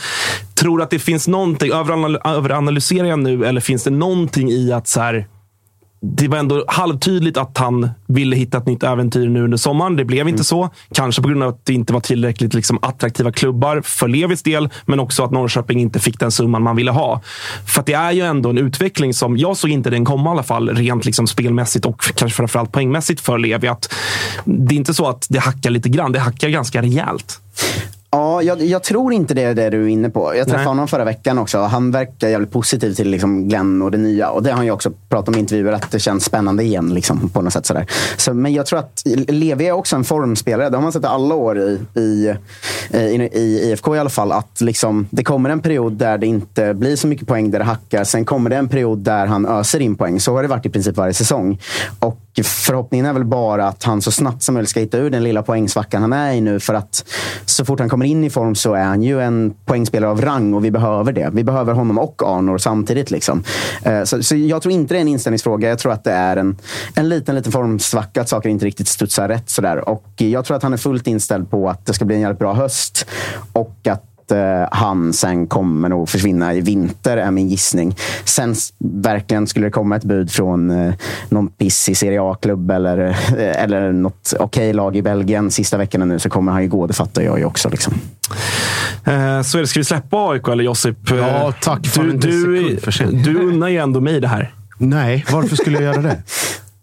[0.55, 4.88] tror att det finns någonting, överanal- överanalyserar jag nu eller finns det någonting i att
[4.88, 5.26] så här,
[6.15, 9.97] det var ändå halvtydligt att han ville hitta ett nytt äventyr nu under sommaren.
[9.97, 10.70] Det blev inte så.
[10.95, 14.69] Kanske på grund av att det inte var tillräckligt liksom, attraktiva klubbar för Levis del,
[14.85, 17.20] men också att Norrköping inte fick den summan man ville ha.
[17.66, 20.43] För det är ju ändå en utveckling som, jag såg inte den komma i alla
[20.43, 23.69] fall, rent liksom spelmässigt och kanske framförallt poängmässigt för Levi.
[23.69, 23.93] Att
[24.45, 27.41] det är inte så att det hackar lite grann, det hackar ganska rejält.
[28.16, 30.34] Ja, jag, jag tror inte det är det du är inne på.
[30.36, 30.66] Jag träffade Nej.
[30.66, 31.59] honom förra veckan också.
[31.59, 34.30] Han verkar jävligt positiv till liksom Glenn och det nya.
[34.30, 36.94] Och det har han ju också pratat om i intervjuer, att det känns spännande igen.
[36.94, 37.86] Liksom, på något sätt sådär.
[38.16, 40.70] Så, men jag tror att Levi är också en formspelare.
[40.70, 42.34] Det har man sett alla år i, i,
[42.90, 44.32] i, i IFK i alla fall.
[44.32, 47.64] Att liksom, det kommer en period där det inte blir så mycket poäng, där det
[47.64, 48.05] hackar.
[48.05, 50.20] Sen kommer det en period där han öser in poäng.
[50.20, 51.60] Så har det varit i princip varje säsong.
[51.98, 55.25] Och förhoppningen är väl bara att han så snabbt som möjligt ska hitta ur den
[55.25, 56.61] lilla poängsvackan han är i nu.
[56.61, 57.05] För att
[57.45, 60.55] så fort han kommer in i form så är han ju en poängspelare av rang
[60.55, 61.31] och vi behöver det.
[61.33, 63.11] Vi behöver honom och Arnor samtidigt.
[63.11, 63.45] Liksom.
[63.83, 65.69] Eh, så, så jag tror inte det är en inställningsfråga.
[65.69, 66.57] Jag tror att det är en,
[66.95, 68.21] en liten, liten formsvacka.
[68.21, 69.51] Att saker inte riktigt studsar rätt.
[69.51, 69.89] Sådär.
[69.89, 72.39] Och jag tror att han är fullt inställd på att det ska bli en jävligt
[72.39, 73.07] bra höst.
[73.53, 77.97] Och att eh, han sen kommer nog försvinna i vinter, är min gissning.
[78.24, 80.94] Sen verkligen skulle det komma ett bud från eh,
[81.28, 86.19] någon pissig Serie A-klubb eller, eh, eller något okej lag i Belgien sista veckorna nu
[86.19, 86.86] så kommer han ju gå.
[86.86, 87.69] Det fattar jag ju också.
[87.69, 87.94] Liksom.
[89.05, 89.66] Eh, Så är det.
[89.66, 91.11] Ska vi släppa AIK eller Josip?
[91.11, 91.94] Ja, tack.
[91.94, 92.73] Du, du,
[93.24, 94.55] du unnar ju ändå mig det här.
[94.78, 96.23] Nej, varför skulle jag göra det?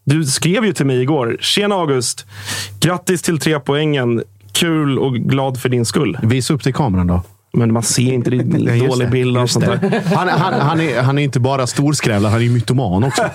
[0.06, 1.38] Du skrev ju till mig igår.
[1.40, 2.26] Tjena August!
[2.80, 4.24] Grattis till tre poängen.
[4.52, 6.18] Kul och glad för din skull.
[6.24, 7.22] Visa upp till kameran då.
[7.58, 8.30] Men man ser inte.
[8.30, 10.02] Det Ja, dålig bild just sånt där.
[10.16, 13.24] Han, han, han, är, han är inte bara storskrävlare, han är mytoman också.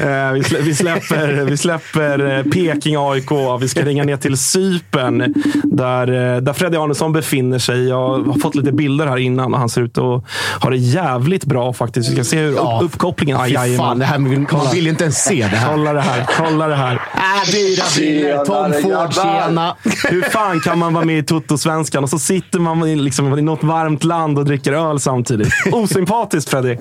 [0.00, 3.30] Eh, vi, slä, vi släpper, vi släpper eh, Peking AIK.
[3.60, 5.34] Vi ska ringa ner till Cypern
[5.64, 7.88] där, eh, där Freddy Arnesson befinner sig.
[7.88, 10.24] Jag har fått lite bilder här innan och han ser ut att
[10.62, 12.10] ha det jävligt bra faktiskt.
[12.10, 12.78] Vi ska se hur Ja.
[12.82, 13.40] upp, uppkopplingen...
[13.40, 14.70] Aj, aj, fan, det här, man Kolla.
[14.70, 15.72] vill inte ens se det här.
[15.72, 16.26] Kolla det här.
[16.38, 16.92] Kolla det här.
[16.94, 19.76] Äh, dyra bilar, Tom Ford, tjena.
[20.10, 23.42] Hur fan kan man vara med i Toto-svenskan och så sitter man i, liksom, i
[23.42, 25.48] något varmt land och dricker öl samtidigt?
[25.72, 26.76] Osympatiskt Freddy.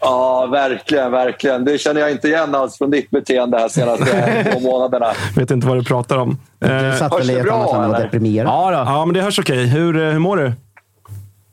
[0.00, 1.64] Ja, verkligen, verkligen.
[1.64, 5.12] Det känner jag inte igen alls från ditt beteende här senaste två månaderna.
[5.36, 6.38] Vet inte vad du pratar om.
[6.58, 8.46] Du Eh, satt hörs väl i det ett bra, annat land och deprimerad?
[8.48, 8.76] ja, då.
[8.76, 9.66] ja, men det hörs okej.
[9.66, 10.52] Hur, eh, hur mår du?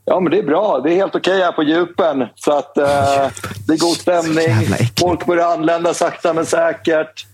[0.04, 0.80] Ja, men det är bra.
[0.84, 2.24] Det är helt okej här på djupen.
[2.34, 2.84] Så att, eh,
[3.66, 4.56] det är god stämning.
[5.00, 7.26] Folk börjar anlända sakta men säkert.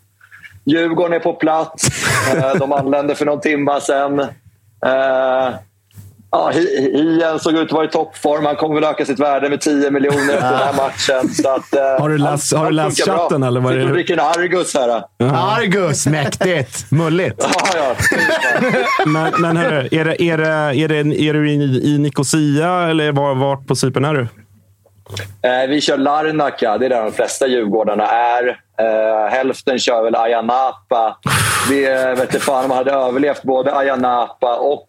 [0.65, 1.89] Djurgården är på plats.
[2.37, 4.21] Eh, de anlände för någon timma sedan.
[4.21, 5.55] Eh,
[6.35, 8.45] ja, Hi- Hien såg ut att vara i toppform.
[8.47, 11.29] Han kommer väl öka sitt värde med 10 miljoner efter den här matchen.
[11.35, 13.23] Så att, eh, Har du läst- allt- har du läst funkar bra.
[13.23, 14.13] chatten, eller vad är det?
[14.13, 15.03] En Argus här.
[15.59, 16.91] Argus, mäktigt.
[16.91, 17.37] Mulligt.
[17.39, 17.95] Ja, ja.
[19.07, 20.95] Men, men hörru, är, det, är, det, är, det,
[21.29, 21.55] är du i,
[21.95, 24.27] i Nicosia eller var, vart på Cypern är du?
[25.49, 28.49] Eh, vi kör Larnaca, det är där de flesta Djurgårdarna är.
[28.81, 31.17] Eh, hälften kör väl Ayia Napa.
[31.71, 31.81] Vi
[32.17, 34.89] vet inte fan om man hade överlevt både Ayia Napa och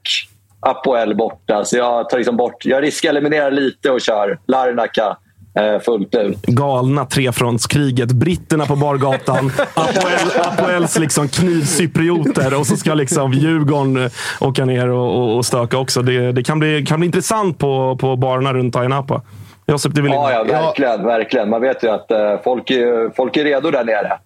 [0.60, 1.66] Apoel borta.
[1.66, 5.18] Så jag tar liksom bort, jag riskeliminerar lite och kör Larnaca
[5.60, 6.42] eh, fullt ut.
[6.42, 8.12] Galna trefrontskriget.
[8.12, 9.52] Britterna på bargatan.
[9.74, 15.46] Apoel, Apoels liksom knivcyprioter och så ska liksom Djurgården eh, åka ner och, och, och
[15.46, 16.02] stöka också.
[16.02, 19.22] Det, det kan, bli, kan bli intressant på, på barerna runt Ayia Napa.
[19.66, 20.12] Du vill?
[20.12, 21.06] Ja, ja, verkligen.
[21.06, 21.50] verkligen.
[21.50, 24.18] Man vet ju att eh, folk, är, folk är redo där nere.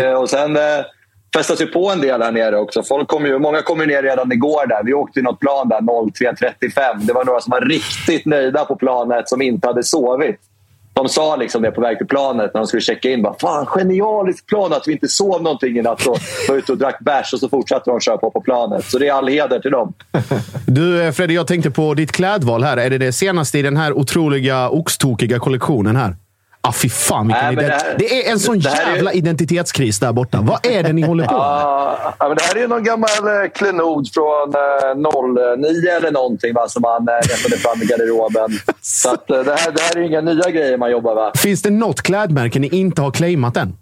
[0.00, 0.62] Eh, och sen eh,
[1.36, 2.82] festas ju på en del här nere också.
[2.82, 4.66] Folk kom ju, många kom ju ner redan igår.
[4.66, 4.84] där.
[4.84, 7.06] Vi åkte i något plan där 03.35.
[7.06, 10.40] Det var några som var riktigt nöjda på planet som inte hade sovit.
[10.94, 13.22] De sa liksom det på väg till planet när de skulle checka in.
[13.22, 16.06] Bara, Fan, genialiskt plan att vi inte sov någonting i natt.
[16.06, 16.18] Och
[16.48, 18.84] var ute och drack bärs och så fortsatte de köra på på planet.
[18.84, 19.92] Så det är all heder till dem.
[20.66, 22.76] Du eh, Fredrik, jag tänkte på ditt klädval här.
[22.76, 26.16] Är det det senaste i den här otroliga oxtokiga kollektionen här?
[26.64, 30.12] Ah, fy fan vilken Nej, ident- det här- det, är en sån jävla identitetskris där
[30.12, 30.38] borta.
[30.42, 31.40] Vad är det ni håller på med?
[31.40, 35.10] Ja, men det här är ju någon gammal eh, klenod från eh,
[35.56, 38.58] 09 eller någonting va, som man eh, rättade fram i garderoben.
[38.80, 41.32] Så att, eh, det, här, det här är ju inga nya grejer man jobbar med.
[41.36, 43.76] Finns det något klädmärke ni inte har claimat än?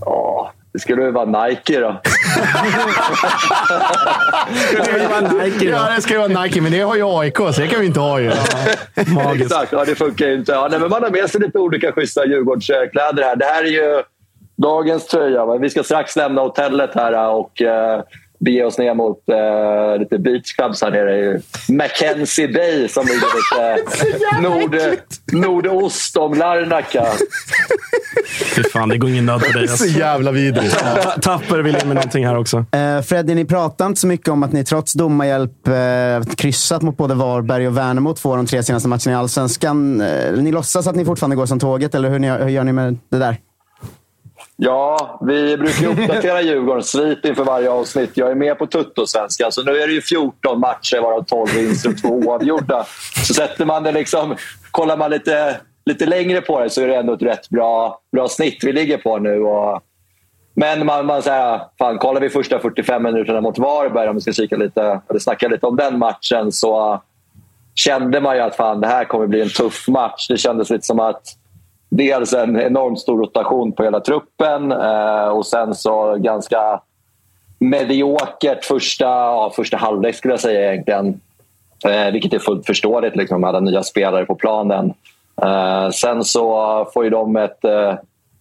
[0.00, 2.00] Ja, det skulle ju vara Nike då.
[5.60, 7.86] Ja, det ska ju vara Nike, men det har ju AIK, så det kan vi
[7.86, 8.32] inte ha ju.
[9.06, 9.52] Magiskt.
[9.52, 10.52] Exakt, ja, det funkar ju inte.
[10.52, 13.36] Ja, nej, men man har med sig lite olika schyssta Djurgårdskläder här.
[13.36, 14.02] Det här är ju
[14.56, 15.56] dagens tröja.
[15.56, 18.02] Vi ska strax lämna hotellet här och eh,
[18.44, 21.40] bege oss ner mot eh, lite beachclubs här nere i
[21.72, 24.76] Mackenzie Bay som ligger lite nord,
[25.32, 27.06] nordost om Larnaca.
[28.56, 29.68] Fy fan, det går ingen nöd på dig.
[29.68, 29.98] Så Alltså.
[29.98, 30.78] jävla vidrigt.
[30.78, 32.64] Ta- Tapper vill in med någonting här också.
[32.72, 36.96] Eh, Freddy, ni pratar inte så mycket om att ni trots domarhjälp eh, kryssat mot
[36.96, 40.00] både Varberg och Värnamo två av de tre senaste matcherna i Allsvenskan.
[40.00, 42.72] Eh, ni låtsas att ni fortfarande går som tåget, eller hur, ni, hur gör ni
[42.72, 43.36] med det där?
[44.64, 48.10] Ja, vi brukar uppdatera Djurgårdens svit inför varje avsnitt.
[48.14, 51.90] Jag är med på Tuttosvenskan, så nu är det ju 14 matcher varav 12 vinster
[51.90, 52.86] och 2 oavgjorda.
[53.26, 54.36] Så sätter man det liksom,
[54.70, 58.28] kollar man lite, lite längre på det så är det ändå ett rätt bra, bra
[58.28, 59.42] snitt vi ligger på nu.
[59.42, 59.82] Och,
[60.54, 64.32] men man, man säger, fan, kollar vi första 45 minuterna mot Varberg, om vi ska
[64.32, 67.02] kika lite, eller snacka lite om den matchen, så
[67.74, 70.28] kände man ju att fan, det här kommer bli en tuff match.
[70.28, 71.22] Det kändes lite som att
[71.96, 76.80] dels en enormt stor rotation på hela truppen eh, och sen så ganska
[77.58, 81.20] mediokert första, ja, första halvlek skulle jag säga egentligen.
[81.86, 84.94] Eh, vilket är fullt förståeligt liksom, med alla nya spelare på planen.
[85.42, 87.94] Eh, sen så får ju de ett, eh,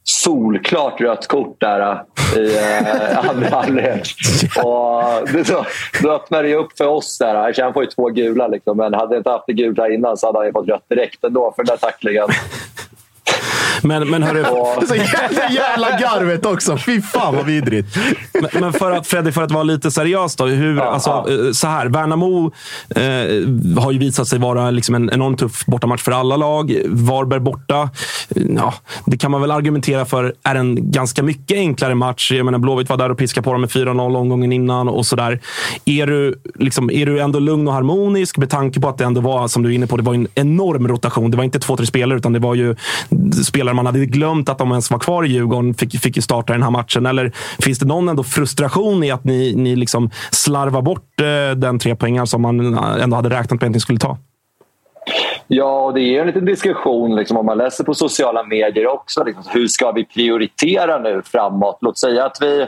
[0.03, 4.07] solklart rött kort där äh, i eh, andra halvlek.
[4.63, 5.03] Och
[5.33, 5.65] det, då,
[6.03, 7.17] då öppnade det upp för oss.
[7.17, 7.61] där.
[7.63, 10.27] Han får ju två gula, liksom, men hade jag inte haft det gula innan så
[10.27, 12.27] hade han fått rött direkt ändå för den där tacklingen.
[13.83, 14.43] Men, men hörru...
[14.87, 16.77] Så jävla, jävla garvet också.
[16.77, 17.97] Fy fan vad vidrigt.
[18.33, 20.45] Men, men för att, Freddy, för att vara lite seriös då.
[20.45, 21.45] Hur, Ja, alltså, ja.
[21.47, 22.51] eh, Så här, Värnamo
[22.95, 26.81] eh, har ju visat sig vara liksom en enormt tuff bortamatch för alla lag.
[26.85, 27.89] Varberg borta,
[28.35, 28.73] eh, ja,
[29.05, 32.31] det kan man väl argumentera för är en ganska mycket enklare match.
[32.31, 35.39] Jag menar, Blåvitt var där och piskade på dem med 4-0 omgången innan och sådär.
[35.85, 39.21] Är du, liksom, är du ändå lugn och harmonisk med tanke på att det ändå
[39.21, 41.31] var, som du är inne på, det var en enorm rotation.
[41.31, 42.75] Det var inte två, tre spelare, utan det var ju
[43.43, 46.53] spelare man hade glömt att de ens var kvar i Djurgården, fick, fick ju starta
[46.53, 47.05] den här matchen.
[47.05, 51.79] Eller finns det någon ändå frustration i att ni, ni liksom slarvar bort eh, den
[51.79, 54.17] tre poängen som man eh, ändå hade räknat med att ni skulle ta?
[55.47, 59.23] Ja, och det är en liten diskussion liksom, om man läser på sociala medier också.
[59.23, 61.77] Liksom, hur ska vi prioritera nu framåt?
[61.81, 62.67] Låt säga att vi,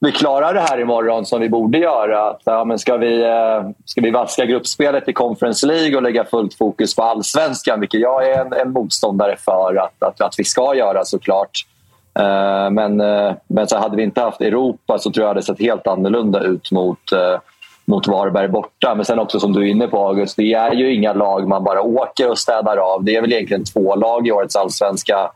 [0.00, 2.30] vi klarar det här imorgon som vi borde göra.
[2.30, 6.24] Att, ja, men ska, vi, eh, ska vi vaska gruppspelet i Conference League och lägga
[6.24, 10.44] fullt fokus på allsvenskan, vilket jag är en, en motståndare för att, att, att vi
[10.44, 11.66] ska göra såklart.
[12.18, 15.46] Eh, men, eh, men så hade vi inte haft Europa så tror jag det hade
[15.46, 17.02] sett helt annorlunda ut mot,
[17.84, 18.94] mot Varberg borta.
[18.94, 21.64] Men sen också som du är inne på August, det är ju inga lag man
[21.64, 23.04] bara åker och städar av.
[23.04, 25.30] Det är väl egentligen två lag i årets allsvenska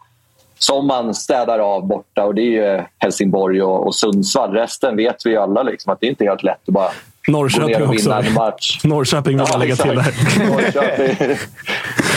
[0.58, 4.52] som man städar av borta och det är ju Helsingborg och, och Sundsvall.
[4.52, 6.90] Resten vet vi ju alla liksom, att det är inte helt lätt att bara
[7.26, 8.28] gå ner Norrköping och vinna också.
[8.28, 8.80] en match.
[8.84, 10.48] Norrköping vill jag lägga till där.
[10.50, 11.36] Norrköping.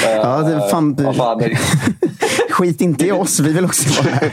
[0.04, 1.58] Ja, det är fan, Vad fan är det?
[2.50, 3.40] skit inte i oss.
[3.40, 4.32] Vi vill också vara med.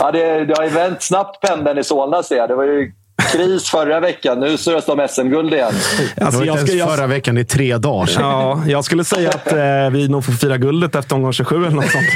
[0.00, 2.48] ja, det, det har ju vänt snabbt pendeln i Solna ser jag.
[2.48, 2.92] Det var ju
[3.32, 4.40] kris förra veckan.
[4.40, 5.72] Nu surras de SM-guld igen.
[6.16, 8.22] Det Alltså, var jag inte ens jag- förra veckan, det är tre dagar sedan.
[8.22, 11.70] Ja, jag skulle säga att eh, vi nog får fira guldet efter omgång 27 eller
[11.76, 12.06] något sånt.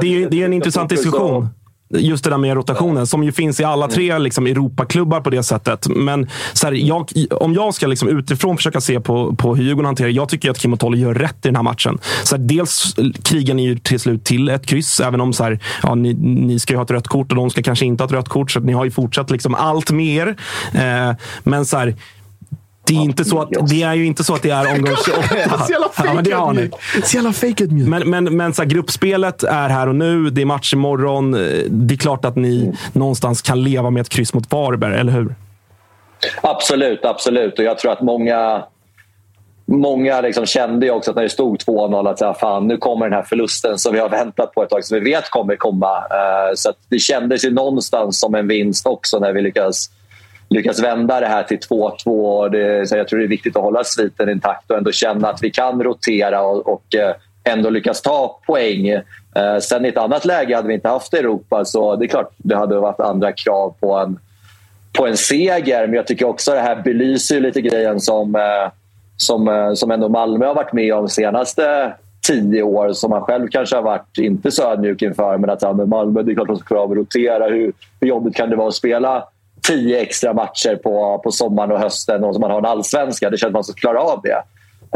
[0.00, 1.48] Det är ju det är en intressant diskussion.
[1.92, 5.42] Just det där med rotationen, som ju finns i alla tre liksom, Europaklubbar på det
[5.42, 5.88] sättet.
[5.88, 9.86] Men så här, jag, om jag ska liksom, utifrån försöka se på, på hur Djurgården
[9.86, 11.98] hanterar Jag tycker att Kim och Tolle gör rätt i den här matchen.
[12.24, 12.94] Så här, dels
[13.24, 16.58] krigar ni ju till slut till ett kryss, även om så här, ja, ni, ni
[16.58, 18.50] ska ju ha ett rött kort och de ska kanske inte ha ett rött kort.
[18.50, 20.36] Så ni har ju fortsatt liksom allt mer.
[20.74, 21.94] Eh, men så här,
[22.86, 25.58] det är, inte så att, det är ju inte så att det är omgång 28.
[25.66, 26.70] Så jävla Ja, men det har ni.
[27.04, 27.32] Så jävla
[27.70, 27.88] mjuk.
[27.88, 30.30] Men, men, men så här, gruppspelet är här och nu.
[30.30, 31.32] Det är match imorgon.
[31.68, 35.34] Det är klart att ni någonstans kan leva med ett kryss mot Varberg, eller hur?
[36.42, 37.58] Absolut, absolut.
[37.58, 38.64] Och jag tror att många,
[39.66, 43.06] många liksom kände ju också att när det stod 2-0 att här, fan, nu kommer
[43.08, 45.96] den här förlusten som vi har väntat på ett tag, som vi vet kommer komma.
[45.96, 49.90] Eh, Så det kändes ju någonstans som en vinst också när vi lyckas,
[50.52, 52.48] lyckas vända det här till 2-2.
[52.48, 55.42] Det, så jag tror det är viktigt att hålla sviten intakt och ändå känna att
[55.42, 57.14] vi kan rotera och, och eh,
[57.44, 58.88] ändå lyckas ta poäng.
[58.88, 62.32] Eh, Sen i ett annat läge hade vi inte haft Europa så det är klart
[62.36, 64.18] det hade varit andra krav på en
[64.92, 65.86] på en seger.
[65.86, 68.72] Men jag tycker också det här belyser lite grejen som, eh,
[69.16, 71.92] som, eh, som ändå Malmö har varit med om de senaste
[72.26, 75.38] tio år som man själv kanske har varit inte så ödmjuk inför.
[75.38, 77.46] Men att ja, men Malmö, det är klart de ska klara av att rotera.
[77.46, 79.24] Hur, hur jobbigt kan det vara att spela
[79.68, 83.30] tio extra matcher på, på sommaren och hösten och så man har en allsvenska?
[83.30, 84.42] Det känns att man ska klara av det.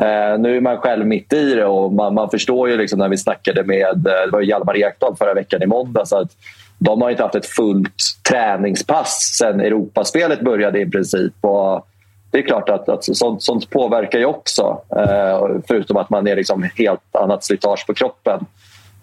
[0.02, 3.08] Eh, nu är man själv mitt i det och man, man förstår ju liksom när
[3.08, 6.06] vi snackade med eh, det var ju Hjalmar Ekdal förra veckan i måndag.
[6.06, 6.30] Så att
[6.78, 11.34] de har inte haft ett fullt träningspass sen Europaspelet började i princip.
[11.40, 11.86] Och
[12.30, 14.80] det är klart att, att sånt, sånt påverkar ju också.
[14.96, 18.46] Eh, förutom att man är liksom helt annat slitage på kroppen.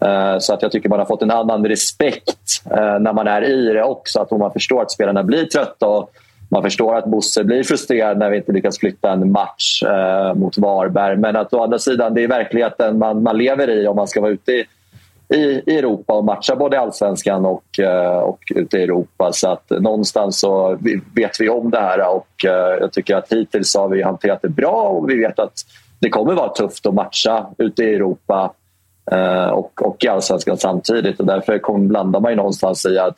[0.03, 3.41] Eh, så att jag tycker man har fått en annan respekt eh, när man är
[3.41, 4.19] i det också.
[4.19, 6.11] Att man förstår att spelarna blir trötta och
[6.49, 10.57] man förstår att Bosse blir frustrerad när vi inte lyckas flytta en match eh, mot
[10.57, 11.17] Varberg.
[11.17, 14.21] Men att å andra sidan, det är verkligheten man, man lever i om man ska
[14.21, 14.65] vara ute i,
[15.33, 17.63] i, i Europa och matcha både i allsvenskan och,
[18.23, 19.31] och ute i Europa.
[19.33, 20.77] Så att någonstans så
[21.15, 22.27] vet vi om det här och
[22.79, 25.53] jag tycker att hittills har vi hanterat det bra och vi vet att
[25.99, 28.53] det kommer vara tufft att matcha ute i Europa
[29.11, 31.19] Eh, och, och i allsvenskan samtidigt.
[31.19, 33.17] Och därför kom, landar man ju någonstans i att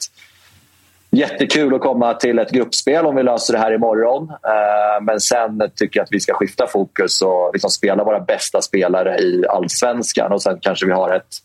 [1.15, 4.29] Jättekul att komma till ett gruppspel om vi löser det här imorgon.
[4.29, 8.61] Eh, Men sen tycker jag att vi ska skifta fokus och liksom spela våra bästa
[8.61, 10.31] spelare i allsvenskan.
[10.31, 11.35] Och sen kanske vi har ett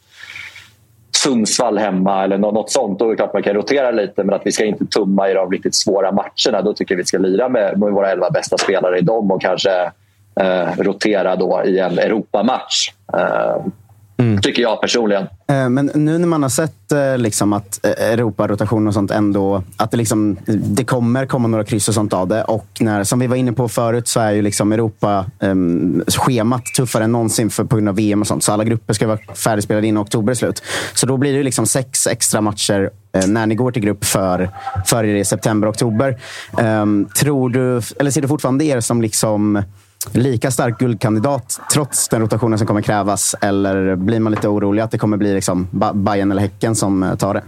[1.16, 2.98] Sundsvall hemma eller något sånt.
[2.98, 5.34] Då är det klart man kan rotera lite men att vi ska inte tumma i
[5.34, 6.62] de riktigt svåra matcherna.
[6.62, 9.42] Då tycker jag vi ska lira med, med våra elva bästa spelare i dem och
[9.42, 9.92] kanske
[10.40, 12.92] eh, rotera då i en Europamatch.
[13.12, 13.56] Eh,
[14.42, 15.22] Tycker jag personligen.
[15.48, 19.62] Eh, Men nu när man har sett eh, liksom att eh, Europarotation och sånt ändå,
[19.76, 22.44] att det, liksom, det kommer komma några kryss och sånt av det.
[22.44, 27.12] Och när, som vi var inne på förut så är ju liksom Europa-schemat tuffare än
[27.12, 28.44] någonsin för, på grund av VM och sånt.
[28.44, 30.62] Så alla grupper ska vara färdigspelade innan oktober är slut.
[30.94, 34.50] Så då blir det liksom sex extra matcher eh, när ni går till grupp för,
[34.86, 36.18] för er i september, oktober.
[36.58, 39.62] Ehm, tror du, eller ser du fortfarande er som liksom
[40.12, 43.34] lika stark guldkandidat trots den rotationen som kommer krävas?
[43.40, 47.14] Eller blir man lite orolig att det kommer bli liksom Bayern eller Häcken som eh,
[47.14, 47.42] tar det?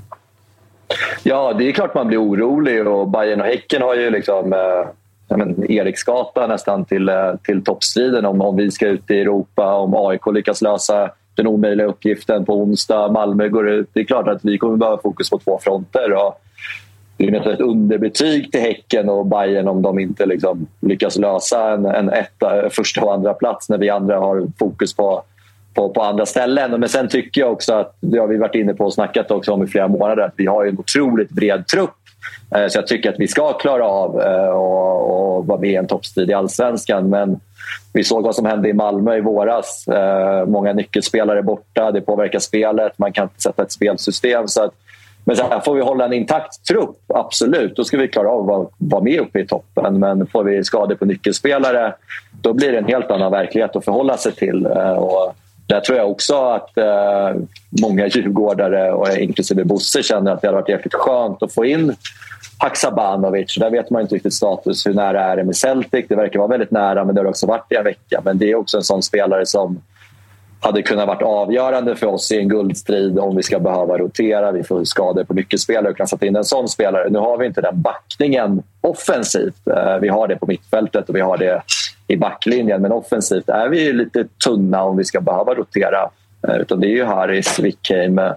[1.23, 4.89] Ja, det är klart man blir orolig och Bayern och Häcken har ju liksom eh,
[5.37, 9.95] men Eriksgata nästan till, eh, till toppstriden om, om vi ska ut i Europa, om
[9.95, 13.89] AIK lyckas lösa den omöjliga uppgiften på onsdag, Malmö går ut.
[13.93, 16.13] Det är klart att vi kommer behöva fokus på två fronter.
[16.13, 16.41] Och
[17.17, 21.73] det är nästan ett underbetyg till Häcken och Bayern om de inte liksom lyckas lösa
[21.73, 25.23] en, en etta, första och andra plats när vi andra har fokus på
[25.75, 26.81] på, på andra ställen.
[26.81, 29.53] Men sen tycker jag också att, det har vi varit inne på och snackat också
[29.53, 31.91] om i flera månader, att vi har en otroligt bred trupp.
[32.57, 35.77] Eh, så jag tycker att vi ska klara av att och, och vara med i
[35.77, 37.11] en toppstrid i allsvenskan.
[37.11, 37.41] Men
[37.93, 39.89] vi såg vad som hände i Malmö i våras.
[39.89, 44.49] Eh, många nyckelspelare borta, det påverkar spelet, man kan inte sätta ett spelsystem.
[44.49, 44.75] Så att,
[45.25, 47.77] men sen får vi hålla en intakt trupp, absolut.
[47.77, 49.99] Då ska vi klara av att vara, med uppe i toppen.
[49.99, 51.95] Men får vi skador på nyckelspelare,
[52.43, 54.67] då blir det en helt annan verklighet att förhålla sig till.
[54.67, 55.35] Eh, och
[55.67, 57.31] där tror jag också att eh,
[57.83, 61.95] många djurgårdare, och inklusive Bosse, känner att det hade varit jäkligt skönt att få in
[62.59, 63.57] Haksabanovic.
[63.59, 64.87] Där vet man inte riktigt status.
[64.87, 66.05] Hur nära är det med Celtic?
[66.09, 68.21] Det verkar vara väldigt nära, men det har också varit i en vecka.
[68.25, 69.81] Men det är också en sån spelare som
[70.63, 74.53] hade kunnat varit avgörande för oss i en guldstrid om vi ska behöva rotera.
[74.53, 77.11] Vi får skador på nyckelspelare och kan sätta in en sån spelare.
[77.11, 79.67] Nu har vi inte den backningen offensivt.
[79.67, 81.63] Eh, vi har det på mittfältet och vi har det
[82.07, 82.83] i backlinjen.
[82.83, 86.11] Men offensivt är vi lite tunna om vi ska behöva rotera.
[86.49, 88.33] Eh, utan det är ju Harris, Wickheim, eh,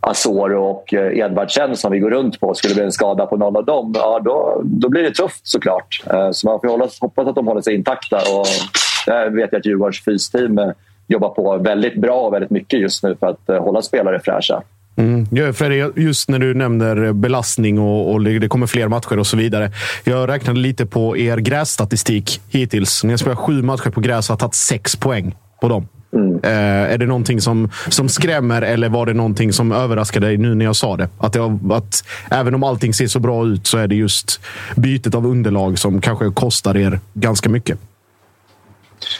[0.00, 2.54] Asoro och Edvardsen som vi går runt på.
[2.54, 5.46] Skulle det bli en skada på någon av dem, ja, då, då blir det tufft
[5.48, 6.02] såklart.
[6.32, 8.16] Så man får hoppas att de håller sig intakta.
[8.16, 8.46] Och
[9.06, 10.72] där vet jag att Djurgårdens fysteam
[11.08, 14.62] jobbar på väldigt bra och väldigt mycket just nu för att eh, hålla spelare fräscha.
[14.96, 15.26] Mm.
[15.30, 19.36] Ja, Fredrik, just när du nämner belastning och, och det kommer fler matcher och så
[19.36, 19.70] vidare.
[20.04, 23.04] Jag räknade lite på er grässtatistik hittills.
[23.04, 25.88] Ni har spelat sju matcher på gräs och har tagit sex poäng på dem.
[26.42, 30.54] Eh, är det någonting som, som skrämmer eller var det någonting som överraskade dig nu
[30.54, 31.08] när jag sa det?
[31.18, 34.40] Att, det att även om allting ser så bra ut så är det just
[34.76, 37.78] bytet av underlag som kanske kostar er ganska mycket.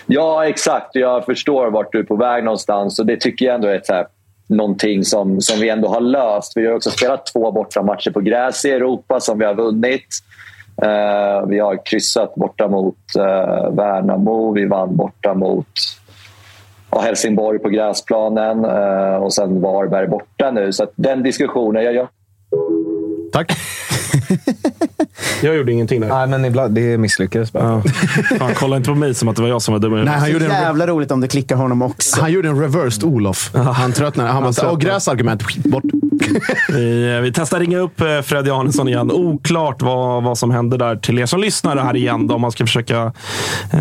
[0.06, 0.88] Ja, exakt.
[0.92, 2.98] Jag förstår vart du är på väg någonstans.
[2.98, 4.06] Och Det tycker jag ändå är ett, här,
[4.46, 6.52] någonting som, som vi ändå har löst.
[6.56, 10.06] Vi har också spelat två bortamatcher på gräs i Europa som vi har vunnit.
[10.82, 14.52] Uh, vi har kryssat borta mot uh, Värnamo.
[14.52, 15.66] Vi vann borta mot
[16.92, 20.72] ja, Helsingborg på gräsplanen eh, och sen Varberg borta nu.
[20.72, 21.84] Så att den diskussionen...
[21.84, 22.08] Jag, gör.
[23.32, 23.52] Tack.
[25.42, 26.08] Jag gjorde ingenting där.
[26.08, 27.64] Nej, men ibland, det misslyckades bara.
[27.64, 27.82] Ja.
[28.38, 30.30] Fan, kolla inte på mig som att det var jag som var dum Nej, han
[30.30, 32.20] gjorde en, jävla roligt om du klickar honom också.
[32.20, 33.50] han gjorde en reversed Olof.
[33.54, 34.30] Han tröttnade.
[34.30, 34.74] Han bara, tröttnade.
[34.74, 35.56] och gräsargument.
[35.64, 35.84] Bort.
[36.68, 39.10] Vi, vi testar ringa upp eh, Freddy Arnesson igen.
[39.10, 42.26] Oklart vad, vad som hände där till er som lyssnar här igen.
[42.26, 43.12] Då, om man ska försöka
[43.72, 43.80] eh,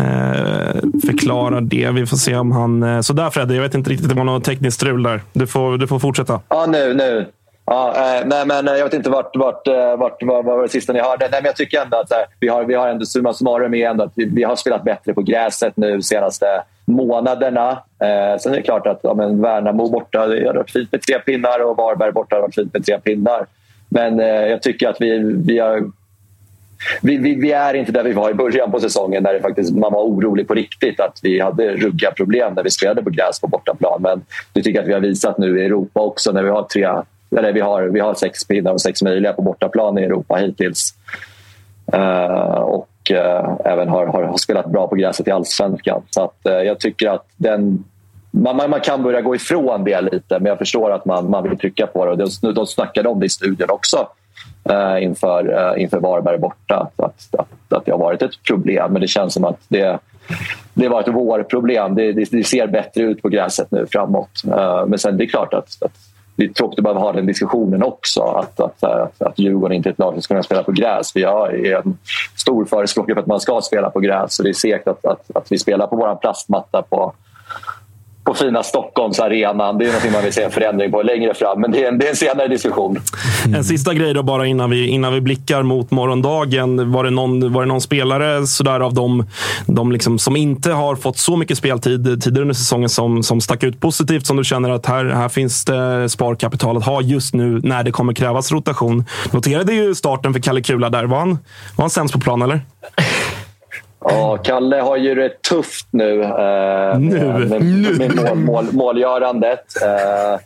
[1.06, 1.90] förklara det.
[1.90, 2.82] Vi får se om han...
[2.82, 4.08] Eh, sådär Freddy, jag vet inte riktigt.
[4.08, 5.22] Det var något tekniskt strul där.
[5.32, 6.40] Du får, du får fortsätta.
[6.48, 6.94] Ja, nu.
[6.94, 7.26] nu.
[7.72, 10.62] Ja, eh, nej, men eh, jag vet inte vart, vart, eh, vart, vart, vad, var
[10.62, 11.28] det sista ni hörde.
[11.30, 13.90] Nej, men jag tycker ändå att här, vi har, vi har ändå summa summarum är
[13.90, 16.46] ändå att vi, vi har spelat bättre på gräset nu de senaste
[16.84, 17.70] månaderna.
[17.98, 21.02] Eh, sen är det klart att ja, men Värnamo borta, det har varit fint med
[21.02, 23.46] tre pinnar och Varberg borta har varit fint med tre pinnar.
[23.88, 25.90] Men eh, jag tycker att vi, vi har
[27.02, 29.74] vi, vi, vi är inte där vi var i början på säsongen när det faktiskt,
[29.74, 33.40] man var orolig på riktigt att vi hade ruggiga problem när vi spelade på gräs
[33.40, 34.02] på bortaplan.
[34.02, 36.62] Men det tycker jag att vi har visat nu i Europa också när vi har
[36.62, 36.88] tre
[37.38, 40.94] eller vi har, vi har sex pinnar och sex möjliga på bortaplan i Europa hittills.
[41.94, 46.02] Uh, och uh, även har, har, har spelat bra på gräset i allsvenskan.
[46.10, 47.84] Så att, uh, jag tycker att den
[48.30, 51.42] man, man, man kan börja gå ifrån det lite, men jag förstår att man, man
[51.42, 52.10] vill trycka på det.
[52.10, 54.08] Och de, de snackade om det i studion också
[55.00, 56.76] inför, inför Varberg borta.
[56.76, 59.98] Att, att, att, att det har varit ett problem, men det känns som att det,
[60.74, 61.94] det var ett vårproblem.
[61.94, 64.42] Det, det, det ser bättre ut på gräset nu framåt.
[64.86, 66.11] Men sen det är klart att, att
[66.42, 68.22] det är tråkigt att behöva ha den diskussionen också.
[68.22, 71.16] Att, att, att, att Djurgården inte är ett lag som ska kunna spela på gräs.
[71.16, 71.98] Jag är en
[72.36, 74.34] stor förespråkare för att man ska spela på gräs.
[74.34, 77.12] Så det är segt att, att, att vi spelar på vår plastmatta på,
[78.32, 79.78] på fina Stockholmsarenan.
[79.78, 81.98] Det är något man vill se en förändring på längre fram, men det är en,
[81.98, 82.98] det är en senare diskussion.
[83.44, 83.54] Mm.
[83.54, 86.92] En sista grej då bara innan vi, innan vi blickar mot morgondagen.
[86.92, 89.26] Var det någon, var det någon spelare sådär av dem,
[89.66, 93.62] de liksom, som inte har fått så mycket speltid tidigare under säsongen som, som stack
[93.62, 94.26] ut positivt?
[94.26, 97.90] Som du känner att här, här finns det sparkapital att ha just nu när det
[97.90, 99.04] kommer krävas rotation.
[99.32, 101.04] Noterade ju starten för Kalle Kula där.
[101.04, 101.30] Var han,
[101.76, 102.60] var han sämst på plan eller?
[104.04, 107.46] Ja, Kalle har ju det tufft nu, eh, Nu.
[107.48, 107.62] med,
[107.98, 109.82] med, med mål, mål, målgörandet.
[109.82, 110.40] Eh,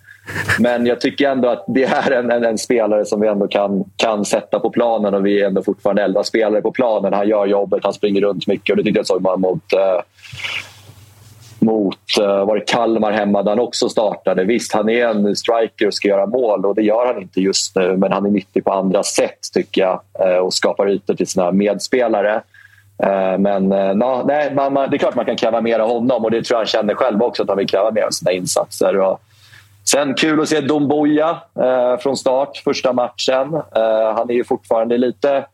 [0.59, 3.85] men jag tycker ändå att det är en, en, en spelare som vi ändå kan,
[3.97, 7.12] kan sätta på planen och vi är ändå fortfarande elva spelare på planen.
[7.12, 10.01] Han gör jobbet, han springer runt mycket och det tyckte jag såg man mot eh,
[11.59, 14.45] mot eh, var det Kalmar hemma där han också startade.
[14.45, 17.77] Visst, han är en striker och ska göra mål och det gör han inte just
[17.77, 21.27] nu men han är nyttig på andra sätt tycker jag eh, och skapar ytor till
[21.27, 22.43] sina medspelare.
[23.02, 25.89] Eh, men eh, na, nej, man, man, det är klart man kan kräva mer av
[25.89, 28.10] honom och det tror jag han känner själv också att han vill kräva mer av
[28.10, 28.98] sina insatser.
[29.01, 29.20] Och
[29.85, 33.55] sen kul att se Domboja eh, från start första matchen.
[33.55, 35.47] Eh, han är ju fortfarande lite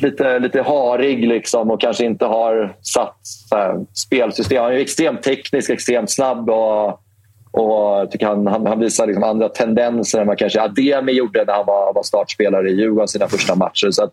[0.00, 4.62] lite, lite harig liksom och kanske inte har satt så här, spelsystem.
[4.62, 7.00] Han är extremt teknisk, extremt snabb och,
[7.50, 11.52] och tycker han, han, han visar liksom andra tendenser än vad kanske Ademi gjorde när
[11.52, 13.90] han var, var startspelare i Djurgården sina första matcher.
[13.90, 14.12] Så att,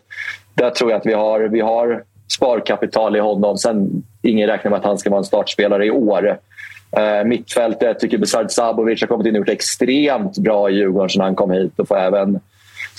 [0.54, 3.58] där tror jag att vi har, vi har sparkapital i honom.
[3.58, 6.38] Sen ingen räknar med att han ska vara en startspelare i år.
[6.96, 11.10] Eh, mittfältet, jag tycker Besard Sabovic har kommit in och gjort extremt bra i Djurgården
[11.10, 12.40] sedan han kom hit och får även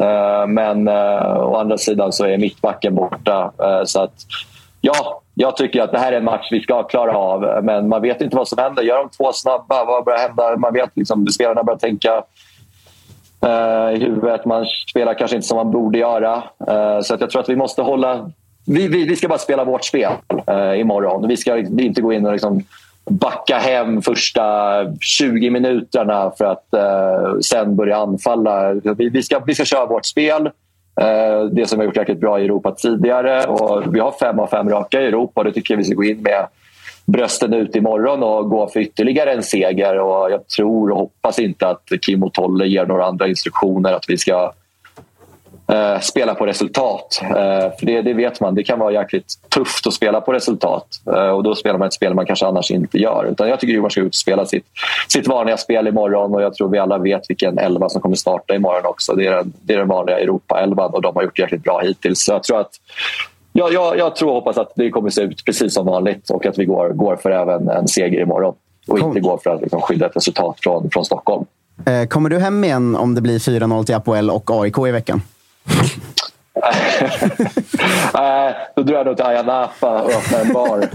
[0.00, 3.52] Eh, men eh, å andra sidan så är mittbacken borta.
[3.62, 4.12] Eh, så att,
[4.80, 7.64] ja, jag tycker att det här är en match vi ska klara av.
[7.64, 8.82] Men man vet inte vad som händer.
[8.82, 10.56] Gör de två snabba, vad börjar hända?
[10.56, 12.22] Man vet liksom, spelarna börjar tänka
[13.94, 14.44] i huvudet.
[14.44, 16.42] Man spelar kanske inte som man borde göra.
[17.02, 18.30] Så att jag tror att vi måste hålla...
[18.66, 20.12] Vi, vi, vi ska bara spela vårt spel
[20.76, 21.28] imorgon.
[21.28, 22.62] Vi ska inte gå in och liksom
[23.10, 24.42] backa hem första
[25.00, 28.72] 20 minuterna för att eh, sen börja anfalla.
[28.72, 30.46] Vi, vi, ska, vi ska köra vårt spel.
[31.00, 33.44] Eh, det som vi har gjort jäkligt bra i Europa tidigare.
[33.44, 35.94] Och vi har fem av fem raka i Europa och det tycker jag vi ska
[35.94, 36.46] gå in med
[37.06, 39.98] brösten ut imorgon och gå för ytterligare en seger.
[39.98, 44.04] Och jag tror och hoppas inte att Kim och Tolle ger några andra instruktioner att
[44.08, 44.52] vi ska
[45.68, 47.20] eh, spela på resultat.
[47.22, 47.30] Eh,
[47.78, 50.86] för det, det vet man, det kan vara jäkligt tufft att spela på resultat.
[51.06, 53.28] Eh, och då spelar man ett spel man kanske annars inte gör.
[53.30, 54.66] Utan jag tycker Djurgården ska ut och spela sitt,
[55.08, 58.54] sitt vanliga spel imorgon och jag tror vi alla vet vilken elva som kommer starta
[58.54, 59.14] imorgon också.
[59.14, 62.24] Det är den, det är den vanliga Europa-elvan och de har gjort jäkligt bra hittills.
[62.24, 62.70] Så jag tror att
[63.58, 66.46] Ja, jag, jag tror och hoppas att det kommer se ut precis som vanligt och
[66.46, 68.54] att vi går, går för även en seger imorgon.
[68.88, 71.44] Och inte går för att liksom skydda ett resultat från, från Stockholm.
[72.08, 75.22] Kommer du hem igen om det blir 4-0 till Apoel och AIK i veckan?
[78.14, 80.88] Nej, då drar jag nog till Ayia Napa och öppnar en bar.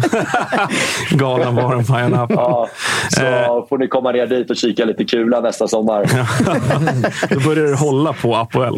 [1.15, 2.33] Galanbaren på Ayia Napa.
[2.33, 2.69] Ja,
[3.09, 6.05] så får ni komma ner dit och kika lite kula nästa sommar.
[7.33, 8.77] Då börjar du hålla på Apoel.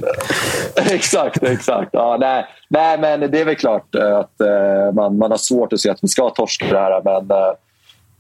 [0.75, 1.89] exakt, exakt.
[1.93, 5.73] Ja, nej, nej, men det är väl klart eh, att eh, man, man har svårt
[5.73, 7.01] att se att vi ska torska det här.
[7.03, 7.53] Men eh,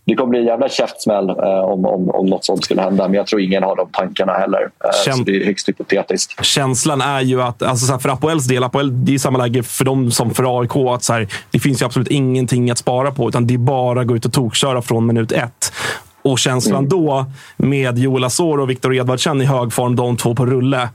[0.05, 3.03] det kommer bli en jävla käftsmäll eh, om, om, om något sånt skulle hända.
[3.07, 4.61] Men jag tror ingen har de tankarna heller.
[4.83, 6.45] Eh, Käm- Så det är högst hypotetiskt.
[6.45, 9.63] Känslan är ju att, alltså så här, för Apoels del, Apoel, det är samma läge
[9.63, 10.75] för dem som för AIK.
[10.75, 14.01] Att så här, det finns ju absolut ingenting att spara på, utan det är bara
[14.01, 15.73] att gå ut och tokköra från minut ett.
[16.21, 16.89] Och känslan Mm.
[16.89, 17.25] då,
[17.57, 20.89] med Joel Asoro och Viktor Edvardsen i hög form, de två på rulle.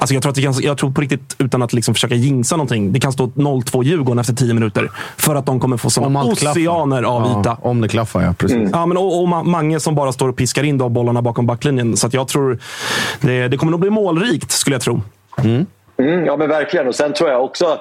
[0.00, 2.56] Alltså jag, tror att det kan, jag tror på riktigt, utan att liksom försöka jinxa
[2.56, 4.90] någonting, det kan stå 0-2 Djurgården efter 10 minuter.
[5.16, 6.60] För att de kommer få såna allt klaffar.
[6.60, 7.56] oceaner av Ja, yta.
[7.62, 8.32] Om det klaffar, ja.
[8.38, 8.70] Precis.
[8.72, 11.46] Ja, men och, och Ma- Mange som bara står och piskar in de bollarna bakom
[11.46, 11.96] backlinjen.
[11.96, 12.58] Så att jag tror
[13.20, 15.00] det, det kommer nog bli målrikt, skulle jag tro.
[15.38, 15.66] Mm,
[16.26, 16.88] ja, men verkligen.
[16.88, 17.78] Och sen tror jag också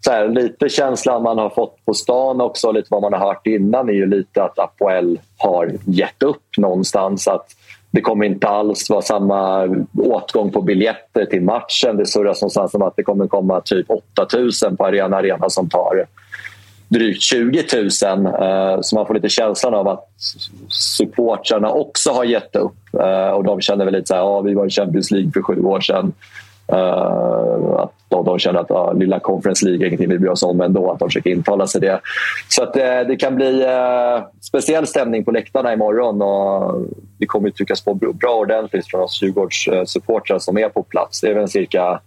[0.00, 3.46] så här, lite känslan man har fått på stan också, lite vad man har hört
[3.46, 7.28] innan är ju lite att Apoel har gett upp någonstans.
[7.28, 7.46] Att
[7.96, 9.68] det kommer inte alls vara samma
[9.98, 11.96] åtgång på biljetter till matchen.
[11.96, 13.86] Det surras någonstans om att det kommer komma typ
[14.16, 16.06] 8000 på Arena Arena som tar
[16.88, 18.26] drygt 20 000.
[18.26, 20.08] Eh, så man får lite känslan av att
[20.68, 22.94] supportrarna också har gett upp.
[23.00, 25.42] Eh, och de känner väl lite så här, ja, vi var i Champions League för
[25.42, 26.12] sju år sedan.
[26.72, 30.42] Eh, att de, de känner att ja, lilla Conference League är ingenting vi bryr oss
[30.42, 30.90] om ändå.
[30.90, 32.00] Att de försöker intala sig det.
[32.48, 36.22] Så att, eh, det kan bli eh, speciell stämning på läktarna imorgon.
[36.22, 36.82] Och
[37.18, 41.20] det kommer att tryckas på bra ordentligt från oss Djurgårdssupportrar som är på plats.
[41.20, 42.00] Det är väl cirka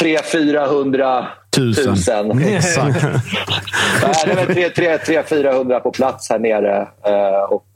[0.00, 1.24] 300-400
[1.56, 1.94] Tusen.
[1.94, 2.42] tusen.
[2.46, 3.02] Exakt.
[4.02, 6.88] Nej, det är väl 3 3 3 400 på plats här nere.
[7.48, 7.66] Och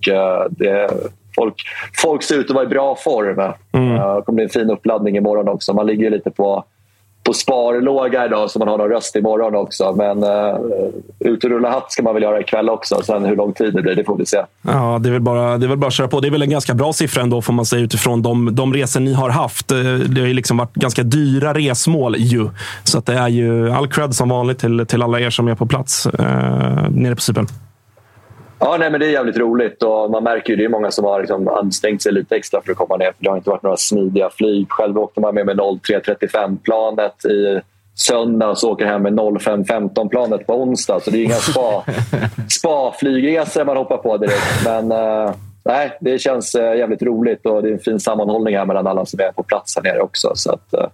[0.51, 0.91] det,
[1.37, 1.55] folk,
[1.97, 3.39] folk ser ut att vara i bra form.
[3.39, 5.75] Eh, det kommer bli en fin uppladdning imorgon också.
[5.75, 6.65] Man ligger lite på,
[7.25, 9.93] på sparlåga idag så man har någon röst imorgon också.
[9.97, 10.57] Men uh,
[11.19, 13.03] ut och rulla hatt ska man väl göra ikväll också.
[13.03, 14.43] Sen hur lång tid det blir, det får vi se.
[14.63, 16.21] Ja, det är, väl bara, det är väl bara att köra på.
[16.21, 19.01] Det är väl en ganska bra siffra ändå, får man säga, utifrån de, de resor
[19.01, 19.71] ni har haft.
[19.73, 22.49] Eh, Det har ju liksom varit ganska dyra resmål ju.
[22.85, 25.55] Så att det är ju all cred som vanligt till, till alla er som är
[25.55, 27.47] på plats eh, nere på Cypern.
[28.65, 31.05] Ja, nej, men det är jävligt roligt och man märker ju det är många som
[31.05, 33.07] har liksom ansträngt sig lite extra för att komma ner.
[33.07, 34.67] För det har inte varit några smidiga flyg.
[34.71, 37.61] Själv åkte man med med 03.35-planet i
[37.95, 41.01] söndags och åker hem med 05.15-planet på onsdag.
[41.01, 41.85] Så det är inga spa,
[42.49, 44.65] spa-flygresor man hoppar på direkt.
[44.65, 45.35] Men eh,
[45.65, 49.07] nej, det känns eh, jävligt roligt och det är en fin sammanhållning här mellan alla
[49.07, 50.33] som är på plats här nere också.
[50.35, 50.87] Så att, eh,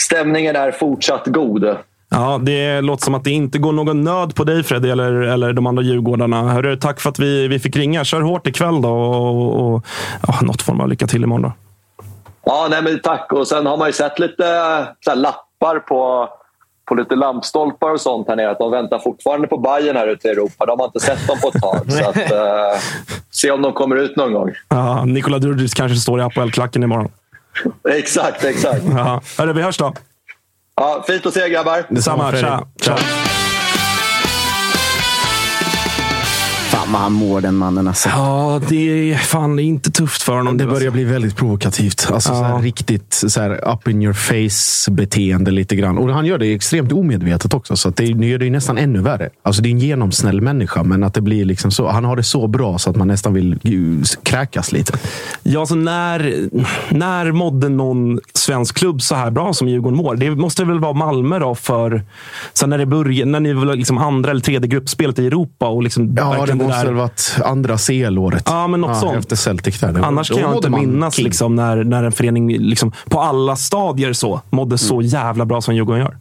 [0.00, 1.76] Stämningen är fortsatt god.
[2.12, 5.52] Ja, det låter som att det inte går någon nöd på dig Freddy eller, eller
[5.52, 6.42] de andra Djurgårdarna.
[6.42, 8.04] Hörru, tack för att vi, vi fick ringa.
[8.04, 9.86] Kör hårt ikväll då och, och
[10.26, 11.42] ja, något form av lycka till imorgon.
[11.42, 11.52] Då.
[12.44, 13.32] Ja, nej, men tack.
[13.32, 14.44] Och sen har man ju sett lite
[15.00, 16.28] så här, lappar på,
[16.88, 18.50] på lite lampstolpar och sånt här nere.
[18.50, 20.66] Att de väntar fortfarande på Bayern här ute i Europa.
[20.66, 21.92] De har inte sett dem på ett tag.
[21.92, 22.80] så att, eh,
[23.30, 24.50] se om de kommer ut någon gång.
[24.68, 27.12] Ja, Nikola Djurdjic kanske står i APL-klacken imorgon.
[27.88, 28.82] Exakt, exakt.
[28.96, 29.20] Ja.
[29.38, 29.92] Hörru, vi hörs då.
[30.80, 31.86] Ja, fint att se er grabbar.
[31.88, 32.32] Detsamma.
[32.32, 32.66] Tja.
[32.82, 32.96] Tja.
[36.80, 38.08] Fan vad han mår den mannen alltså.
[38.08, 40.56] Ja, det är fan det är inte tufft för honom.
[40.56, 42.08] Det börjar bli väldigt provokativt.
[42.12, 45.98] Alltså, så här, riktigt så här, up in your face-beteende lite grann.
[45.98, 48.78] Och han gör det extremt omedvetet också, så att det nu gör det ju nästan
[48.78, 49.30] ännu värre.
[49.42, 51.88] Alltså, det är en genomsnäll människa, men att det blir liksom så.
[51.88, 53.58] Han har det så bra så att man nästan vill
[54.22, 54.92] kräkas lite.
[55.42, 56.48] Ja, alltså när,
[56.88, 60.16] när mådde någon svensk klubb så här bra som Djurgården mår?
[60.16, 62.02] Det måste väl vara Malmö då, för
[62.52, 65.66] så när, det började, när ni var liksom andra eller tredje gruppspelet i Europa.
[65.68, 68.42] Och liksom Ja, det där- väl varit andra CL-året.
[68.46, 69.18] Ja, men något sånt.
[69.18, 69.80] Efter Celtic.
[69.80, 70.00] Där.
[70.04, 74.40] Annars kan jag inte minnas liksom, när, när en förening liksom, på alla stadier så
[74.50, 75.06] mådde så Mm.
[75.06, 76.16] jävla bra som Djurgården gör.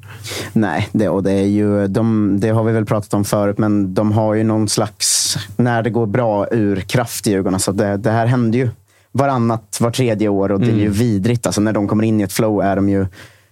[0.53, 3.93] Nej, det, och det, är ju, de, det har vi väl pratat om förut, men
[3.93, 7.59] de har ju någon slags, när det går bra, ur kraft i Djurgården.
[7.59, 8.69] Så det, det här händer ju
[9.11, 10.93] varannat, var tredje år och det är ju Mm.
[10.93, 11.45] vidrigt.
[11.45, 13.07] Alltså, när de kommer in i ett flow är de ju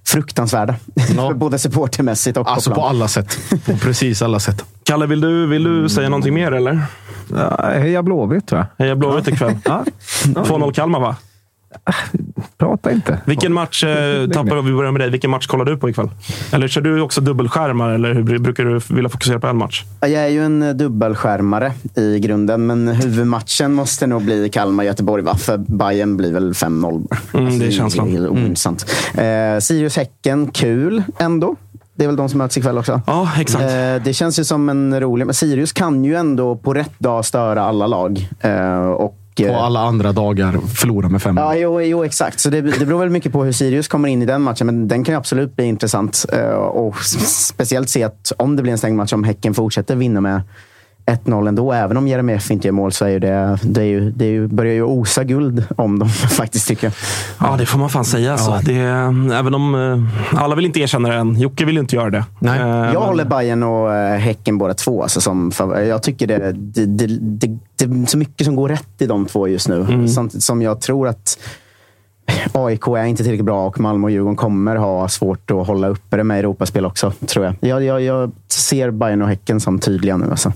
[0.07, 0.75] fruktansvärda.
[1.35, 2.89] Både supportermässigt och Alltså på på plan.
[2.95, 3.37] alla sätt.
[3.65, 4.63] På precis alla sätt.
[4.87, 6.79] Kalle, vill du, vill du säga någonting mer eller?
[7.33, 8.85] Ja, heja Blåvitt, tror jag.
[8.85, 9.55] Heja Blåvitt ikväll.
[9.65, 9.83] Ja.
[10.25, 11.15] 2-0 Kalmar va?
[12.57, 13.19] Prata inte.
[13.25, 15.09] Vilken match, eh, tappar, vi börjar med dig.
[15.09, 16.09] Vilken match kollar du på ikväll?
[16.51, 19.83] Eller kör du också dubbelskärmar eller hur br- brukar du vilja fokusera på en match?
[20.01, 25.23] Jag är ju en eh, dubbelskärmare i grunden, men huvudmatchen måste nog bli Kalmar-Göteborg.
[25.37, 27.07] För Bayern blir väl 5-0.
[27.31, 27.41] bara.
[27.43, 28.11] Mm, det är känslan.
[28.13, 28.85] Det är ointressant.
[29.13, 29.21] Eh,
[29.59, 31.55] Sirius-Häcken, kul ändå.
[31.97, 33.01] Det är väl de som möts ikväll också.
[33.07, 33.63] Ja, exakt.
[33.63, 35.25] Eh, det känns ju som en rolig...
[35.25, 38.29] Men Sirius kan ju ändå på rätt dag störa alla lag.
[38.39, 39.17] Eh, och,
[39.47, 41.37] På alla andra dagar förlora med fem.
[41.37, 42.39] Ja, jo, jo exakt.
[42.39, 44.65] Så det, det beror väl mycket på hur Sirius kommer in i den matchen.
[44.65, 46.25] Men den kan ju absolut bli intressant.
[46.33, 46.95] Eh, och
[47.25, 50.41] speciellt se att om det blir en stängd match, om Häcken fortsätter vinna med
[51.07, 51.71] 1-0 ändå.
[51.73, 54.29] Även om Jeremejeff inte gör mål så är ju det, det, är ju, det är
[54.29, 56.93] ju, börjar ju osa guld om dem faktiskt, tycker jag.
[57.49, 58.31] Ja, det får man fan säga.
[58.31, 58.59] Alltså.
[58.63, 58.75] Det,
[59.35, 61.39] även om eh, alla vill inte erkänna det än.
[61.39, 62.25] Jocke vill inte göra det.
[62.39, 62.59] Nej.
[62.59, 65.03] Eh, Jag men- håller Bayern och eh, Häcken båda två.
[65.03, 65.51] Alltså, som,
[65.87, 69.25] jag tycker det, det, det, det, det är så mycket som går rätt i de
[69.25, 69.81] två just nu.
[69.81, 70.07] Mm.
[70.07, 71.37] Samtidigt som jag tror att
[72.53, 76.17] AIK är inte tillräckligt bra och Malmö och Djurgården kommer ha svårt att hålla uppe
[76.17, 77.55] det med Europaspel också, tror jag.
[77.59, 80.25] Jag, jag, jag ser Bayern och Häcken som tydliga nu.
[80.31, 80.53] Alltså.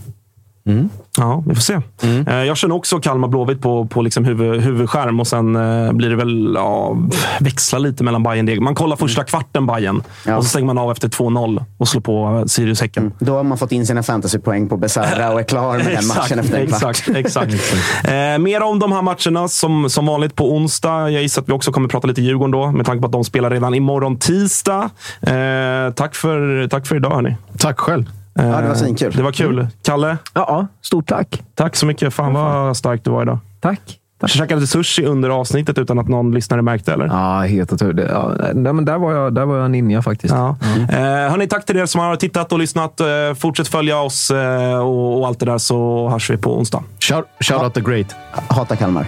[1.18, 1.80] Ja, vi får se.
[2.28, 6.10] Eh, Jag känner också Kalmar Blåvitt på, på liksom huvud, huvudskärm och sen eh, blir
[6.10, 6.98] det väl ja,
[7.40, 8.62] växla lite mellan Bayern Deg.
[8.62, 10.36] Man kollar första kvarten Bayern Ja.
[10.38, 13.14] och så stänger man av efter 2-0 och slår på eh, Sirius Häcken.
[13.20, 16.40] Då har man fått in sina fantasypoäng på Besara och är klar med den matchen
[16.40, 16.84] efter en kvart.
[16.84, 17.54] exakt, exakt.
[18.04, 21.10] eh, mer om de här matcherna som, som vanligt på onsdag.
[21.10, 23.24] Jag gissar att vi också kommer prata lite Djurgården då, med tanke på att de
[23.24, 24.90] spelar redan imorgon tisdag.
[25.22, 27.36] Eh, tack, för, tack för idag, hörni.
[27.58, 28.06] Tack själv.
[28.40, 29.12] Eh, Ja, det var svinkul.
[29.16, 29.68] Det var kul.
[29.86, 31.44] Kalle, Ja, stort tack.
[31.56, 32.14] tack så mycket.
[32.14, 33.40] Fan vad stark du var idag.
[33.60, 33.98] Tack.
[34.24, 37.06] Jag käkade sushi under avsnittet utan att någon lyssnare märkte, eller?
[37.06, 38.08] Ja, helt otroligt.
[38.10, 40.34] Ja, men där, var jag, där var jag ninja faktiskt.
[40.34, 40.56] Ja.
[40.90, 40.98] Eh,
[41.32, 42.99] hörni, tack till er som har tittat och lyssnat.
[42.99, 46.84] Eh, fortsätt följa oss eh, och, och allt det där så hörs vi på onsdag.
[46.99, 48.16] Shout, shout out the great.
[48.48, 49.06] Hata Kalmar.